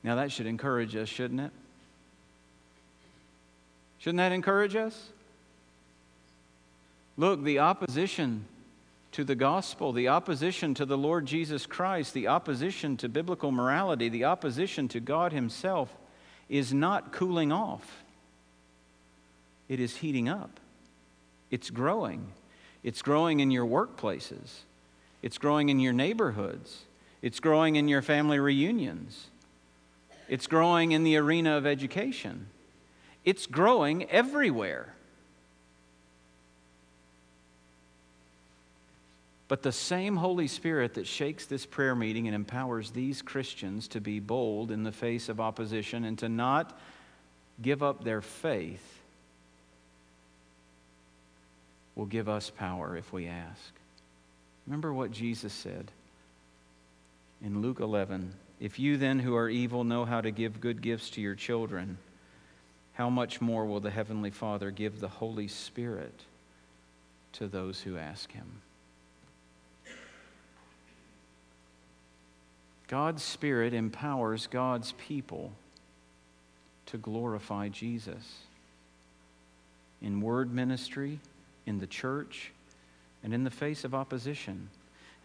Now, 0.02 0.16
that 0.16 0.30
should 0.30 0.46
encourage 0.46 0.94
us, 0.94 1.08
shouldn't 1.08 1.40
it? 1.40 1.50
Shouldn't 3.98 4.18
that 4.18 4.32
encourage 4.32 4.76
us? 4.76 5.10
Look, 7.16 7.42
the 7.42 7.58
opposition 7.58 8.44
to 9.12 9.24
the 9.24 9.34
gospel, 9.34 9.92
the 9.92 10.08
opposition 10.08 10.74
to 10.74 10.84
the 10.84 10.98
Lord 10.98 11.26
Jesus 11.26 11.66
Christ, 11.66 12.12
the 12.12 12.28
opposition 12.28 12.96
to 12.98 13.08
biblical 13.08 13.50
morality, 13.50 14.08
the 14.08 14.24
opposition 14.24 14.88
to 14.88 15.00
God 15.00 15.32
Himself 15.32 15.92
is 16.48 16.72
not 16.72 17.12
cooling 17.12 17.50
off. 17.50 18.04
It 19.68 19.80
is 19.80 19.96
heating 19.96 20.28
up. 20.28 20.60
It's 21.50 21.70
growing. 21.70 22.32
It's 22.82 23.02
growing 23.02 23.40
in 23.40 23.50
your 23.50 23.66
workplaces. 23.66 24.60
It's 25.22 25.38
growing 25.38 25.68
in 25.68 25.80
your 25.80 25.92
neighborhoods. 25.92 26.84
It's 27.22 27.40
growing 27.40 27.76
in 27.76 27.88
your 27.88 28.02
family 28.02 28.38
reunions. 28.38 29.26
It's 30.28 30.46
growing 30.46 30.92
in 30.92 31.04
the 31.04 31.16
arena 31.16 31.56
of 31.56 31.66
education. 31.66 32.46
It's 33.24 33.46
growing 33.46 34.08
everywhere. 34.10 34.94
But 39.48 39.62
the 39.62 39.72
same 39.72 40.16
Holy 40.16 40.48
Spirit 40.48 40.94
that 40.94 41.06
shakes 41.06 41.46
this 41.46 41.66
prayer 41.66 41.94
meeting 41.94 42.26
and 42.26 42.34
empowers 42.34 42.90
these 42.90 43.22
Christians 43.22 43.86
to 43.88 44.00
be 44.00 44.18
bold 44.18 44.72
in 44.72 44.82
the 44.82 44.92
face 44.92 45.28
of 45.28 45.40
opposition 45.40 46.04
and 46.04 46.18
to 46.18 46.28
not 46.28 46.78
give 47.62 47.82
up 47.82 48.02
their 48.02 48.20
faith 48.20 48.95
will 51.96 52.06
give 52.06 52.28
us 52.28 52.50
power 52.50 52.96
if 52.96 53.12
we 53.12 53.26
ask. 53.26 53.72
Remember 54.66 54.92
what 54.92 55.10
Jesus 55.10 55.52
said 55.52 55.90
in 57.42 57.62
Luke 57.62 57.80
11 57.80 58.32
If 58.60 58.78
you 58.78 58.96
then, 58.96 59.18
who 59.18 59.34
are 59.34 59.48
evil, 59.48 59.82
know 59.82 60.04
how 60.04 60.20
to 60.20 60.30
give 60.30 60.60
good 60.60 60.82
gifts 60.82 61.10
to 61.10 61.20
your 61.20 61.34
children, 61.34 61.98
how 62.92 63.10
much 63.10 63.40
more 63.40 63.66
will 63.66 63.80
the 63.80 63.90
Heavenly 63.90 64.30
Father 64.30 64.70
give 64.70 65.00
the 65.00 65.08
Holy 65.08 65.48
Spirit 65.48 66.24
to 67.32 67.48
those 67.48 67.80
who 67.80 67.96
ask 67.96 68.30
Him? 68.32 68.62
God's 72.88 73.22
Spirit 73.22 73.74
empowers 73.74 74.46
God's 74.46 74.92
people 74.92 75.52
to 76.86 76.98
glorify 76.98 77.68
Jesus 77.68 78.42
in 80.00 80.20
word 80.20 80.54
ministry 80.54 81.18
in 81.66 81.78
the 81.78 81.86
church, 81.86 82.52
and 83.22 83.34
in 83.34 83.44
the 83.44 83.50
face 83.50 83.84
of 83.84 83.94
opposition. 83.94 84.68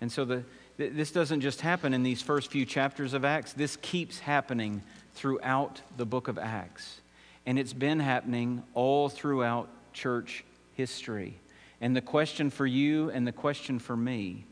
And 0.01 0.11
so 0.11 0.25
the, 0.25 0.43
this 0.77 1.11
doesn't 1.11 1.41
just 1.41 1.61
happen 1.61 1.93
in 1.93 2.03
these 2.03 2.21
first 2.21 2.51
few 2.51 2.65
chapters 2.65 3.13
of 3.13 3.23
Acts, 3.23 3.53
this 3.53 3.77
keeps 3.81 4.19
happening 4.19 4.81
throughout 5.13 5.81
the 5.97 6.05
book 6.05 6.27
of 6.27 6.39
Acts. 6.39 7.01
And 7.45 7.59
it's 7.59 7.73
been 7.73 7.99
happening 7.99 8.63
all 8.73 9.09
throughout 9.09 9.67
church 9.93 10.43
history. 10.73 11.35
And 11.79 11.95
the 11.95 12.01
question 12.01 12.49
for 12.49 12.65
you 12.65 13.09
and 13.09 13.25
the 13.25 13.31
question 13.31 13.79
for 13.79 13.95
me 13.95 14.45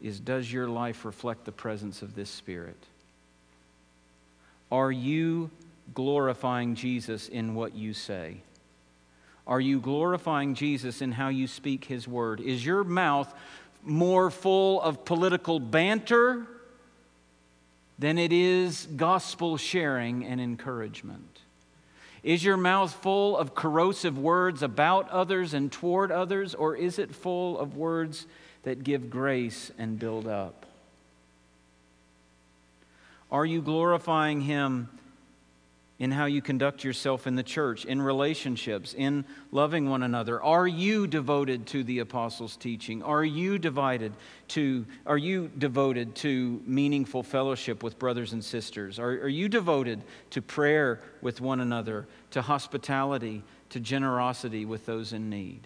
is 0.00 0.20
Does 0.20 0.52
your 0.52 0.68
life 0.68 1.04
reflect 1.04 1.44
the 1.44 1.52
presence 1.52 2.02
of 2.02 2.14
this 2.14 2.30
Spirit? 2.30 2.76
Are 4.70 4.92
you 4.92 5.50
glorifying 5.94 6.74
Jesus 6.74 7.28
in 7.28 7.54
what 7.54 7.74
you 7.74 7.92
say? 7.94 8.38
Are 9.46 9.60
you 9.60 9.80
glorifying 9.80 10.54
Jesus 10.54 11.02
in 11.02 11.12
how 11.12 11.28
you 11.28 11.46
speak 11.46 11.84
his 11.84 12.08
word? 12.08 12.40
Is 12.40 12.64
your 12.64 12.82
mouth 12.82 13.32
more 13.82 14.30
full 14.30 14.80
of 14.80 15.04
political 15.04 15.60
banter 15.60 16.46
than 17.98 18.18
it 18.18 18.32
is 18.32 18.86
gospel 18.96 19.56
sharing 19.56 20.24
and 20.24 20.40
encouragement? 20.40 21.40
Is 22.22 22.42
your 22.42 22.56
mouth 22.56 22.92
full 22.94 23.36
of 23.36 23.54
corrosive 23.54 24.18
words 24.18 24.62
about 24.62 25.10
others 25.10 25.52
and 25.52 25.70
toward 25.70 26.10
others, 26.10 26.54
or 26.54 26.74
is 26.74 26.98
it 26.98 27.14
full 27.14 27.58
of 27.58 27.76
words 27.76 28.26
that 28.62 28.82
give 28.82 29.10
grace 29.10 29.70
and 29.76 29.98
build 29.98 30.26
up? 30.26 30.64
Are 33.30 33.44
you 33.44 33.60
glorifying 33.60 34.40
Him 34.40 34.88
in 35.98 36.10
how 36.10 36.24
you 36.24 36.42
conduct 36.42 36.82
yourself 36.82 37.26
in 37.26 37.36
the 37.36 37.42
church, 37.42 37.84
in 37.84 38.02
relationships, 38.02 38.94
in 38.94 39.24
loving 39.52 39.88
one 39.88 40.02
another? 40.02 40.42
Are 40.42 40.66
you 40.66 41.06
devoted 41.06 41.66
to 41.68 41.84
the 41.84 42.00
apostles' 42.00 42.56
teaching? 42.56 43.02
Are 43.02 43.24
you 43.24 43.58
divided 43.58 44.12
to 44.48 44.84
are 45.06 45.18
you 45.18 45.50
devoted 45.56 46.16
to 46.16 46.60
meaningful 46.66 47.22
fellowship 47.22 47.82
with 47.82 47.98
brothers 47.98 48.32
and 48.32 48.44
sisters? 48.44 48.98
Are, 48.98 49.10
are 49.10 49.28
you 49.28 49.48
devoted 49.48 50.02
to 50.30 50.42
prayer 50.42 51.00
with 51.22 51.40
one 51.40 51.60
another, 51.60 52.06
to 52.32 52.42
hospitality, 52.42 53.42
to 53.70 53.78
generosity 53.78 54.64
with 54.64 54.86
those 54.86 55.12
in 55.12 55.30
need? 55.30 55.60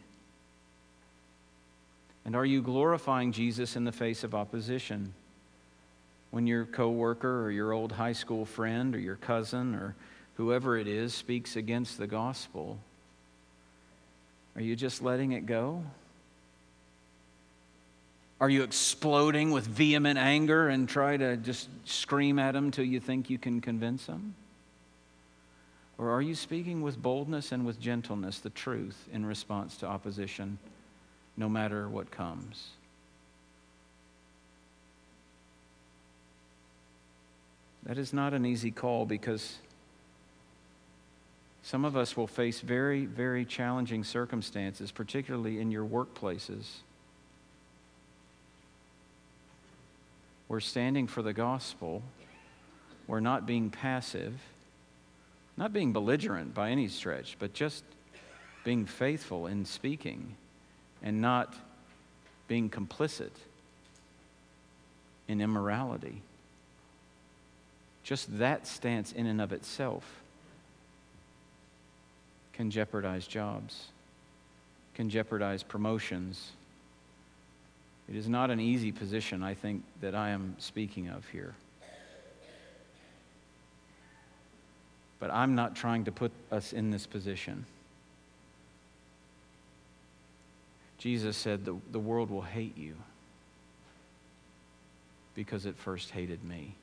And 2.26 2.36
are 2.36 2.44
you 2.44 2.60
glorifying 2.60 3.32
Jesus 3.32 3.76
in 3.76 3.84
the 3.84 3.92
face 3.92 4.22
of 4.22 4.34
opposition? 4.34 5.14
When 6.30 6.46
your 6.46 6.66
coworker 6.66 7.46
or 7.46 7.50
your 7.50 7.72
old 7.72 7.92
high 7.92 8.12
school 8.12 8.44
friend 8.44 8.94
or 8.94 8.98
your 8.98 9.16
cousin 9.16 9.74
or 9.74 9.94
whoever 10.38 10.78
it 10.78 10.86
is 10.86 11.12
speaks 11.12 11.56
against 11.56 11.98
the 11.98 12.06
gospel, 12.06 12.78
are 14.54 14.62
you 14.62 14.76
just 14.76 15.02
letting 15.02 15.32
it 15.32 15.46
go? 15.46 15.82
Are 18.40 18.48
you 18.48 18.62
exploding 18.62 19.50
with 19.50 19.66
vehement 19.66 20.16
anger 20.16 20.68
and 20.68 20.88
try 20.88 21.16
to 21.16 21.36
just 21.36 21.68
scream 21.84 22.38
at 22.38 22.52
them 22.52 22.70
till 22.70 22.84
you 22.84 23.00
think 23.00 23.28
you 23.28 23.36
can 23.36 23.60
convince 23.60 24.06
them? 24.06 24.36
Or 25.98 26.10
are 26.10 26.22
you 26.22 26.36
speaking 26.36 26.82
with 26.82 27.02
boldness 27.02 27.50
and 27.50 27.66
with 27.66 27.80
gentleness 27.80 28.38
the 28.38 28.50
truth 28.50 29.08
in 29.12 29.26
response 29.26 29.76
to 29.78 29.86
opposition, 29.86 30.58
no 31.36 31.48
matter 31.48 31.88
what 31.88 32.12
comes? 32.12 32.68
That 37.82 37.98
is 37.98 38.12
not 38.12 38.34
an 38.34 38.46
easy 38.46 38.70
call 38.70 39.04
because 39.04 39.58
some 41.68 41.84
of 41.84 41.98
us 41.98 42.16
will 42.16 42.26
face 42.26 42.60
very, 42.62 43.04
very 43.04 43.44
challenging 43.44 44.02
circumstances, 44.02 44.90
particularly 44.90 45.60
in 45.60 45.70
your 45.70 45.84
workplaces. 45.84 46.64
We're 50.48 50.60
standing 50.60 51.06
for 51.06 51.20
the 51.20 51.34
gospel. 51.34 52.02
We're 53.06 53.20
not 53.20 53.44
being 53.44 53.68
passive, 53.68 54.32
not 55.58 55.74
being 55.74 55.92
belligerent 55.92 56.54
by 56.54 56.70
any 56.70 56.88
stretch, 56.88 57.36
but 57.38 57.52
just 57.52 57.84
being 58.64 58.86
faithful 58.86 59.46
in 59.46 59.66
speaking 59.66 60.36
and 61.02 61.20
not 61.20 61.54
being 62.46 62.70
complicit 62.70 63.32
in 65.28 65.42
immorality. 65.42 66.22
Just 68.04 68.38
that 68.38 68.66
stance 68.66 69.12
in 69.12 69.26
and 69.26 69.42
of 69.42 69.52
itself 69.52 70.22
can 72.58 72.72
jeopardize 72.72 73.28
jobs, 73.28 73.86
can 74.94 75.08
jeopardize 75.08 75.62
promotions. 75.62 76.50
It 78.08 78.16
is 78.16 78.28
not 78.28 78.50
an 78.50 78.58
easy 78.58 78.90
position, 78.90 79.44
I 79.44 79.54
think, 79.54 79.84
that 80.00 80.16
I 80.16 80.30
am 80.30 80.56
speaking 80.58 81.06
of 81.08 81.24
here. 81.28 81.54
But 85.20 85.30
I'm 85.30 85.54
not 85.54 85.76
trying 85.76 86.04
to 86.06 86.12
put 86.12 86.32
us 86.50 86.72
in 86.72 86.90
this 86.90 87.06
position. 87.06 87.64
Jesus 90.98 91.36
said, 91.36 91.64
The, 91.64 91.76
the 91.92 92.00
world 92.00 92.28
will 92.28 92.42
hate 92.42 92.76
you 92.76 92.96
because 95.36 95.64
it 95.64 95.76
first 95.76 96.10
hated 96.10 96.42
me. 96.42 96.74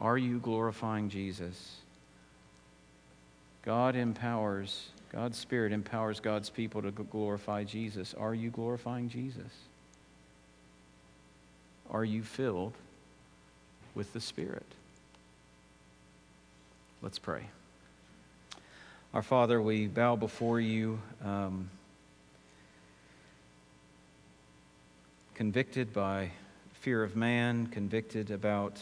Are 0.00 0.16
you 0.16 0.38
glorifying 0.38 1.10
Jesus? 1.10 1.76
God 3.62 3.94
empowers, 3.96 4.88
God's 5.12 5.36
Spirit 5.36 5.72
empowers 5.72 6.20
God's 6.20 6.48
people 6.48 6.80
to 6.82 6.90
glorify 6.90 7.64
Jesus. 7.64 8.14
Are 8.14 8.34
you 8.34 8.50
glorifying 8.50 9.08
Jesus? 9.10 9.52
Are 11.90 12.04
you 12.04 12.22
filled 12.22 12.72
with 13.94 14.12
the 14.12 14.20
Spirit? 14.20 14.66
Let's 17.02 17.18
pray. 17.18 17.42
Our 19.12 19.22
Father, 19.22 19.60
we 19.60 19.88
bow 19.88 20.16
before 20.16 20.60
you, 20.60 21.00
um, 21.24 21.68
convicted 25.34 25.92
by 25.92 26.30
fear 26.80 27.02
of 27.02 27.16
man, 27.16 27.66
convicted 27.66 28.30
about 28.30 28.80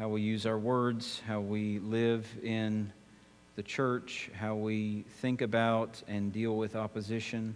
how 0.00 0.08
we 0.08 0.22
use 0.22 0.46
our 0.46 0.58
words, 0.58 1.20
how 1.26 1.40
we 1.40 1.78
live 1.80 2.26
in 2.42 2.90
the 3.56 3.62
church, 3.62 4.30
how 4.34 4.54
we 4.54 5.04
think 5.20 5.42
about 5.42 6.02
and 6.08 6.32
deal 6.32 6.56
with 6.56 6.74
opposition. 6.74 7.54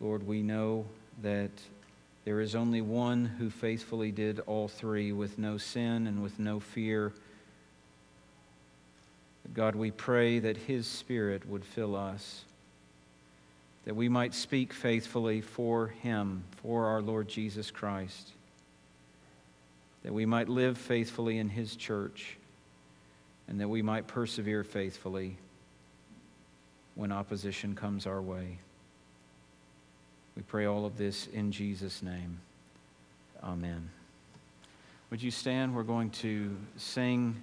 Lord, 0.00 0.26
we 0.26 0.42
know 0.42 0.86
that 1.22 1.52
there 2.24 2.40
is 2.40 2.56
only 2.56 2.80
one 2.80 3.26
who 3.26 3.48
faithfully 3.48 4.10
did 4.10 4.40
all 4.40 4.66
three 4.66 5.12
with 5.12 5.38
no 5.38 5.56
sin 5.56 6.08
and 6.08 6.20
with 6.20 6.36
no 6.40 6.58
fear. 6.58 7.12
God, 9.54 9.76
we 9.76 9.92
pray 9.92 10.40
that 10.40 10.56
His 10.56 10.88
Spirit 10.88 11.48
would 11.48 11.64
fill 11.64 11.94
us, 11.94 12.42
that 13.84 13.94
we 13.94 14.08
might 14.08 14.34
speak 14.34 14.72
faithfully 14.72 15.42
for 15.42 15.86
Him, 15.86 16.42
for 16.60 16.86
our 16.86 17.00
Lord 17.00 17.28
Jesus 17.28 17.70
Christ, 17.70 18.32
that 20.06 20.12
we 20.12 20.24
might 20.24 20.48
live 20.48 20.78
faithfully 20.78 21.36
in 21.36 21.48
His 21.48 21.74
church, 21.74 22.36
and 23.48 23.60
that 23.60 23.66
we 23.66 23.82
might 23.82 24.06
persevere 24.06 24.62
faithfully 24.62 25.36
when 26.94 27.10
opposition 27.10 27.74
comes 27.74 28.06
our 28.06 28.22
way. 28.22 28.58
We 30.36 30.42
pray 30.42 30.64
all 30.66 30.86
of 30.86 30.96
this 30.96 31.26
in 31.26 31.50
Jesus' 31.50 32.04
name. 32.04 32.38
Amen. 33.42 33.90
Would 35.10 35.24
you 35.24 35.32
stand? 35.32 35.74
We're 35.74 35.82
going 35.82 36.10
to 36.10 36.56
sing 36.76 37.34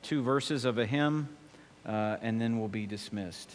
two 0.00 0.22
verses 0.22 0.64
of 0.64 0.78
a 0.78 0.86
hymn, 0.86 1.28
uh, 1.84 2.16
and 2.22 2.40
then 2.40 2.58
we'll 2.58 2.68
be 2.68 2.86
dismissed. 2.86 3.54